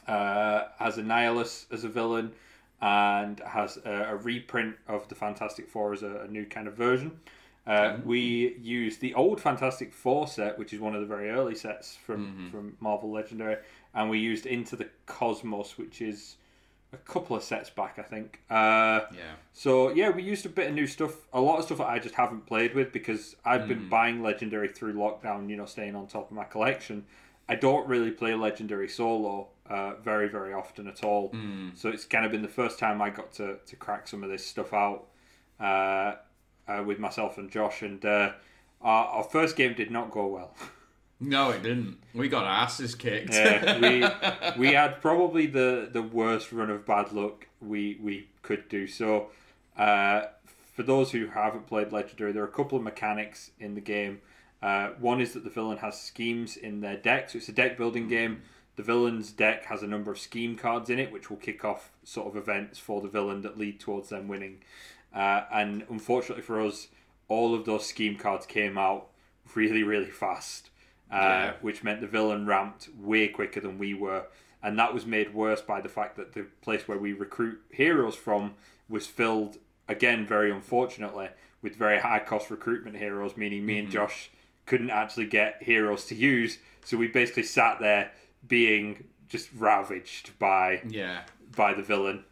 uh, 0.06 0.64
has 0.78 0.96
Annihilus 0.98 1.66
as 1.72 1.84
a 1.84 1.88
villain 1.88 2.32
and 2.80 3.40
has 3.40 3.78
a, 3.84 4.08
a 4.10 4.16
reprint 4.16 4.76
of 4.88 5.08
the 5.08 5.14
Fantastic 5.14 5.68
Four 5.68 5.92
as 5.94 6.02
a, 6.02 6.22
a 6.22 6.28
new 6.28 6.44
kind 6.44 6.68
of 6.68 6.74
version. 6.74 7.18
Uh, 7.66 7.96
we 8.04 8.54
used 8.60 9.00
the 9.00 9.14
old 9.14 9.40
Fantastic 9.40 9.92
Four 9.94 10.26
set, 10.28 10.58
which 10.58 10.74
is 10.74 10.80
one 10.80 10.94
of 10.94 11.00
the 11.00 11.06
very 11.06 11.30
early 11.30 11.54
sets 11.54 11.96
from, 11.96 12.48
from 12.50 12.76
Marvel 12.80 13.10
Legendary, 13.10 13.56
and 13.94 14.10
we 14.10 14.18
used 14.18 14.44
Into 14.44 14.76
the 14.76 14.88
Cosmos, 15.06 15.78
which 15.78 16.02
is 16.02 16.36
a 16.92 16.98
couple 16.98 17.34
of 17.34 17.42
sets 17.42 17.70
back, 17.70 17.98
I 17.98 18.02
think. 18.02 18.40
Uh, 18.50 19.00
Yeah. 19.12 19.32
so 19.54 19.88
yeah, 19.90 20.10
we 20.10 20.22
used 20.22 20.44
a 20.44 20.50
bit 20.50 20.68
of 20.68 20.74
new 20.74 20.86
stuff, 20.86 21.26
a 21.32 21.40
lot 21.40 21.58
of 21.58 21.64
stuff 21.64 21.78
that 21.78 21.88
I 21.88 21.98
just 21.98 22.14
haven't 22.16 22.44
played 22.44 22.74
with 22.74 22.92
because 22.92 23.34
I've 23.46 23.66
been 23.66 23.88
buying 23.88 24.22
Legendary 24.22 24.68
through 24.68 24.92
lockdown. 24.94 25.48
You 25.48 25.56
know, 25.56 25.64
staying 25.66 25.96
on 25.96 26.06
top 26.06 26.30
of 26.30 26.36
my 26.36 26.44
collection. 26.44 27.06
I 27.48 27.54
don't 27.56 27.86
really 27.88 28.10
play 28.10 28.34
Legendary 28.34 28.88
solo 28.88 29.48
uh, 29.68 29.94
very 30.02 30.28
very 30.28 30.52
often 30.52 30.86
at 30.88 31.02
all. 31.04 31.34
So 31.74 31.88
it's 31.88 32.04
kind 32.04 32.24
of 32.24 32.32
been 32.32 32.42
the 32.42 32.48
first 32.48 32.78
time 32.78 33.00
I 33.00 33.10
got 33.10 33.32
to 33.34 33.56
to 33.66 33.76
crack 33.76 34.08
some 34.08 34.22
of 34.22 34.30
this 34.30 34.44
stuff 34.46 34.72
out 34.72 35.06
uh, 35.60 36.14
uh, 36.68 36.82
with 36.84 36.98
myself 36.98 37.38
and 37.38 37.50
Josh, 37.50 37.82
and 37.82 38.04
uh, 38.04 38.32
our, 38.82 39.06
our 39.06 39.24
first 39.24 39.56
game 39.56 39.74
did 39.74 39.90
not 39.90 40.10
go 40.10 40.26
well. 40.26 40.54
No, 41.20 41.50
it 41.50 41.62
didn't. 41.62 41.98
We 42.12 42.28
got 42.28 42.44
our 42.44 42.64
asses 42.64 42.94
kicked. 42.96 43.32
Yeah, 43.32 43.78
we 43.78 44.04
we 44.58 44.74
had 44.74 45.00
probably 45.00 45.46
the, 45.46 45.88
the 45.90 46.02
worst 46.02 46.52
run 46.52 46.70
of 46.70 46.84
bad 46.84 47.12
luck 47.12 47.46
we 47.62 47.98
we 48.02 48.28
could 48.42 48.68
do. 48.68 48.86
So, 48.86 49.28
uh, 49.78 50.24
for 50.74 50.82
those 50.82 51.12
who 51.12 51.28
haven't 51.28 51.66
played 51.66 51.92
Legendary, 51.92 52.32
there 52.32 52.42
are 52.42 52.48
a 52.48 52.52
couple 52.52 52.76
of 52.76 52.84
mechanics 52.84 53.52
in 53.60 53.74
the 53.74 53.80
game. 53.80 54.20
Uh, 54.64 54.88
one 54.98 55.20
is 55.20 55.34
that 55.34 55.44
the 55.44 55.50
villain 55.50 55.76
has 55.76 56.00
schemes 56.00 56.56
in 56.56 56.80
their 56.80 56.96
deck, 56.96 57.28
so 57.28 57.36
it's 57.36 57.50
a 57.50 57.52
deck 57.52 57.76
building 57.76 58.08
game. 58.08 58.40
The 58.76 58.82
villain's 58.82 59.30
deck 59.30 59.66
has 59.66 59.82
a 59.82 59.86
number 59.86 60.10
of 60.10 60.18
scheme 60.18 60.56
cards 60.56 60.88
in 60.88 60.98
it, 60.98 61.12
which 61.12 61.28
will 61.28 61.36
kick 61.36 61.64
off 61.66 61.92
sort 62.02 62.28
of 62.28 62.36
events 62.36 62.78
for 62.78 63.02
the 63.02 63.08
villain 63.08 63.42
that 63.42 63.58
lead 63.58 63.78
towards 63.78 64.08
them 64.08 64.26
winning. 64.26 64.62
Uh, 65.14 65.42
and 65.52 65.84
unfortunately 65.90 66.42
for 66.42 66.60
us, 66.62 66.88
all 67.28 67.54
of 67.54 67.66
those 67.66 67.84
scheme 67.86 68.16
cards 68.16 68.46
came 68.46 68.78
out 68.78 69.08
really, 69.54 69.82
really 69.82 70.10
fast 70.10 70.70
uh, 71.12 71.16
Yeah. 71.16 71.52
which 71.60 71.84
meant 71.84 72.00
the 72.00 72.06
villain 72.06 72.46
ramped 72.46 72.88
way 72.98 73.28
quicker 73.28 73.60
than 73.60 73.78
we 73.78 73.92
were. 73.92 74.24
And 74.62 74.78
that 74.78 74.94
was 74.94 75.04
made 75.04 75.34
worse 75.34 75.60
by 75.60 75.82
the 75.82 75.90
fact 75.90 76.16
that 76.16 76.32
the 76.32 76.46
place 76.62 76.88
where 76.88 76.98
we 76.98 77.12
recruit 77.12 77.60
heroes 77.70 78.16
from 78.16 78.54
was 78.88 79.06
filled, 79.06 79.58
again, 79.88 80.26
very 80.26 80.50
unfortunately, 80.50 81.28
with 81.60 81.76
very 81.76 82.00
high 82.00 82.18
cost 82.20 82.50
recruitment 82.50 82.96
heroes, 82.96 83.36
meaning 83.36 83.66
me 83.66 83.78
and 83.78 83.90
Josh 83.90 84.30
couldn't 84.66 84.90
actually 84.90 85.26
get 85.26 85.62
heroes 85.62 86.06
to 86.06 86.14
use. 86.14 86.58
So 86.84 86.96
we 86.96 87.08
basically 87.08 87.44
sat 87.44 87.80
there 87.80 88.12
being 88.46 89.04
just 89.28 89.48
ravaged 89.56 90.38
by 90.38 90.82
yeah. 90.88 91.22
by 91.56 91.74
the 91.74 91.82
villain. 91.82 92.24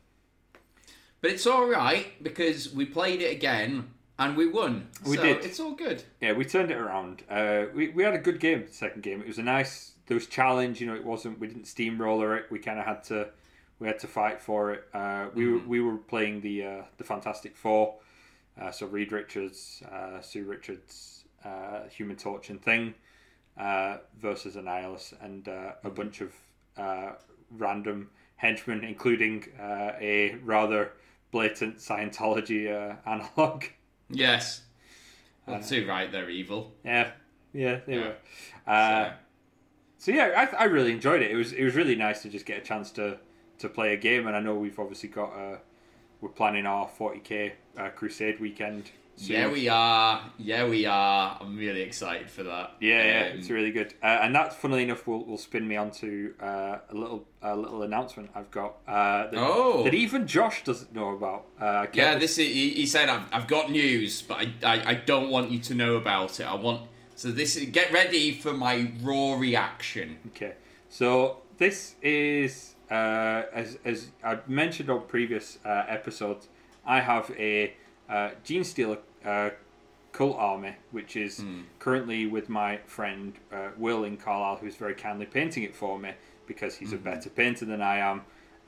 But 1.20 1.30
it's 1.30 1.46
all 1.46 1.66
right 1.66 2.22
because 2.22 2.72
we 2.72 2.84
played 2.84 3.22
it 3.22 3.30
again 3.32 3.88
and 4.18 4.36
we 4.36 4.48
won. 4.48 4.88
We 5.06 5.16
so 5.16 5.22
did. 5.22 5.44
It's 5.44 5.60
all 5.60 5.72
good. 5.72 6.02
Yeah, 6.20 6.32
we 6.32 6.44
turned 6.44 6.70
it 6.70 6.76
around. 6.76 7.22
Uh, 7.30 7.66
we 7.74 7.88
we 7.88 8.02
had 8.02 8.14
a 8.14 8.18
good 8.18 8.40
game. 8.40 8.66
Second 8.70 9.02
game, 9.02 9.20
it 9.20 9.26
was 9.26 9.38
a 9.38 9.42
nice. 9.42 9.92
There 10.06 10.14
was 10.14 10.26
challenge. 10.26 10.80
You 10.80 10.88
know, 10.88 10.94
it 10.94 11.04
wasn't. 11.04 11.38
We 11.38 11.46
didn't 11.46 11.66
steamroller 11.66 12.36
it. 12.36 12.46
We 12.50 12.58
kind 12.58 12.78
of 12.78 12.84
had 12.84 13.04
to. 13.04 13.28
We 13.78 13.88
had 13.88 13.98
to 14.00 14.06
fight 14.06 14.40
for 14.40 14.72
it. 14.72 14.84
Uh, 14.94 15.26
we 15.34 15.50
were 15.50 15.58
we 15.66 15.80
were 15.80 15.96
playing 15.96 16.40
the 16.40 16.64
uh, 16.64 16.82
the 16.98 17.04
Fantastic 17.04 17.56
Four. 17.56 17.96
Uh, 18.60 18.70
so 18.70 18.86
Reed 18.86 19.12
Richards, 19.12 19.82
uh, 19.90 20.20
Sue 20.20 20.44
Richards, 20.44 21.21
uh, 21.44 21.88
Human 21.90 22.16
Torch, 22.16 22.50
and 22.50 22.60
Thing 22.62 22.94
uh, 23.58 23.98
versus 24.20 24.56
Annihilus, 24.56 25.12
and 25.22 25.48
uh, 25.48 25.72
a 25.84 25.90
bunch 25.90 26.20
of 26.20 26.32
uh, 26.76 27.12
random 27.50 28.10
henchmen, 28.36 28.84
including 28.84 29.44
uh, 29.60 29.92
a 30.00 30.36
rather 30.44 30.92
blatant 31.30 31.76
Scientology 31.78 32.68
uh, 32.70 32.96
analog. 33.08 33.64
Yes. 34.10 34.62
Well, 35.44 35.60
too 35.60 35.84
right, 35.88 36.10
they're 36.12 36.30
evil. 36.30 36.72
Yeah, 36.84 37.10
yeah, 37.52 37.80
they 37.84 37.94
Yeah. 37.96 38.00
were. 38.00 38.14
Uh, 38.64 39.04
So- 39.04 39.12
so 39.98 40.10
yeah, 40.12 40.46
I, 40.52 40.62
I 40.62 40.64
really 40.64 40.92
enjoyed 40.92 41.20
it. 41.22 41.30
It 41.32 41.36
was 41.36 41.52
it 41.52 41.64
was 41.64 41.74
really 41.74 41.96
nice 41.96 42.22
to 42.22 42.28
just 42.28 42.46
get 42.46 42.58
a 42.58 42.60
chance 42.60 42.90
to 42.92 43.18
to 43.58 43.68
play 43.68 43.92
a 43.92 43.96
game, 43.96 44.26
and 44.28 44.36
I 44.36 44.40
know 44.40 44.54
we've 44.54 44.78
obviously 44.78 45.08
got 45.08 45.30
uh 45.32 45.56
we're 46.20 46.28
planning 46.30 46.64
our 46.66 46.88
40k 46.88 47.52
uh, 47.76 47.88
Crusade 47.90 48.38
weekend. 48.40 48.90
Yeah, 49.16 49.50
we 49.52 49.68
are. 49.68 50.22
Yeah, 50.38 50.66
we 50.66 50.86
are. 50.86 51.38
I'm 51.40 51.56
really 51.56 51.82
excited 51.82 52.30
for 52.30 52.42
that. 52.44 52.72
Yeah, 52.80 53.04
yeah, 53.04 53.30
Um, 53.32 53.38
it's 53.38 53.50
really 53.50 53.70
good, 53.70 53.94
uh, 54.02 54.06
and 54.22 54.34
that, 54.34 54.52
funnily 54.54 54.82
enough, 54.84 55.06
will, 55.06 55.24
will 55.24 55.38
spin 55.38 55.68
me 55.68 55.76
onto 55.76 56.34
uh, 56.40 56.78
a 56.88 56.94
little 56.94 57.26
a 57.42 57.54
little 57.56 57.82
announcement 57.82 58.30
I've 58.34 58.50
got 58.50 58.76
uh, 58.88 59.24
that, 59.30 59.34
Oh. 59.36 59.82
that 59.84 59.94
even 59.94 60.26
Josh 60.26 60.64
doesn't 60.64 60.92
know 60.94 61.10
about. 61.10 61.46
Uh, 61.60 61.86
Yeah, 61.92 62.14
this- 62.14 62.36
this 62.36 62.38
is, 62.46 62.52
he, 62.54 62.70
he 62.70 62.86
said 62.86 63.08
I've, 63.08 63.26
I've 63.32 63.46
got 63.46 63.70
news, 63.70 64.22
but 64.22 64.38
I, 64.38 64.52
I, 64.64 64.90
I 64.90 64.94
don't 64.94 65.28
want 65.30 65.50
you 65.50 65.58
to 65.60 65.74
know 65.74 65.96
about 65.96 66.40
it. 66.40 66.44
I 66.44 66.54
want 66.54 66.82
so 67.14 67.30
this 67.30 67.56
is 67.56 67.66
get 67.66 67.92
ready 67.92 68.32
for 68.32 68.52
my 68.52 68.90
raw 69.02 69.34
reaction. 69.38 70.18
Okay, 70.28 70.54
so 70.88 71.42
this 71.58 71.94
is 72.02 72.74
uh, 72.90 73.42
as 73.52 73.78
as 73.84 74.08
I 74.24 74.38
mentioned 74.48 74.88
on 74.90 75.02
previous 75.06 75.58
uh, 75.64 75.84
episodes. 75.86 76.48
I 76.84 76.98
have 77.00 77.30
a 77.38 77.74
uh, 78.12 78.30
Gene 78.44 78.64
Stealer 78.64 78.98
uh, 79.24 79.50
cult 80.12 80.36
army, 80.36 80.74
which 80.90 81.16
is 81.16 81.38
Hmm. 81.38 81.62
currently 81.78 82.26
with 82.26 82.48
my 82.48 82.76
friend 82.86 83.32
uh, 83.52 83.70
Will 83.78 84.04
in 84.04 84.16
Carlisle, 84.16 84.58
who's 84.60 84.76
very 84.76 84.94
kindly 84.94 85.26
painting 85.26 85.62
it 85.62 85.74
for 85.74 85.98
me 85.98 86.12
because 86.46 86.76
he's 86.76 86.92
a 86.92 86.96
better 87.10 87.30
painter 87.30 87.64
than 87.64 87.80
I 87.80 87.98
am. 88.10 88.18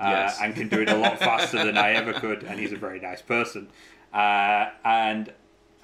Uh. 0.00 0.09
Yes. 0.11 0.38
and 0.42 0.54
can 0.57 0.68
do 0.68 0.80
it 0.80 0.88
a 0.88 0.96
lot 0.96 1.18
faster 1.20 1.64
than 1.64 1.76
I 1.78 1.92
ever 1.92 2.12
could, 2.14 2.42
and 2.42 2.59
he's 2.59 2.72
a 2.72 2.76
very 2.76 2.98
nice 2.98 3.22
person. 3.22 3.68
Uh, 4.12 4.70
and 4.85 5.28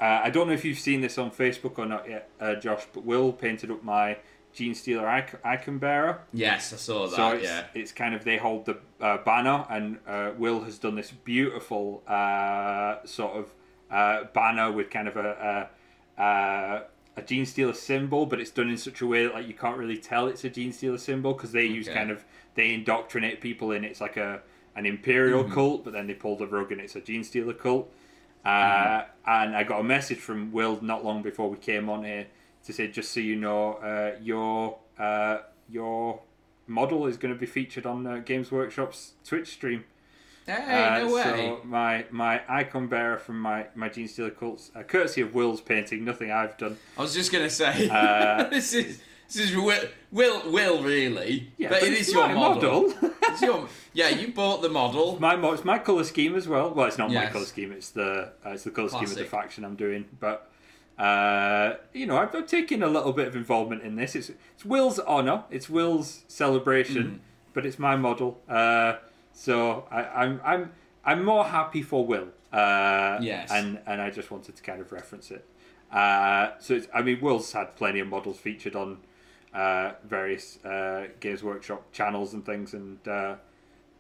uh, 0.01 0.21
I 0.25 0.31
don't 0.31 0.47
know 0.49 0.53
if 0.55 0.65
you've 0.65 0.79
seen 0.79 1.01
this 1.01 1.17
on 1.19 1.31
Facebook 1.31 1.79
or 1.79 1.87
not 1.87 2.09
yet, 2.09 2.29
uh, 2.41 2.55
Josh, 2.57 2.83
but 2.93 3.05
Will 3.05 3.33
painted 3.33 3.71
up 3.71 3.85
my 3.85 4.17
Gene 4.53 4.75
Stealer 4.75 5.09
icon, 5.45 5.79
bearer. 5.79 6.21
Yes, 6.33 6.73
I 6.73 6.77
saw 6.77 7.07
that. 7.07 7.17
So 7.17 7.29
it's, 7.33 7.45
yeah. 7.45 7.65
it's 7.75 7.93
kind 7.93 8.15
of 8.15 8.25
they 8.25 8.37
hold 8.37 8.67
the 8.67 8.79
uh, 9.01 9.19
banner, 9.19 9.65
and 9.71 9.99
uh, 10.07 10.33
Will 10.37 10.61
has 10.65 10.79
done 10.79 10.97
this 10.97 11.11
beautiful 11.11 12.03
uh, 12.09 12.97
sort 13.05 13.37
of 13.37 13.55
uh, 13.91 14.25
banner 14.33 14.73
with 14.73 14.91
kind 14.91 15.09
of 15.09 15.17
a 15.17 15.69
a, 16.19 16.23
a 16.23 16.83
a 17.17 17.23
Gene 17.23 17.47
Stealer 17.47 17.73
symbol, 17.75 18.27
but 18.27 18.41
it's 18.41 18.51
done 18.51 18.69
in 18.71 18.79
such 18.79 19.01
a 19.01 19.07
way 19.07 19.25
that 19.25 19.35
like 19.35 19.47
you 19.47 19.55
can't 19.55 19.77
really 19.77 19.99
tell 19.99 20.27
it's 20.27 20.45
a 20.45 20.51
Gene 20.51 20.73
Stealer 20.73 20.99
symbol 20.99 21.33
because 21.33 21.53
they 21.53 21.65
use 21.65 21.89
Okay. 21.89 21.97
kind 21.99 22.11
of 22.11 22.25
they 22.55 22.73
indoctrinate 22.75 23.41
people 23.41 23.73
in 23.73 23.85
it's 23.85 24.01
like 24.01 24.17
a 24.17 24.41
an 24.77 24.87
imperial 24.87 25.43
Mm-hmm. 25.45 25.55
cult, 25.55 25.85
but 25.85 25.93
then 25.93 26.07
they 26.07 26.15
pull 26.15 26.37
the 26.37 26.47
rug 26.47 26.71
and 26.73 26.81
it's 26.81 26.97
a 26.97 27.01
Gene 27.01 27.25
Stealer 27.25 27.55
cult. 27.55 27.93
Uh, 28.45 28.49
Mm-hmm. 28.51 29.11
And 29.27 29.57
I 29.57 29.63
got 29.65 29.81
a 29.81 29.85
message 29.85 30.19
from 30.19 30.51
Will 30.51 30.79
not 30.83 31.05
long 31.05 31.23
before 31.23 31.49
we 31.51 31.57
came 31.59 31.89
on 31.91 32.05
here 32.05 32.27
to 32.65 32.73
say, 32.73 32.89
just 32.89 33.13
so 33.13 33.21
you 33.21 33.37
know, 33.37 33.75
uh, 33.75 34.19
your 34.21 34.79
uh, 34.99 35.39
your 35.69 36.21
model 36.67 37.07
is 37.07 37.17
going 37.17 37.35
to 37.35 37.39
be 37.39 37.47
featured 37.47 37.87
on 37.87 38.07
uh, 38.07 38.19
Games 38.19 38.51
Workshop's 38.53 39.15
Twitch 39.25 39.49
stream. 39.49 39.85
Hey, 40.47 40.87
Uh, 40.87 40.99
no 41.07 41.15
way. 41.15 41.23
So 41.23 41.61
my 41.65 42.07
my 42.11 42.43
icon 42.49 42.87
bearer 42.89 43.19
from 43.19 43.41
my 43.41 43.67
my 43.75 43.89
Gene 43.89 44.09
Stealer 44.09 44.31
cults, 44.31 44.71
uh, 44.75 44.83
courtesy 44.83 45.21
of 45.21 45.35
Will's 45.35 45.61
painting, 45.61 46.05
nothing 46.05 46.31
I've 46.31 46.57
done. 46.57 46.77
I 46.97 47.03
was 47.03 47.15
just 47.15 47.33
gonna 47.33 47.51
say 47.51 47.89
Uh, 47.89 48.45
this 48.51 48.73
is 48.73 49.01
this 49.29 49.37
is 49.51 49.57
Will 49.57 49.89
Will, 50.11 50.51
Will 50.51 50.83
really, 50.83 51.53
Yeah, 51.57 51.69
but, 51.69 51.83
it 51.83 51.93
it's 51.93 52.13
your 52.13 52.27
my 52.29 52.35
model. 52.35 52.93
It's 53.31 53.43
your, 53.43 53.69
yeah, 53.93 54.09
you 54.09 54.33
bought 54.33 54.61
the 54.61 54.69
model. 54.69 55.17
my 55.21 55.37
it's 55.53 55.65
my 55.65 55.79
color 55.79 56.03
scheme 56.03 56.35
as 56.35 56.49
well. 56.49 56.75
Well, 56.75 56.87
it's 56.87 56.99
not 56.99 57.13
my 57.13 57.27
color 57.27 57.45
scheme. 57.45 57.71
It's 57.71 57.91
the 57.91 58.33
uh, 58.45 58.51
it's 58.51 58.65
the 58.65 58.73
color 58.73 58.89
scheme 58.89 59.05
of 59.05 59.15
the 59.15 59.25
faction 59.25 59.65
I'm 59.65 59.77
doing. 59.77 60.07
But 60.19 60.51
uh, 61.01 61.77
you 61.95 62.07
know, 62.07 62.17
I've, 62.19 62.35
I've 62.35 62.47
taken 62.47 62.83
a 62.83 62.89
little 62.89 63.13
bit 63.13 63.27
of 63.29 63.35
involvement 63.37 63.83
in 63.83 63.97
this. 63.97 64.15
It's 64.15 64.31
it's 64.55 64.65
Will's 64.65 64.99
honor. 65.01 65.45
It's 65.51 65.69
Will's 65.71 66.25
celebration, 66.29 67.05
Mm. 67.05 67.19
but 67.55 67.65
it's 67.67 67.79
my 67.79 67.97
model. 67.97 68.31
Uh, 68.49 68.95
so 69.33 69.87
I, 69.91 70.01
I'm 70.23 70.41
I'm 70.45 70.73
I'm 71.05 71.25
more 71.25 71.45
happy 71.45 71.83
for 71.83 72.05
Will. 72.07 72.29
Uh, 72.53 73.19
Yes. 73.23 73.51
and 73.51 73.79
and 73.87 74.01
I 74.03 74.11
just 74.11 74.31
wanted 74.31 74.57
to 74.57 74.63
kind 74.63 74.81
of 74.81 74.93
reference 74.93 75.31
it. 75.31 75.45
Uh, 75.91 76.51
so 76.61 76.75
it's, 76.75 76.87
I 76.95 77.03
mean, 77.03 77.19
Will's 77.21 77.51
had 77.53 77.75
plenty 77.77 78.01
of 78.01 78.09
models 78.09 78.39
featured 78.39 78.77
on 78.77 78.99
uh, 79.55 79.93
various 80.05 80.63
uh, 80.65 81.09
Games 81.21 81.43
Workshop 81.43 81.91
channels 81.93 82.35
and 82.35 82.45
things, 82.45 82.75
and 82.75 82.99
uh, 83.09 83.37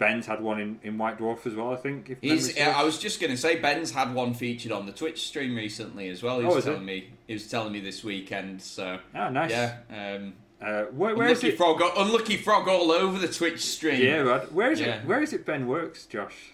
Ben's 0.01 0.27
had 0.27 0.41
one 0.41 0.59
in, 0.61 0.81
in 0.83 0.99
White 0.99 1.19
Dwarf 1.19 1.47
as 1.47 1.55
well. 1.55 1.73
I 1.73 1.77
think. 1.77 2.11
If 2.11 2.19
He's. 2.23 2.59
I 2.59 2.83
was 2.83 2.99
just 2.99 3.21
going 3.21 3.31
to 3.31 3.37
say 3.37 3.61
Ben's 3.61 3.93
had 3.93 4.13
one 4.15 4.33
featured 4.35 4.73
on 4.73 4.87
the 4.87 4.93
Twitch 4.93 5.27
stream 5.29 5.55
recently 5.55 6.09
as 6.09 6.21
well. 6.23 6.41
He 6.41 6.47
Oh, 6.47 6.55
was 6.55 6.65
it? 6.67 6.71
telling 6.71 6.85
me 6.87 7.11
he 7.29 7.35
was 7.35 7.47
telling 7.49 7.71
me 7.73 7.79
this 7.81 8.03
weekend. 8.03 8.63
So 8.63 8.99
Ah, 9.15 9.29
nice. 9.29 9.51
yeah, 9.53 9.77
um, 9.91 10.33
Uh, 10.61 10.85
where, 10.87 11.15
where 11.15 11.29
is 11.29 11.39
unlucky 11.45 11.49
it? 11.55 11.59
frog, 11.59 11.83
unlucky 11.97 12.37
frog 12.39 12.67
all 12.67 12.91
over 12.91 13.19
the 13.19 13.29
Twitch 13.29 13.61
stream. 13.61 14.03
Yeah, 14.03 14.17
right. 14.21 14.51
Where 14.53 14.73
is 14.73 14.81
Yeah. 14.81 14.97
it? 15.01 15.05
Where 15.07 15.23
is 15.23 15.33
it? 15.35 15.45
Ben 15.47 15.67
works, 15.69 16.07
Josh. 16.07 16.53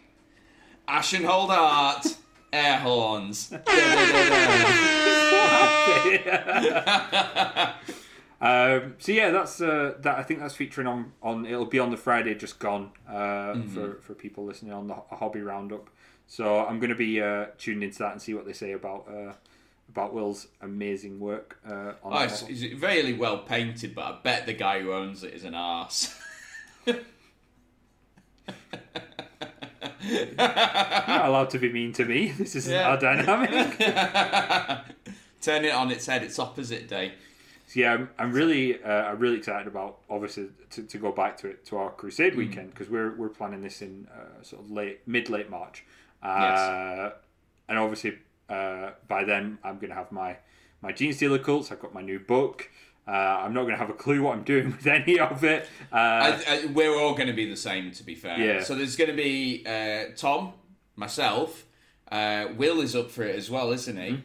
Ashenhold 0.89 1.49
Art, 1.51 2.05
air 2.53 2.79
horns. 2.81 3.53
um, 8.41 8.95
so 8.99 9.13
yeah, 9.13 9.31
that's 9.31 9.61
uh, 9.61 9.95
that. 10.01 10.19
I 10.19 10.23
think 10.23 10.41
that's 10.41 10.55
featuring 10.55 10.87
on 10.87 11.13
on. 11.23 11.47
It'll 11.47 11.65
be 11.65 11.79
on 11.79 11.91
the 11.91 11.97
Friday 11.97 12.35
just 12.35 12.59
gone 12.59 12.91
uh, 13.09 13.13
Mm-hmm. 13.55 13.75
for 13.75 13.95
for 14.03 14.15
people 14.15 14.45
listening 14.45 14.73
on 14.73 14.89
the 14.89 14.95
Ho- 14.95 15.07
hobby 15.11 15.41
roundup. 15.41 15.89
So 16.27 16.67
I'm 16.67 16.79
going 16.81 16.91
to 16.91 16.97
be 16.97 17.23
uh, 17.23 17.47
tuned 17.57 17.83
into 17.85 17.99
that 18.01 18.13
and 18.13 18.21
see 18.21 18.35
what 18.35 18.45
they 18.47 18.53
say 18.53 18.73
about 18.73 19.07
uh, 19.09 19.33
about 19.89 20.13
Will's 20.13 20.49
amazing 20.61 21.21
work 21.21 21.59
uh, 21.67 21.93
on. 22.03 22.13
Oh, 22.13 22.19
it's, 22.25 22.43
it's 22.43 22.83
really 22.83 23.13
well 23.13 23.39
painted, 23.39 23.95
but 23.95 24.05
I 24.05 24.19
bet 24.23 24.47
the 24.47 24.53
guy 24.53 24.81
who 24.81 24.93
owns 24.93 25.23
it 25.25 25.33
is 25.35 25.45
an 25.45 25.55
arse. 25.55 26.15
You're 26.87 26.97
not 30.37 31.27
allowed 31.27 31.51
to 31.51 31.59
be 31.59 31.73
mean 31.73 31.93
to 31.95 32.05
me. 32.05 32.33
This 32.33 32.55
isn't 32.57 32.73
Yeah. 32.73 32.89
our 32.91 32.99
dynamic. 32.99 33.79
Turn 35.41 35.65
it 35.65 35.73
on 35.73 35.91
its 35.91 36.07
head. 36.07 36.23
It's 36.23 36.39
opposite 36.39 36.89
day. 36.89 37.13
So 37.69 37.81
yeah, 37.81 37.95
I'm, 37.95 38.11
I'm 38.19 38.33
really, 38.33 38.83
uh, 38.83 38.89
I'm 38.89 39.19
really 39.19 39.39
excited 39.39 39.67
about 39.67 39.99
obviously 40.09 40.49
to, 40.71 40.83
to 40.85 40.99
go 40.99 41.11
back 41.11 41.37
to 41.39 41.49
it 41.49 41.65
to 41.67 41.77
our 41.79 41.91
Crusade 41.91 42.35
Mm. 42.35 42.37
weekend 42.37 42.71
because 42.71 42.89
we're 42.89 43.15
we're 43.17 43.29
planning 43.29 43.61
this 43.61 43.83
in 43.83 44.07
uh, 44.13 44.43
sort 44.43 44.63
of 44.63 44.71
late, 44.71 45.01
mid 45.07 45.29
late 45.29 45.51
March, 45.51 45.85
uh, 46.23 47.11
and 47.69 47.79
obviously 47.79 48.19
uh, 48.49 48.91
by 49.09 49.25
then 49.25 49.59
I'm 49.65 49.77
going 49.79 49.89
to 49.91 49.97
have 49.97 50.13
my 50.13 50.37
my 50.81 50.93
Gene 50.93 51.13
Stealer 51.13 51.39
cults. 51.41 51.73
I've 51.73 51.81
got 51.81 51.93
my 51.95 52.03
new 52.03 52.21
book. 52.21 52.71
Uh, 53.09 53.11
I'm 53.11 53.55
not 53.55 53.63
going 53.63 53.75
to 53.75 53.79
have 53.79 53.91
a 53.91 53.95
clue 53.95 54.23
what 54.23 54.37
I'm 54.37 54.43
doing 54.43 54.67
with 54.77 54.87
any 54.87 55.19
of 55.19 55.43
it. 55.45 55.69
Uh, 55.93 55.97
I, 55.97 56.43
I, 56.49 56.67
we're 56.67 56.97
all 56.99 57.15
going 57.15 57.29
to 57.29 57.33
be 57.33 57.49
the 57.49 57.57
same, 57.57 57.93
to 57.93 58.03
be 58.05 58.15
fair. 58.17 58.37
Yeah. 58.39 58.63
So 58.65 58.75
there's 58.75 58.97
going 58.97 59.11
to 59.11 59.17
be 59.17 59.65
uh, 59.65 60.07
Tom, 60.17 60.55
myself, 60.97 61.67
uh, 62.11 62.47
Will 62.57 62.81
is 62.81 62.97
up 62.97 63.11
for 63.13 63.23
it 63.23 63.37
as 63.37 63.49
well, 63.49 63.71
isn't 63.73 63.97
he? 63.97 64.23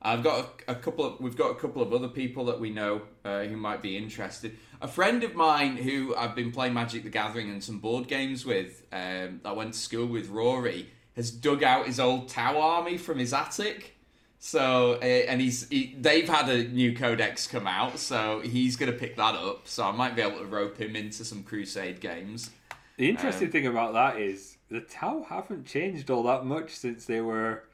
I've 0.00 0.22
got 0.22 0.62
a, 0.68 0.72
a 0.72 0.74
couple 0.74 1.04
of. 1.04 1.20
We've 1.20 1.36
got 1.36 1.50
a 1.50 1.54
couple 1.54 1.82
of 1.82 1.92
other 1.92 2.08
people 2.08 2.44
that 2.46 2.60
we 2.60 2.70
know 2.70 3.02
uh, 3.24 3.44
who 3.44 3.56
might 3.56 3.82
be 3.82 3.96
interested. 3.96 4.56
A 4.80 4.88
friend 4.88 5.24
of 5.24 5.34
mine 5.34 5.76
who 5.76 6.14
I've 6.16 6.36
been 6.36 6.52
playing 6.52 6.74
Magic 6.74 7.02
the 7.02 7.10
Gathering 7.10 7.50
and 7.50 7.62
some 7.62 7.80
board 7.80 8.06
games 8.06 8.46
with. 8.46 8.84
Um, 8.92 9.40
I 9.44 9.52
went 9.52 9.72
to 9.72 9.78
school 9.78 10.06
with 10.06 10.28
Rory 10.28 10.88
has 11.18 11.32
dug 11.32 11.64
out 11.64 11.86
his 11.86 11.98
old 11.98 12.28
Tau 12.28 12.60
army 12.60 12.96
from 12.96 13.18
his 13.18 13.34
attic. 13.34 13.96
So 14.38 15.00
uh, 15.02 15.04
and 15.04 15.40
he's 15.40 15.68
he, 15.68 15.96
they've 15.98 16.28
had 16.28 16.48
a 16.48 16.62
new 16.62 16.94
codex 16.94 17.48
come 17.48 17.66
out, 17.66 17.98
so 17.98 18.40
he's 18.40 18.76
gonna 18.76 18.92
pick 18.92 19.16
that 19.16 19.34
up. 19.34 19.66
So 19.66 19.82
I 19.84 19.90
might 19.90 20.14
be 20.14 20.22
able 20.22 20.38
to 20.38 20.46
rope 20.46 20.78
him 20.78 20.94
into 20.94 21.24
some 21.24 21.42
Crusade 21.42 22.00
games. 22.00 22.50
the 22.96 23.08
interesting 23.08 23.48
um, 23.48 23.52
thing 23.52 23.66
about 23.66 23.94
that 23.94 24.20
is 24.20 24.58
the 24.70 24.80
Tau 24.80 25.26
haven't 25.28 25.66
changed 25.66 26.08
all 26.08 26.22
that 26.22 26.44
much 26.44 26.70
since 26.70 27.04
they 27.04 27.20
were 27.20 27.64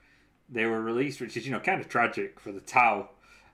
they 0.48 0.66
were 0.66 0.80
released, 0.80 1.20
which 1.20 1.37
is 1.37 1.46
you 1.46 1.52
know 1.52 1.61
kind 1.61 1.80
of 1.80 1.88
tragic 1.88 2.40
for 2.40 2.52
the 2.52 2.61
Tau. 2.61 3.09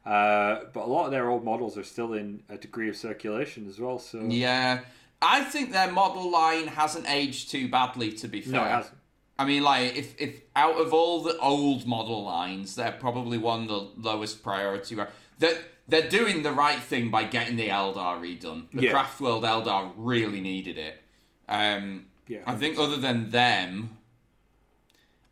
Uh, 0.04 0.60
but 0.72 0.84
a 0.84 0.86
lot 0.86 1.04
of 1.04 1.10
their 1.10 1.28
old 1.28 1.44
models 1.44 1.76
are 1.76 1.84
still 1.84 2.14
in 2.14 2.42
a 2.48 2.56
degree 2.56 2.88
of 2.88 2.96
circulation 2.96 3.68
as 3.68 3.78
well. 3.78 3.98
So 3.98 4.20
Yeah, 4.28 4.80
I 5.20 5.44
think 5.44 5.72
their 5.72 5.90
model 5.92 6.30
line 6.30 6.68
hasn't 6.68 7.08
aged 7.08 7.50
too 7.50 7.68
badly. 7.68 8.12
To 8.12 8.28
be 8.28 8.40
fair, 8.40 8.52
no, 8.52 8.64
it 8.64 8.70
hasn't. 8.70 8.96
I 9.38 9.44
mean, 9.44 9.62
like 9.62 9.96
if 9.96 10.20
if 10.20 10.40
out 10.56 10.76
of 10.80 10.92
all 10.92 11.22
the 11.22 11.36
old 11.38 11.86
model 11.86 12.24
lines, 12.24 12.74
they're 12.74 12.92
probably 12.92 13.38
one 13.38 13.62
of 13.62 13.68
the 13.68 13.88
lowest 14.08 14.42
priority. 14.42 14.96
They're 15.38 15.58
they're 15.88 16.08
doing 16.08 16.42
the 16.42 16.52
right 16.52 16.78
thing 16.78 17.10
by 17.10 17.24
getting 17.24 17.56
the 17.56 17.68
Eldar 17.68 18.20
redone. 18.20 18.66
The 18.72 18.84
Yeah. 18.84 18.90
Craft 18.92 19.20
World 19.20 19.44
Eldar 19.44 19.92
really 19.96 20.40
needed 20.40 20.78
it. 20.78 21.02
Um, 21.48 22.06
Yeah, 22.28 22.40
I 22.46 22.54
think 22.54 22.78
other 22.78 22.96
than 22.96 23.30
them, 23.30 23.98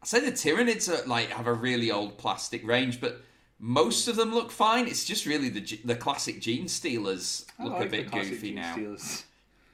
I 0.02 0.06
say 0.06 0.20
the 0.20 0.32
Tyranids 0.32 0.88
are 0.88 1.06
like 1.06 1.30
have 1.30 1.46
a 1.46 1.52
really 1.52 1.90
old 1.90 2.18
plastic 2.18 2.66
range, 2.66 3.00
but 3.00 3.22
most 3.58 4.08
of 4.08 4.16
them 4.16 4.32
look 4.32 4.50
fine. 4.50 4.86
It's 4.86 5.04
just 5.04 5.26
really 5.26 5.48
the 5.48 5.80
the 5.84 5.96
classic 5.96 6.40
Gene 6.40 6.68
Stealers 6.68 7.46
look 7.62 7.72
like 7.74 7.86
a 7.86 7.90
bit 7.90 8.10
goofy 8.10 8.54
now. 8.54 8.76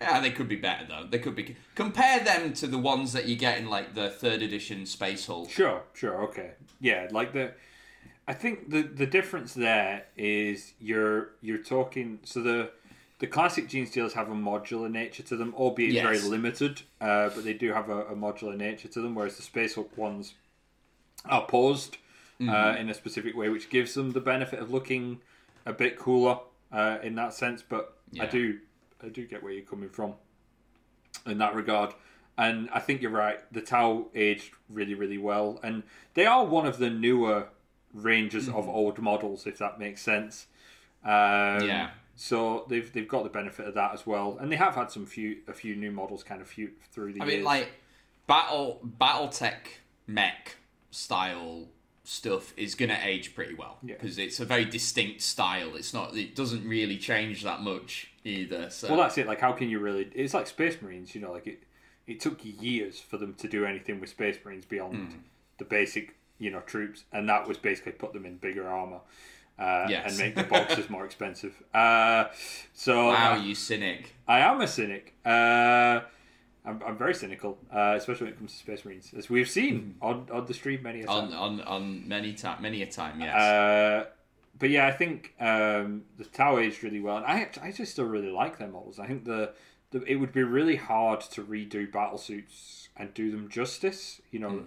Yeah, 0.01 0.21
they 0.21 0.31
could 0.31 0.49
be 0.49 0.57
better 0.57 0.87
though. 0.87 1.07
They 1.09 1.19
could 1.19 1.35
be. 1.35 1.57
Compare 1.75 2.21
them 2.21 2.53
to 2.55 2.67
the 2.67 2.79
ones 2.79 3.13
that 3.13 3.27
you 3.27 3.37
get 3.37 3.59
in 3.59 3.69
like 3.69 3.95
the 3.95 4.11
third 4.11 4.43
edition 4.43 4.87
Space 4.87 5.27
Hulk. 5.27 5.51
Sure, 5.51 5.83
sure, 5.93 6.23
okay, 6.25 6.53
yeah. 6.81 7.09
Like 7.11 7.33
the, 7.33 7.53
I 8.27 8.35
think 8.35 8.71
the 8.71 8.83
the 8.83 9.07
difference 9.07 9.55
there 9.55 10.07
is 10.17 10.75
you're 10.79 11.31
you're 11.41 11.63
talking. 11.63 12.21
So 12.25 12.43
the 12.43 12.71
the 13.21 13.27
classic 13.27 13.69
Gene 13.69 13.87
Stealers 13.87 14.15
have 14.15 14.29
a 14.31 14.35
modular 14.35 14.91
nature 14.91 15.23
to 15.25 15.37
them, 15.37 15.55
albeit 15.57 15.93
Yes. 15.93 16.03
very 16.03 16.19
limited. 16.21 16.83
Uh, 17.01 17.29
but 17.31 17.45
they 17.45 17.55
do 17.55 17.73
have 17.73 17.89
a, 17.89 18.07
a 18.07 18.17
modular 18.17 18.57
nature 18.57 18.89
to 18.89 19.01
them, 19.01 19.15
whereas 19.15 19.37
the 19.37 19.43
Space 19.43 19.75
Hulk 19.77 19.97
ones 19.97 20.35
are 21.25 21.47
posed 21.47 21.97
uh, 22.41 22.77
in 22.79 22.91
a 22.91 22.95
specific 22.95 23.35
way, 23.37 23.49
which 23.49 23.71
gives 23.71 23.95
them 23.95 24.11
the 24.13 24.21
benefit 24.21 24.59
of 24.59 24.71
looking 24.71 25.21
a 25.65 25.73
bit 25.73 25.97
cooler 25.99 26.39
uh, 26.73 26.99
in 27.03 27.15
that 27.15 27.33
sense. 27.33 27.63
But 27.63 27.97
I 28.21 28.27
do 28.27 28.59
I 29.03 29.09
do 29.09 29.27
get 29.27 29.43
where 29.43 29.53
you're 29.53 29.65
coming 29.65 29.89
from 29.91 30.15
in 31.27 31.39
that 31.39 31.55
regard. 31.55 31.95
And 32.37 32.69
I 32.73 32.81
think 32.81 33.01
you're 33.01 33.13
right. 33.13 33.39
The 33.53 33.61
Tau 33.63 34.07
aged 34.15 34.51
really, 34.69 34.95
really 34.95 35.19
well, 35.19 35.61
and 35.63 35.85
they 36.15 36.27
are 36.27 36.45
one 36.45 36.67
of 36.67 36.79
the 36.79 36.91
newer 36.91 37.47
ranges 37.93 38.49
of 38.49 38.69
old 38.69 38.99
models, 38.99 39.47
if 39.47 39.59
that 39.59 39.79
makes 39.79 40.03
sense. 40.03 40.47
Um, 41.05 41.13
Yeah. 41.69 41.91
So 42.17 42.65
they've 42.69 42.93
they've 42.93 43.09
got 43.09 43.25
the 43.25 43.31
benefit 43.31 43.67
of 43.67 43.75
that 43.75 43.93
as 43.93 44.07
well, 44.07 44.37
and 44.41 44.51
they 44.51 44.57
have 44.57 44.75
had 44.75 44.91
some 44.91 45.05
few 45.07 45.39
a 45.49 45.53
few 45.53 45.75
new 45.75 45.91
models 45.91 46.23
kind 46.23 46.41
of 46.41 46.47
few 46.49 46.71
through 46.93 47.13
the 47.15 47.21
I 47.21 47.25
years. 47.25 47.37
mean, 47.37 47.45
like 47.45 47.73
battle 48.27 48.81
BattleTech 49.01 49.55
mech 50.07 50.57
style 50.91 51.67
stuff 52.05 52.53
is 52.57 52.75
gonna 52.75 52.99
age 53.03 53.35
pretty 53.35 53.55
well 53.55 53.79
Yeah. 53.83 53.95
because 53.95 54.19
it's 54.19 54.39
a 54.39 54.45
very 54.45 54.65
distinct 54.65 55.23
style. 55.23 55.75
It's 55.75 55.93
not. 55.95 56.17
It 56.17 56.35
doesn't 56.37 56.67
really 56.69 56.99
change 56.99 57.43
that 57.43 57.63
much 57.63 58.11
either. 58.25 58.71
So 58.71 58.89
well, 58.89 58.99
that's 58.99 59.19
it. 59.19 59.27
Like, 59.27 59.41
how 59.41 59.53
can 59.53 59.69
you 59.71 59.79
really? 59.79 60.11
It's 60.15 60.35
like 60.35 60.47
Space 60.47 60.81
Marines. 60.83 61.15
You 61.15 61.21
know, 61.23 61.33
like 61.33 61.47
it. 61.47 61.63
It 62.07 62.21
took 62.21 62.41
years 62.43 63.01
for 63.01 63.17
them 63.17 63.33
to 63.39 63.49
do 63.49 63.65
anything 63.65 63.99
with 63.99 64.11
Space 64.11 64.37
Marines 64.45 64.67
beyond 64.67 64.95
Hmm. 64.95 65.19
the 65.57 65.65
basic, 65.65 66.15
you 66.39 66.51
know, 66.51 66.61
troops, 66.61 67.05
and 67.13 67.27
that 67.31 67.49
was 67.49 67.57
basically 67.57 67.93
put 67.93 68.13
them 68.13 68.27
in 68.27 68.37
bigger 68.37 68.69
armor. 68.69 69.01
Uh, 69.59 69.87
Yes. 69.89 70.11
and 70.11 70.19
make 70.19 70.35
the 70.35 70.43
boxes 70.57 70.91
more 70.91 71.05
expensive. 71.05 71.55
Uh, 71.73 72.25
so 72.73 73.09
wow, 73.09 73.35
uh, 73.35 73.37
you 73.37 73.55
cynic. 73.55 74.15
I 74.27 74.41
am 74.41 74.61
a 74.61 74.67
cynic. 74.67 75.15
Uh, 75.25 76.01
I'm, 76.67 76.83
I'm 76.87 76.97
very 76.97 77.15
cynical, 77.15 77.59
uh, 77.73 77.95
especially 77.97 78.25
when 78.25 78.33
it 78.35 78.39
comes 78.39 78.53
to 78.53 78.59
Space 78.59 78.85
Marines, 78.85 79.13
as 79.17 79.29
we've 79.31 79.49
seen 79.49 79.97
on, 80.03 80.27
on 80.33 80.47
the 80.47 80.55
stream 80.55 80.83
many 80.83 81.03
a 81.03 81.07
time. 81.07 81.33
On 81.33 81.33
on 81.35 81.61
on 81.61 82.09
many 82.09 82.33
time, 82.33 82.63
many 82.63 82.83
a 82.83 82.87
time. 82.87 83.21
Yes. 83.21 83.35
Uh, 83.37 84.07
but 84.59 84.71
yeah, 84.71 84.87
I 84.87 84.93
think 84.93 85.35
um, 85.41 86.03
the 86.17 86.25
Tau 86.25 86.59
aged 86.59 86.83
really 86.83 87.01
well, 87.01 87.19
and 87.19 87.27
I 87.27 87.49
I 87.63 87.71
just 87.71 87.93
still 87.93 88.07
really 88.07 88.31
like 88.31 88.59
their 88.59 88.69
models. 88.69 88.99
I 88.99 89.07
think 89.07 89.25
the, 89.25 89.53
the 89.91 90.03
it 90.11 90.17
would 90.17 90.33
be 90.33 90.43
really 90.43 90.77
hard 90.77 91.21
to 91.33 91.43
redo 91.43 91.91
battle 91.93 92.19
suits 92.19 92.89
and 92.97 93.13
do 93.15 93.31
them 93.31 93.49
justice, 93.49 94.21
you 94.31 94.39
know, 94.39 94.65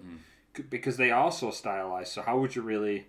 c- 0.56 0.62
because 0.62 0.96
they 0.98 1.10
are 1.10 1.32
so 1.32 1.50
stylized. 1.50 2.12
So 2.12 2.22
how 2.22 2.38
would 2.38 2.54
you 2.54 2.62
really, 2.62 3.06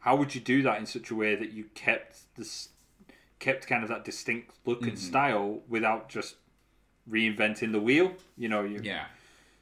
how 0.00 0.16
would 0.16 0.34
you 0.34 0.40
do 0.40 0.62
that 0.62 0.78
in 0.78 0.86
such 0.86 1.10
a 1.10 1.14
way 1.14 1.34
that 1.34 1.50
you 1.52 1.64
kept 1.74 2.18
this, 2.36 2.68
kept 3.38 3.66
kind 3.66 3.82
of 3.82 3.88
that 3.88 4.04
distinct 4.04 4.52
look 4.64 4.82
and 4.86 4.98
style 4.98 5.60
without 5.68 6.08
just 6.08 6.36
reinventing 7.10 7.72
the 7.72 7.80
wheel? 7.80 8.12
You 8.36 8.48
know, 8.48 8.62
you 8.64 8.80
yeah. 8.82 9.06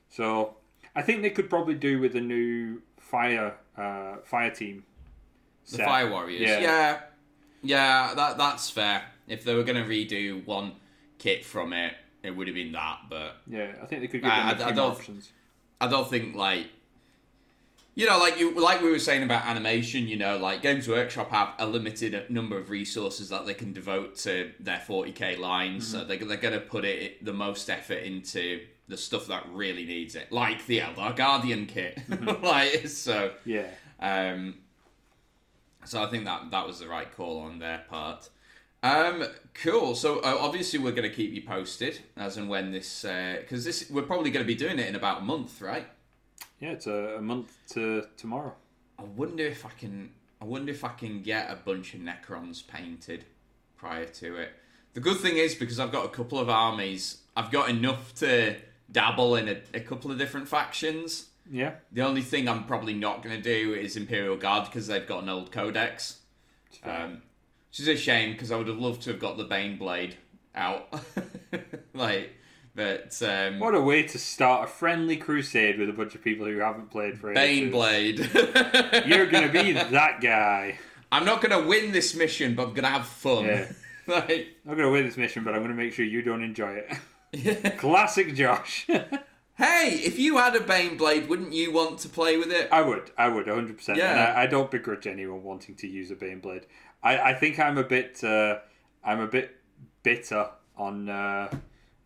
so 0.09 0.57
I 0.95 1.03
think 1.03 1.23
they 1.23 1.31
could 1.31 1.49
probably 1.51 1.75
do 1.75 1.99
with 2.01 2.15
a 2.17 2.21
new 2.21 2.83
fire 2.99 3.55
uh, 3.77 4.17
fire 4.25 4.51
team. 4.51 4.85
The. 5.71 5.79
Fire 5.79 6.11
Warriors. 6.11 6.43
Yeah. 6.43 6.61
Yeah. 6.61 7.01
yeah. 7.63 8.15
that 8.15 8.39
that's 8.39 8.71
fair. 8.71 9.03
If 9.27 9.43
they 9.43 9.55
were 9.55 9.65
going 9.65 9.83
to 9.83 9.89
redo 9.89 10.45
one 10.47 10.75
kit 11.19 11.45
from 11.45 11.73
it, 11.73 11.95
it 12.23 12.31
would 12.31 12.47
have 12.47 12.55
been 12.55 12.71
that. 12.73 12.99
But 13.11 13.37
Yeah, 13.49 13.73
I 13.83 13.87
think 13.87 14.03
they 14.03 14.07
could 14.07 14.23
give 14.23 14.31
them 14.31 14.33
I- 14.33 14.51
I 14.53 14.55
few 14.55 14.65
more 14.67 14.75
don't- 14.75 14.93
options. 14.93 15.33
I 15.81 15.89
don't 15.89 16.09
think 16.09 16.37
like 16.37 16.69
you 17.97 18.07
know, 18.07 18.19
like 18.19 18.39
you 18.39 18.55
like 18.55 18.83
we 18.83 18.91
were 18.91 18.99
saying 18.99 19.23
about 19.23 19.47
animation. 19.47 20.07
You 20.07 20.19
know, 20.19 20.37
like 20.37 20.61
Games 20.61 20.87
Workshop 20.87 21.31
have 21.31 21.55
a 21.59 21.67
limited 21.67 22.31
number 22.31 22.59
of 22.59 22.69
resources 22.69 23.31
that 23.31 23.47
they 23.47 23.55
can 23.55 23.73
devote 23.73 24.17
to 24.19 24.53
their 24.61 24.83
40k 24.87 25.39
lines. 25.39 25.89
So 25.89 26.05
they, 26.05 26.19
they're 26.19 26.37
going 26.37 26.55
to 26.55 26.61
put 26.61 26.85
it 26.85 27.25
the 27.25 27.33
most 27.33 27.71
effort 27.71 28.03
into 28.05 28.61
the 28.87 28.99
stuff 28.99 29.27
that 29.29 29.45
really 29.51 29.87
needs 29.87 30.15
it, 30.15 30.31
like 30.31 30.67
the 30.67 30.81
Eldar 30.81 31.17
Guardian 31.17 31.67
kit. 31.67 31.99
like 32.43 32.87
so. 32.87 33.33
Yeah, 33.47 33.67
Um, 33.99 34.59
so 35.87 36.03
I 36.03 36.07
think 36.11 36.27
that 36.27 36.51
that 36.51 36.67
was 36.67 36.79
the 36.79 36.89
right 36.89 37.11
call 37.17 37.41
on 37.41 37.59
their 37.59 37.83
part. 37.89 38.29
Um, 38.83 39.25
cool. 39.55 39.95
So 39.95 40.19
uh, 40.19 40.37
obviously 40.39 40.79
we're 40.79 40.93
going 40.93 41.09
to 41.09 41.17
keep 41.17 41.33
you 41.33 41.43
posted 41.43 42.01
as 42.15 42.37
and 42.37 42.51
when 42.51 42.73
this 42.73 43.07
because 43.41 43.65
this 43.65 43.89
we're 43.91 44.03
probably 44.03 44.31
going 44.31 44.45
to 44.45 44.47
be 44.47 44.55
doing 44.55 44.79
it 44.79 44.87
in 44.87 44.95
about 44.95 45.23
a 45.23 45.25
month, 45.25 45.63
right? 45.63 45.87
Yeah, 46.61 46.71
it's 46.71 46.87
a, 46.87 47.17
a 47.19 47.23
month 47.23 47.57
to 47.71 48.05
tomorrow. 48.17 48.55
I 48.99 49.03
wonder 49.03 49.45
if 49.45 49.67
I 49.67 49.71
can. 49.71 50.11
I 50.41 50.45
wonder 50.45 50.71
if 50.71 50.85
I 50.85 50.89
can 50.89 51.23
get 51.23 51.51
a 51.51 51.57
bunch 51.57 51.95
of 51.95 52.01
Necrons 52.01 52.67
painted 52.67 53.25
prior 53.77 54.05
to 54.05 54.37
it. 54.37 54.51
The 54.95 55.01
good 55.01 55.19
thing 55.19 55.37
is 55.37 55.55
because 55.55 55.79
I've 55.81 55.93
got 55.93 56.05
a 56.07 56.09
couple 56.09 56.39
of 56.39 56.49
armies, 56.49 57.19
I've 57.37 57.51
got 57.51 57.69
enough 57.69 58.15
to 58.17 58.57
dabble 58.91 59.37
in 59.37 59.49
a, 59.49 59.57
a 59.75 59.81
couple 59.81 60.11
of 60.11 60.19
different 60.19 60.49
factions. 60.49 61.27
Yeah, 61.51 61.75
The 61.93 62.03
only 62.03 62.23
thing 62.23 62.49
I'm 62.49 62.65
probably 62.65 62.95
not 62.95 63.23
going 63.23 63.37
to 63.37 63.43
do 63.43 63.75
is 63.75 63.97
Imperial 63.97 64.37
Guard 64.37 64.65
because 64.65 64.89
they've 64.89 65.07
got 65.07 65.23
an 65.23 65.29
old 65.29 65.53
codex. 65.53 66.21
Um, 66.83 67.23
which 67.69 67.81
is 67.81 67.89
a 67.89 67.97
shame 67.97 68.33
because 68.33 68.51
I 68.51 68.57
would 68.57 68.69
have 68.69 68.79
loved 68.79 69.03
to 69.03 69.11
have 69.11 69.21
got 69.21 69.37
the 69.37 69.45
Bane 69.45 69.77
Blade 69.77 70.17
out. 70.55 70.89
like, 71.95 72.33
but 72.77 73.21
um, 73.23 73.59
what 73.59 73.75
a 73.75 73.81
way 73.81 74.05
to 74.05 74.19
start 74.19 74.69
a 74.69 74.73
friendly 74.73 75.17
crusade 75.17 75.79
with 75.79 75.89
a 75.89 75.93
bunch 75.93 76.15
of 76.15 76.23
people 76.23 76.47
who 76.47 76.59
haven't 76.59 76.91
played 76.91 77.19
for 77.19 77.35
Bane 77.35 77.65
ages. 77.65 77.73
Blade. 77.73 78.19
You're 79.07 79.27
gonna 79.27 79.51
be 79.51 79.73
that 79.73 80.21
guy. 80.21 80.79
I'm 81.11 81.25
not 81.25 81.41
going 81.41 81.59
to 81.63 81.69
win 81.69 81.93
this 81.93 82.15
mission, 82.15 82.55
but 82.55 82.65
I'm 82.65 82.69
going 82.71 82.83
to 82.83 82.91
have 82.91 83.07
fun. 83.07 83.45
Yeah. 83.45 83.73
like, 84.07 84.49
I'm 84.69 84.77
gonna 84.77 84.91
win 84.91 85.07
this 85.07 85.17
mission, 85.17 85.45
but 85.45 85.55
I'm 85.55 85.63
gonna 85.63 85.75
make 85.75 85.93
sure 85.93 86.05
you 86.05 86.23
don't 86.23 86.43
enjoy 86.43 86.83
it. 87.33 87.79
Classic 87.79 88.35
Josh. 88.35 88.87
Hey, 89.57 90.01
if 90.05 90.19
you 90.19 90.37
had 90.37 90.55
a 90.55 90.61
Baneblade, 90.61 91.29
wouldn't 91.29 91.53
you 91.53 91.73
want 91.73 91.99
to 92.01 92.09
play 92.09 92.37
with 92.37 92.53
it? 92.53 92.69
I 92.71 92.83
would, 92.83 93.11
I 93.17 93.29
would, 93.29 93.47
100%. 93.47 93.89
And 93.89 93.97
Yeah. 93.97 94.35
I, 94.37 94.43
I 94.43 94.47
don't 94.47 94.71
begrudge 94.71 95.07
anyone 95.07 95.43
wanting 95.43 95.75
to 95.77 95.89
use 95.89 96.11
a 96.11 96.15
Baneblade. 96.15 96.65
I, 97.03 97.19
I 97.19 97.35
think 97.35 97.59
I'm 97.59 97.79
a 97.79 97.83
bit, 97.83 98.23
uh, 98.23 98.59
I'm 99.03 99.21
a 99.21 99.27
bit 99.27 99.57
bitter 100.03 100.51
on 100.77 101.09
uh, 101.09 101.49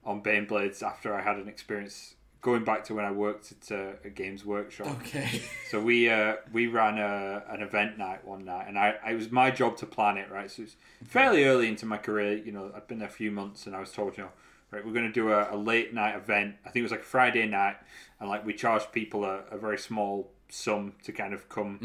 on 0.05 0.23
Baneblades 0.23 0.83
after 0.83 1.15
I 1.15 1.23
had 1.23 1.37
an 1.37 1.49
experience 1.49 2.15
going 2.41 2.65
back 2.65 2.85
to 2.85 2.95
when 2.95 3.05
I 3.05 3.11
worked 3.11 3.53
at 3.53 3.73
uh, 3.73 3.93
a 4.05 4.11
Games 4.11 4.45
Workshop. 4.45 4.87
Okay. 5.03 5.43
So 5.71 5.81
we 5.81 6.11
uh, 6.11 6.35
we 6.53 6.67
ran 6.67 6.99
a, 6.99 7.45
an 7.49 7.63
event 7.63 7.97
night 7.97 8.25
one 8.27 8.45
night, 8.45 8.67
and 8.67 8.77
I 8.77 8.97
it 9.09 9.15
was 9.15 9.31
my 9.31 9.53
job 9.53 9.77
to 9.77 9.87
plan 9.87 10.17
it. 10.17 10.29
Right, 10.29 10.51
so 10.51 10.63
it's 10.63 10.75
fairly 11.05 11.45
early 11.45 11.69
into 11.69 11.87
my 11.87 11.97
career. 11.97 12.33
You 12.33 12.51
know, 12.51 12.73
I'd 12.75 12.89
been 12.89 12.99
there 12.99 13.07
a 13.07 13.13
few 13.13 13.31
months, 13.31 13.67
and 13.67 13.77
I 13.77 13.79
was 13.79 13.93
told, 13.93 14.17
you 14.17 14.25
know, 14.25 14.31
right, 14.73 14.85
we're 14.85 14.93
going 14.93 15.07
to 15.07 15.13
do 15.13 15.31
a, 15.31 15.55
a 15.55 15.57
late 15.57 15.95
night 15.95 16.17
event. 16.17 16.57
I 16.65 16.71
think 16.71 16.81
it 16.81 16.83
was 16.83 16.91
like 16.91 17.03
a 17.03 17.05
Friday 17.05 17.47
night, 17.47 17.77
and 18.19 18.29
like 18.29 18.45
we 18.45 18.53
charged 18.53 18.91
people 18.91 19.25
a, 19.25 19.45
a 19.53 19.59
very 19.59 19.79
small 19.79 20.33
sum 20.51 20.95
to 21.05 21.13
kind 21.13 21.33
of 21.35 21.49
come 21.49 21.79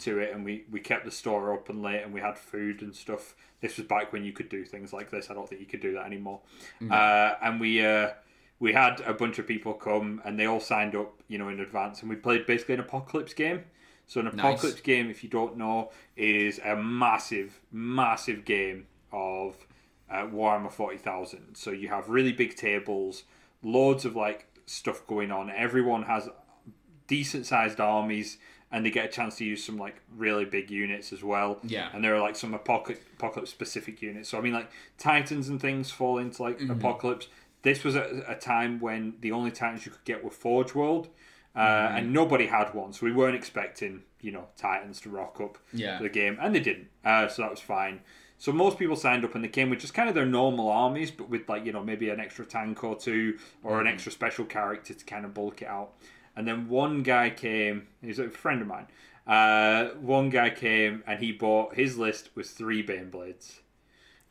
to 0.00 0.18
it, 0.18 0.32
and 0.34 0.44
we 0.44 0.64
we 0.70 0.80
kept 0.80 1.04
the 1.04 1.10
store 1.10 1.52
open 1.52 1.82
late, 1.82 2.02
and 2.02 2.12
we 2.12 2.20
had 2.20 2.38
food 2.38 2.82
and 2.82 2.94
stuff. 2.94 3.34
This 3.60 3.76
was 3.76 3.86
back 3.86 4.12
when 4.12 4.24
you 4.24 4.32
could 4.32 4.48
do 4.48 4.64
things 4.64 4.92
like 4.92 5.10
this. 5.10 5.30
I 5.30 5.34
don't 5.34 5.48
think 5.48 5.60
you 5.60 5.66
could 5.66 5.80
do 5.80 5.92
that 5.94 6.06
anymore. 6.06 6.40
Uh, 6.90 7.34
and 7.42 7.60
we. 7.60 7.84
Uh, 7.84 8.10
we 8.60 8.72
had 8.72 9.00
a 9.00 9.12
bunch 9.12 9.40
of 9.40 9.46
people 9.48 9.74
come 9.74 10.22
and 10.24 10.38
they 10.38 10.46
all 10.46 10.60
signed 10.60 10.94
up, 10.94 11.20
you 11.26 11.36
know, 11.36 11.48
in 11.48 11.58
advance, 11.58 12.00
and 12.00 12.08
we 12.08 12.14
played 12.14 12.46
basically 12.46 12.74
an 12.74 12.80
apocalypse 12.80 13.34
game. 13.34 13.64
So 14.06 14.20
an 14.20 14.28
apocalypse 14.28 14.80
game, 14.82 15.10
if 15.10 15.24
you 15.24 15.30
don't 15.30 15.56
know, 15.56 15.90
is 16.16 16.60
a 16.64 16.76
massive, 16.76 17.60
massive 17.72 18.44
game 18.44 18.86
of 19.10 19.56
uh, 20.08 20.26
Warhammer 20.26 20.70
Forty 20.70 20.96
Thousand. 20.96 21.56
So 21.56 21.72
you 21.72 21.88
have 21.88 22.08
really 22.08 22.32
big 22.32 22.54
tables, 22.54 23.24
loads 23.64 24.04
of 24.04 24.14
like 24.14 24.46
stuff 24.66 25.04
going 25.08 25.32
on. 25.32 25.50
Everyone 25.50 26.04
has 26.04 26.28
decent 27.16 27.44
sized 27.46 27.78
armies, 27.80 28.38
and 28.70 28.78
they 28.84 28.90
get 28.90 29.04
a 29.04 29.12
chance 29.18 29.36
to 29.36 29.44
use 29.44 29.62
some 29.68 29.76
like 29.86 29.96
really 30.16 30.46
big 30.56 30.70
units 30.70 31.12
as 31.12 31.22
well. 31.32 31.50
Yeah. 31.62 31.88
and 31.92 32.02
there 32.04 32.14
are 32.16 32.20
like 32.28 32.36
some 32.36 32.54
apocalypse, 32.54 33.04
apocalypse 33.18 33.50
specific 33.50 34.00
units. 34.02 34.28
So 34.30 34.38
I 34.38 34.40
mean, 34.40 34.54
like 34.60 34.70
Titans 34.98 35.48
and 35.50 35.60
things 35.60 35.90
fall 35.90 36.16
into 36.18 36.42
like 36.42 36.58
apocalypse. 36.76 37.26
This 37.62 37.84
was 37.84 37.94
a, 37.96 38.24
a 38.26 38.34
time 38.34 38.80
when 38.80 39.14
the 39.20 39.30
only 39.32 39.50
Titans 39.50 39.84
you 39.86 39.92
could 39.92 40.04
get 40.04 40.24
were 40.24 40.30
Forge 40.44 40.74
World, 40.74 41.04
uh, 41.54 41.58
and 41.96 42.12
nobody 42.12 42.46
had 42.46 42.72
one, 42.74 42.92
so 42.92 43.06
we 43.06 43.12
weren't 43.12 43.36
expecting 43.36 44.02
you 44.26 44.32
know 44.32 44.46
Titans 44.56 45.00
to 45.02 45.08
rock 45.10 45.34
up 45.40 45.58
Yeah. 45.72 45.98
to 45.98 46.02
the 46.04 46.08
game, 46.20 46.38
and 46.40 46.54
they 46.54 46.60
didn't. 46.60 46.88
Uh, 47.04 47.28
so 47.28 47.42
that 47.42 47.50
was 47.50 47.60
fine. 47.60 48.00
So 48.38 48.50
most 48.52 48.76
people 48.78 48.96
signed 48.96 49.24
up 49.24 49.34
and 49.36 49.44
they 49.44 49.48
came 49.58 49.70
with 49.70 49.78
just 49.78 49.94
kind 49.94 50.08
of 50.08 50.16
their 50.16 50.26
normal 50.40 50.68
armies, 50.84 51.10
but 51.18 51.28
with 51.28 51.44
like 51.48 51.64
you 51.66 51.72
know 51.72 51.84
maybe 51.84 52.08
an 52.08 52.20
extra 52.26 52.44
tank 52.44 52.82
or 52.82 52.96
two 52.96 53.38
or 53.62 53.80
an 53.82 53.86
extra 53.86 54.10
special 54.10 54.44
character 54.46 54.94
to 54.94 55.04
kind 55.04 55.24
of 55.26 55.30
bulk 55.34 55.62
it 55.62 55.68
out. 55.68 55.90
And 56.36 56.46
then 56.48 56.68
one 56.68 57.02
guy 57.02 57.30
came. 57.30 57.88
He's 58.00 58.18
a 58.18 58.30
friend 58.30 58.62
of 58.62 58.66
mine. 58.68 58.86
Uh, 59.26 59.90
one 60.00 60.30
guy 60.30 60.50
came 60.50 61.04
and 61.06 61.20
he 61.20 61.30
bought 61.32 61.74
his 61.74 61.96
list 61.96 62.30
was 62.34 62.50
three 62.50 62.84
Baneblades, 62.84 63.60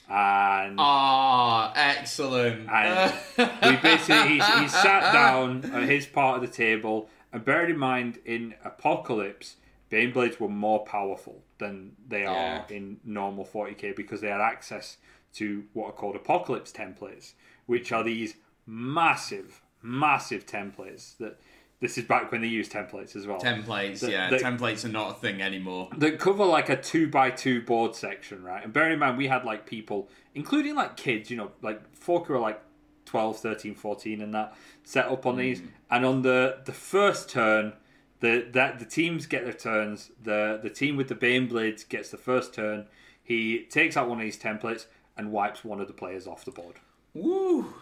and 0.09 0.75
Ah, 0.79 1.71
excellent. 1.75 2.69
And 2.69 3.13
we 3.37 3.77
basically 3.77 4.27
he, 4.27 4.33
he 4.33 4.67
sat 4.67 5.13
down 5.13 5.63
at 5.73 5.87
his 5.87 6.05
part 6.05 6.35
of 6.35 6.41
the 6.41 6.53
table 6.53 7.09
and 7.31 7.45
beared 7.45 7.69
in 7.69 7.77
mind 7.77 8.19
in 8.25 8.55
apocalypse 8.65 9.55
Baneblades 9.89 10.39
were 10.39 10.49
more 10.49 10.83
powerful 10.85 11.43
than 11.57 11.93
they 12.07 12.21
Yeah. 12.23 12.31
are 12.31 12.65
in 12.69 12.97
normal 13.05 13.45
40k 13.45 13.95
because 13.95 14.19
they 14.21 14.29
had 14.29 14.41
access 14.41 14.97
to 15.35 15.63
what 15.73 15.87
are 15.87 15.91
called 15.93 16.15
apocalypse 16.17 16.71
templates 16.73 17.33
which 17.65 17.91
are 17.93 18.03
these 18.03 18.35
massive 18.65 19.61
massive 19.81 20.45
templates 20.45 21.17
that 21.17 21.39
this 21.81 21.97
is 21.97 22.05
back 22.05 22.31
when 22.31 22.39
they 22.41 22.47
used 22.47 22.71
templates 22.71 23.15
as 23.15 23.27
well 23.27 23.39
templates, 23.41 23.99
The- 23.99 24.11
yeah. 24.11 24.29
the- 24.29 24.37
templates 24.37 24.85
are 24.85 24.89
not 24.89 25.11
a 25.11 25.13
thing 25.15 25.41
anymore. 25.41 25.89
that 25.97 26.19
cover 26.19 26.45
like 26.45 26.69
a 26.69 26.81
two 26.81 27.09
by 27.09 27.29
two 27.31 27.61
board 27.61 27.95
section, 27.95 28.43
right? 28.43 28.63
And 28.63 28.71
bearing 28.71 28.93
in 28.93 28.99
mind, 28.99 29.17
we 29.17 29.27
had 29.27 29.43
like 29.43 29.65
people, 29.65 30.07
including 30.35 30.75
like 30.75 30.95
kids, 30.95 31.29
you 31.29 31.35
know, 31.37 31.51
like 31.61 31.81
folk 31.95 32.27
who 32.27 32.35
are 32.35 32.39
like 32.39 32.61
12, 33.05 33.39
13, 33.39 33.75
14 33.75 34.21
and 34.21 34.33
that, 34.33 34.55
set 34.83 35.07
up 35.07 35.25
on 35.25 35.35
these. 35.35 35.59
Mm. 35.61 35.67
And 35.89 36.05
on 36.05 36.21
the 36.21 36.59
the 36.63 36.71
first 36.71 37.29
turn, 37.29 37.73
the 38.21 38.47
that 38.53 38.79
the 38.79 38.85
teams 38.85 39.25
get 39.25 39.43
their 39.43 39.51
turns. 39.53 40.11
The 40.23 40.59
the 40.61 40.69
team 40.69 40.95
with 40.95 41.07
the 41.09 41.15
Baneblades 41.15 41.89
gets 41.89 42.09
the 42.11 42.17
first 42.17 42.53
turn. 42.53 42.85
He 43.23 43.65
takes 43.69 43.97
out 43.97 44.07
one 44.07 44.19
of 44.19 44.23
these 44.23 44.37
templates 44.39 44.85
and 45.17 45.31
wipes 45.31 45.63
one 45.65 45.81
of 45.81 45.87
the 45.87 45.93
players 45.93 46.27
off 46.27 46.45
the 46.45 46.51
board. 46.51 46.75
Woo. 47.13 47.73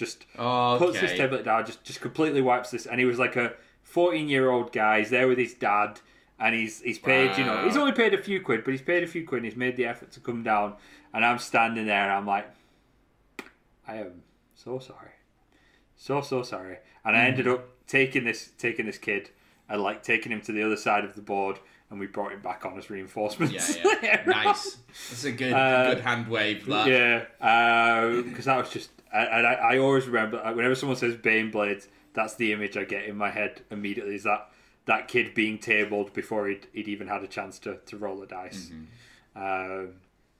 Just 0.00 0.24
Okay. 0.38 0.82
puts 0.82 0.98
this 0.98 1.14
tablet 1.14 1.44
down, 1.44 1.66
just 1.66 1.84
just 1.84 2.00
completely 2.00 2.40
wipes 2.40 2.70
this. 2.70 2.86
And 2.86 2.98
he 2.98 3.04
was 3.04 3.18
like 3.18 3.36
a 3.36 3.52
14 3.82 4.30
year 4.30 4.48
old 4.48 4.72
guy. 4.72 5.00
He's 5.00 5.10
there 5.10 5.28
with 5.28 5.36
his 5.36 5.52
dad, 5.52 6.00
and 6.38 6.54
he's 6.54 6.80
he's 6.80 6.98
paid. 6.98 7.36
You 7.36 7.44
know, 7.44 7.66
he's 7.66 7.76
only 7.76 7.92
paid 7.92 8.14
a 8.14 8.22
few 8.22 8.40
quid, 8.40 8.64
but 8.64 8.70
he's 8.70 8.80
paid 8.80 9.02
a 9.02 9.06
few 9.06 9.26
quid. 9.26 9.40
and 9.42 9.44
He's 9.44 9.58
made 9.58 9.76
the 9.76 9.84
effort 9.84 10.10
to 10.12 10.20
come 10.20 10.42
down, 10.42 10.76
and 11.12 11.22
I'm 11.22 11.38
standing 11.38 11.84
there, 11.84 12.04
and 12.04 12.12
I'm 12.12 12.26
like, 12.26 12.50
I 13.86 13.96
am 13.96 14.22
so 14.54 14.78
sorry, 14.78 15.12
so 15.96 16.22
so 16.22 16.42
sorry. 16.42 16.78
And 17.04 17.14
I 17.14 17.26
ended 17.26 17.44
hmm. 17.44 17.52
up 17.52 17.68
taking 17.86 18.24
this 18.24 18.52
taking 18.56 18.86
this 18.86 18.96
kid 18.96 19.28
and 19.70 19.80
like 19.82 20.02
taking 20.02 20.32
him 20.32 20.40
to 20.42 20.52
the 20.52 20.62
other 20.62 20.76
side 20.76 21.04
of 21.04 21.14
the 21.14 21.22
board, 21.22 21.58
and 21.90 21.98
we 21.98 22.06
brought 22.06 22.32
him 22.32 22.42
back 22.42 22.66
on 22.66 22.76
as 22.76 22.90
reinforcements. 22.90 23.76
Yeah, 23.76 23.84
yeah. 24.02 24.22
nice. 24.26 24.76
That's 25.08 25.24
a 25.24 25.32
good, 25.32 25.52
Uh, 25.52 25.94
good 25.94 26.02
hand 26.04 26.28
wave. 26.28 26.66
That. 26.66 26.86
Yeah, 26.86 27.24
because 28.22 28.44
that 28.44 28.56
was 28.58 28.70
just, 28.70 28.90
I- 29.12 29.24
and 29.24 29.46
I, 29.46 29.52
I 29.54 29.78
always 29.78 30.06
remember 30.06 30.44
uh, 30.44 30.52
whenever 30.52 30.74
someone 30.74 30.96
says 30.96 31.16
Baneblades, 31.16 31.86
that's 32.12 32.34
the 32.36 32.52
image 32.52 32.76
I 32.76 32.84
get 32.84 33.04
in 33.04 33.16
my 33.16 33.30
head 33.30 33.62
immediately. 33.70 34.14
Is 34.16 34.24
that 34.24 34.50
that 34.86 35.08
kid 35.08 35.34
being 35.34 35.58
tabled 35.58 36.12
before 36.12 36.48
he'd, 36.48 36.66
he'd 36.72 36.88
even 36.88 37.06
had 37.06 37.22
a 37.22 37.28
chance 37.28 37.58
to, 37.60 37.76
to 37.86 37.96
roll 37.96 38.20
a 38.22 38.26
dice? 38.26 38.70
Um, 39.36 39.94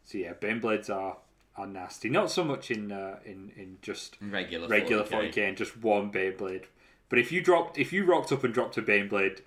so 0.05 0.19
yeah, 0.19 0.33
Baneblades 0.35 0.91
are 0.91 1.17
are 1.57 1.67
nasty. 1.67 2.09
Not 2.09 2.31
so 2.31 2.43
much 2.45 2.71
in 2.71 2.91
uh, 2.91 3.19
in 3.25 3.53
in 3.57 3.79
just 3.83 4.17
Regular, 4.21 4.67
regular 4.69 5.05
40K. 5.05 5.33
40k 5.35 5.49
and 5.49 5.57
just 5.57 5.77
one 5.77 6.11
Baneblade. 6.11 6.65
But 7.11 7.19
if 7.19 7.31
you 7.31 7.43
dropped, 7.43 7.77
if 7.77 7.93
you 7.93 8.05
rocked 8.07 8.33
up 8.33 8.43
and 8.45 8.55
dropped 8.55 8.79
a 8.79 8.83
Baneblade, 8.83 9.41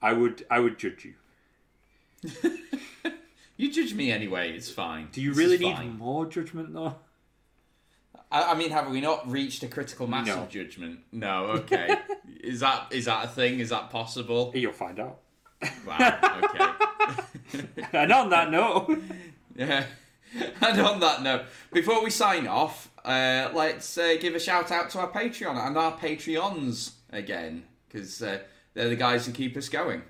I 0.00 0.14
would 0.14 0.46
I 0.50 0.60
would 0.60 0.78
judge 0.78 1.04
you. 1.04 1.14
You 3.60 3.72
judge 3.72 3.92
me 3.92 4.12
anyway. 4.12 4.52
It's 4.52 4.70
fine. 4.70 5.08
Do 5.10 5.20
you 5.20 5.30
This 5.30 5.38
really 5.38 5.58
need 5.58 5.74
fine. 5.76 5.98
more 5.98 6.26
judgment 6.26 6.72
though? 6.72 6.94
I, 8.30 8.52
I 8.52 8.54
mean, 8.54 8.70
have 8.70 8.88
we 8.88 9.00
not 9.00 9.28
reached 9.28 9.64
a 9.64 9.66
critical 9.66 10.06
mass 10.06 10.28
No. 10.28 10.42
of 10.42 10.48
judgment? 10.48 11.00
No. 11.10 11.46
Okay. 11.46 11.98
is 12.40 12.60
that 12.60 12.86
is 12.92 13.06
that 13.06 13.24
a 13.24 13.28
thing? 13.28 13.58
Is 13.58 13.70
that 13.70 13.90
possible? 13.90 14.52
You'll 14.54 14.72
find 14.72 15.00
out. 15.00 15.18
Wow. 15.84 16.40
Okay. 16.44 17.66
And 17.92 18.12
on 18.12 18.30
that 18.30 18.50
note. 18.52 18.96
Yeah. 19.56 19.86
And 20.60 20.80
on 20.80 21.00
that 21.00 21.22
note, 21.22 21.42
before 21.72 22.04
we 22.04 22.10
sign 22.10 22.46
off, 22.46 22.90
uh, 23.04 23.48
let's 23.54 23.98
uh, 23.98 24.14
give 24.20 24.34
a 24.36 24.38
shout 24.40 24.70
out 24.70 24.90
to 24.90 25.00
our 25.00 25.10
Patreon 25.10 25.56
and 25.66 25.76
our 25.76 25.96
Patreons 25.98 26.92
again, 27.10 27.64
because 27.88 28.22
uh, 28.22 28.38
they're 28.74 28.88
the 28.88 28.96
guys 28.96 29.26
who 29.26 29.32
keep 29.32 29.56
us 29.56 29.68
going. 29.68 30.02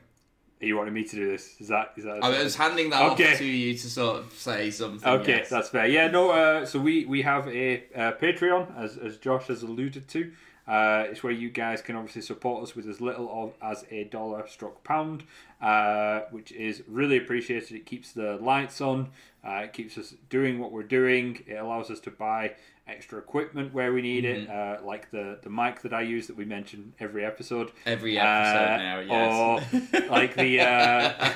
You 0.60 0.76
wanted 0.76 0.92
me 0.92 1.04
to 1.04 1.16
do 1.16 1.30
this? 1.30 1.54
Is 1.60 1.68
that 1.68 1.92
is 1.96 2.02
that? 2.04 2.18
I 2.22 2.42
was 2.42 2.56
handing 2.56 2.90
that 2.90 3.12
Okay. 3.12 3.32
off 3.32 3.38
to 3.38 3.44
you 3.44 3.74
to 3.74 3.90
sort 3.90 4.16
of 4.18 4.32
say 4.32 4.72
something. 4.72 5.08
okay, 5.08 5.36
yes. 5.38 5.48
that's 5.48 5.68
fair. 5.68 5.86
Yeah, 5.86 6.08
no. 6.08 6.30
Uh, 6.30 6.66
so 6.66 6.80
we 6.80 7.04
we 7.04 7.22
have 7.22 7.46
a 7.46 7.84
uh, 7.94 8.12
Patreon, 8.20 8.76
as 8.76 8.96
as 8.96 9.16
Josh 9.18 9.46
has 9.46 9.62
alluded 9.62 10.08
to. 10.08 10.32
Uh, 10.66 11.06
it's 11.08 11.22
where 11.22 11.32
you 11.32 11.48
guys 11.48 11.80
can 11.80 11.94
obviously 11.96 12.20
support 12.22 12.62
us 12.62 12.74
with 12.74 12.86
as 12.88 13.00
little 13.00 13.30
of 13.32 13.54
as 13.62 13.86
a 13.90 14.04
dollar 14.04 14.46
struck 14.48 14.82
pound, 14.84 15.22
uh, 15.62 16.22
which 16.32 16.50
is 16.52 16.82
really 16.88 17.16
appreciated. 17.18 17.72
It 17.76 17.86
keeps 17.86 18.12
the 18.12 18.36
lights 18.36 18.80
on, 18.80 19.08
uh, 19.42 19.62
it 19.64 19.72
keeps 19.72 19.96
us 19.96 20.12
doing 20.28 20.58
what 20.58 20.70
we're 20.72 20.82
doing. 20.82 21.42
It 21.46 21.54
allows 21.54 21.90
us 21.90 22.00
to 22.00 22.10
buy 22.10 22.52
extra 22.88 23.18
equipment 23.18 23.72
where 23.74 23.92
we 23.92 24.02
need 24.02 24.24
it, 24.24 24.48
uh, 24.48 24.78
like 24.82 25.10
the 25.10 25.38
the 25.42 25.50
mic 25.50 25.82
that 25.82 25.92
I 25.92 26.02
use 26.02 26.26
that 26.26 26.36
we 26.36 26.44
mention 26.44 26.94
every 26.98 27.24
episode. 27.24 27.70
Every 27.86 28.18
episode 28.18 28.74
Uh, 28.74 28.76
now, 28.78 29.00
yes. 29.00 29.92
Or 29.92 30.08
like 30.10 30.34
the 30.34 30.60
uh, 30.60 31.32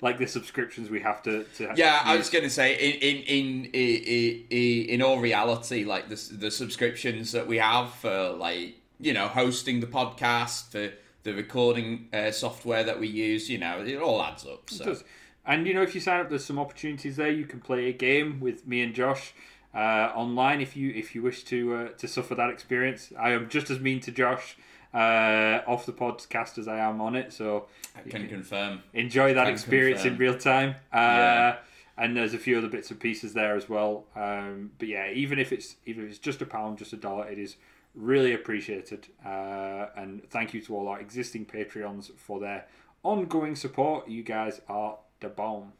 like 0.00 0.18
the 0.18 0.26
subscriptions 0.26 0.90
we 0.90 1.00
have 1.00 1.22
to. 1.22 1.44
to 1.56 1.72
Yeah, 1.76 2.00
I 2.04 2.16
was 2.16 2.30
going 2.30 2.44
to 2.44 2.50
say 2.50 2.74
in 2.74 2.92
in 3.00 3.22
in 3.24 3.64
in, 3.72 4.46
in, 4.50 4.88
in 4.88 5.02
all 5.02 5.18
reality, 5.18 5.84
like 5.84 6.08
the 6.08 6.36
the 6.36 6.50
subscriptions 6.50 7.32
that 7.32 7.46
we 7.46 7.58
have 7.58 7.92
for 7.94 8.30
like 8.30 8.74
you 9.00 9.12
know 9.12 9.28
hosting 9.28 9.80
the 9.80 9.86
podcast, 9.86 10.70
for 10.70 10.92
the 11.24 11.32
recording 11.32 12.08
uh, 12.12 12.30
software 12.30 12.84
that 12.84 13.00
we 13.00 13.08
use, 13.08 13.48
you 13.48 13.58
know, 13.58 13.80
it 13.80 13.96
all 13.96 14.22
adds 14.22 14.46
up. 14.46 14.68
So 14.70 14.84
does. 14.84 15.04
And 15.46 15.66
you 15.66 15.74
know, 15.74 15.82
if 15.82 15.94
you 15.94 16.00
sign 16.00 16.20
up, 16.20 16.30
there's 16.30 16.44
some 16.44 16.58
opportunities 16.58 17.16
there. 17.16 17.30
You 17.30 17.44
can 17.46 17.60
play 17.60 17.88
a 17.88 17.92
game 17.92 18.40
with 18.40 18.66
me 18.66 18.80
and 18.82 18.94
Josh 18.94 19.34
uh, 19.74 20.12
online 20.14 20.60
if 20.60 20.76
you 20.76 20.90
if 20.94 21.14
you 21.14 21.22
wish 21.22 21.44
to 21.44 21.74
uh, 21.74 21.88
to 21.98 22.08
suffer 22.08 22.34
that 22.34 22.50
experience. 22.50 23.12
I 23.18 23.30
am 23.30 23.48
just 23.48 23.70
as 23.70 23.80
mean 23.80 24.00
to 24.00 24.12
Josh 24.12 24.56
uh, 24.92 25.60
off 25.66 25.86
the 25.86 25.92
podcast 25.92 26.58
as 26.58 26.68
I 26.68 26.78
am 26.78 27.00
on 27.00 27.16
it. 27.16 27.32
So 27.32 27.66
I 27.96 28.08
can 28.08 28.28
confirm. 28.28 28.82
enjoy 28.92 29.34
that 29.34 29.44
Can 29.44 29.52
experience 29.52 30.04
in 30.04 30.16
real 30.16 30.38
time. 30.38 30.70
Uh, 30.92 30.96
Yeah. 30.96 31.56
And 31.96 32.16
there's 32.16 32.34
a 32.34 32.38
few 32.38 32.58
other 32.58 32.66
bits 32.68 32.90
and 32.90 32.98
pieces 32.98 33.34
there 33.34 33.54
as 33.54 33.68
well. 33.68 34.06
Um, 34.16 34.72
but 34.80 34.88
yeah, 34.88 35.12
even 35.12 35.38
if 35.38 35.52
it's 35.52 35.76
even 35.86 36.04
if 36.04 36.10
it's 36.10 36.18
just 36.18 36.42
a 36.42 36.46
pound, 36.46 36.78
just 36.78 36.92
a 36.92 36.96
dollar, 36.96 37.28
it 37.28 37.38
is 37.38 37.56
Really 37.94 38.34
appreciated. 38.34 39.06
Uh, 39.24 39.86
and 39.96 40.28
thank 40.28 40.52
you 40.52 40.60
to 40.62 40.74
all 40.74 40.88
our 40.88 40.98
existing 40.98 41.46
Patreons 41.46 42.10
for 42.16 42.40
their 42.40 42.66
ongoing 43.04 43.54
support. 43.54 44.08
You 44.08 44.24
guys 44.24 44.60
are 44.68 44.98
the 45.20 45.28
bomb. 45.28 45.72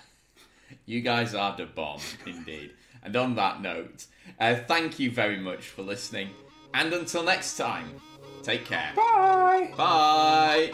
You 0.86 1.00
guys 1.00 1.34
are 1.34 1.56
the 1.56 1.66
bomb, 1.66 2.02
indeed. 2.26 2.72
And 3.08 3.16
on 3.16 3.36
that 3.36 3.62
note, 3.62 4.06
uh, 4.38 4.56
thank 4.68 5.00
you 5.00 5.10
very 5.10 5.38
much 5.38 5.70
for 5.70 5.82
listening. 5.82 6.32
And 6.74 6.92
until 6.92 7.24
next 7.24 7.56
time, 7.56 8.02
take 8.44 8.66
care. 8.66 8.92
Bye. 8.98 9.72
Bye. 9.78 10.74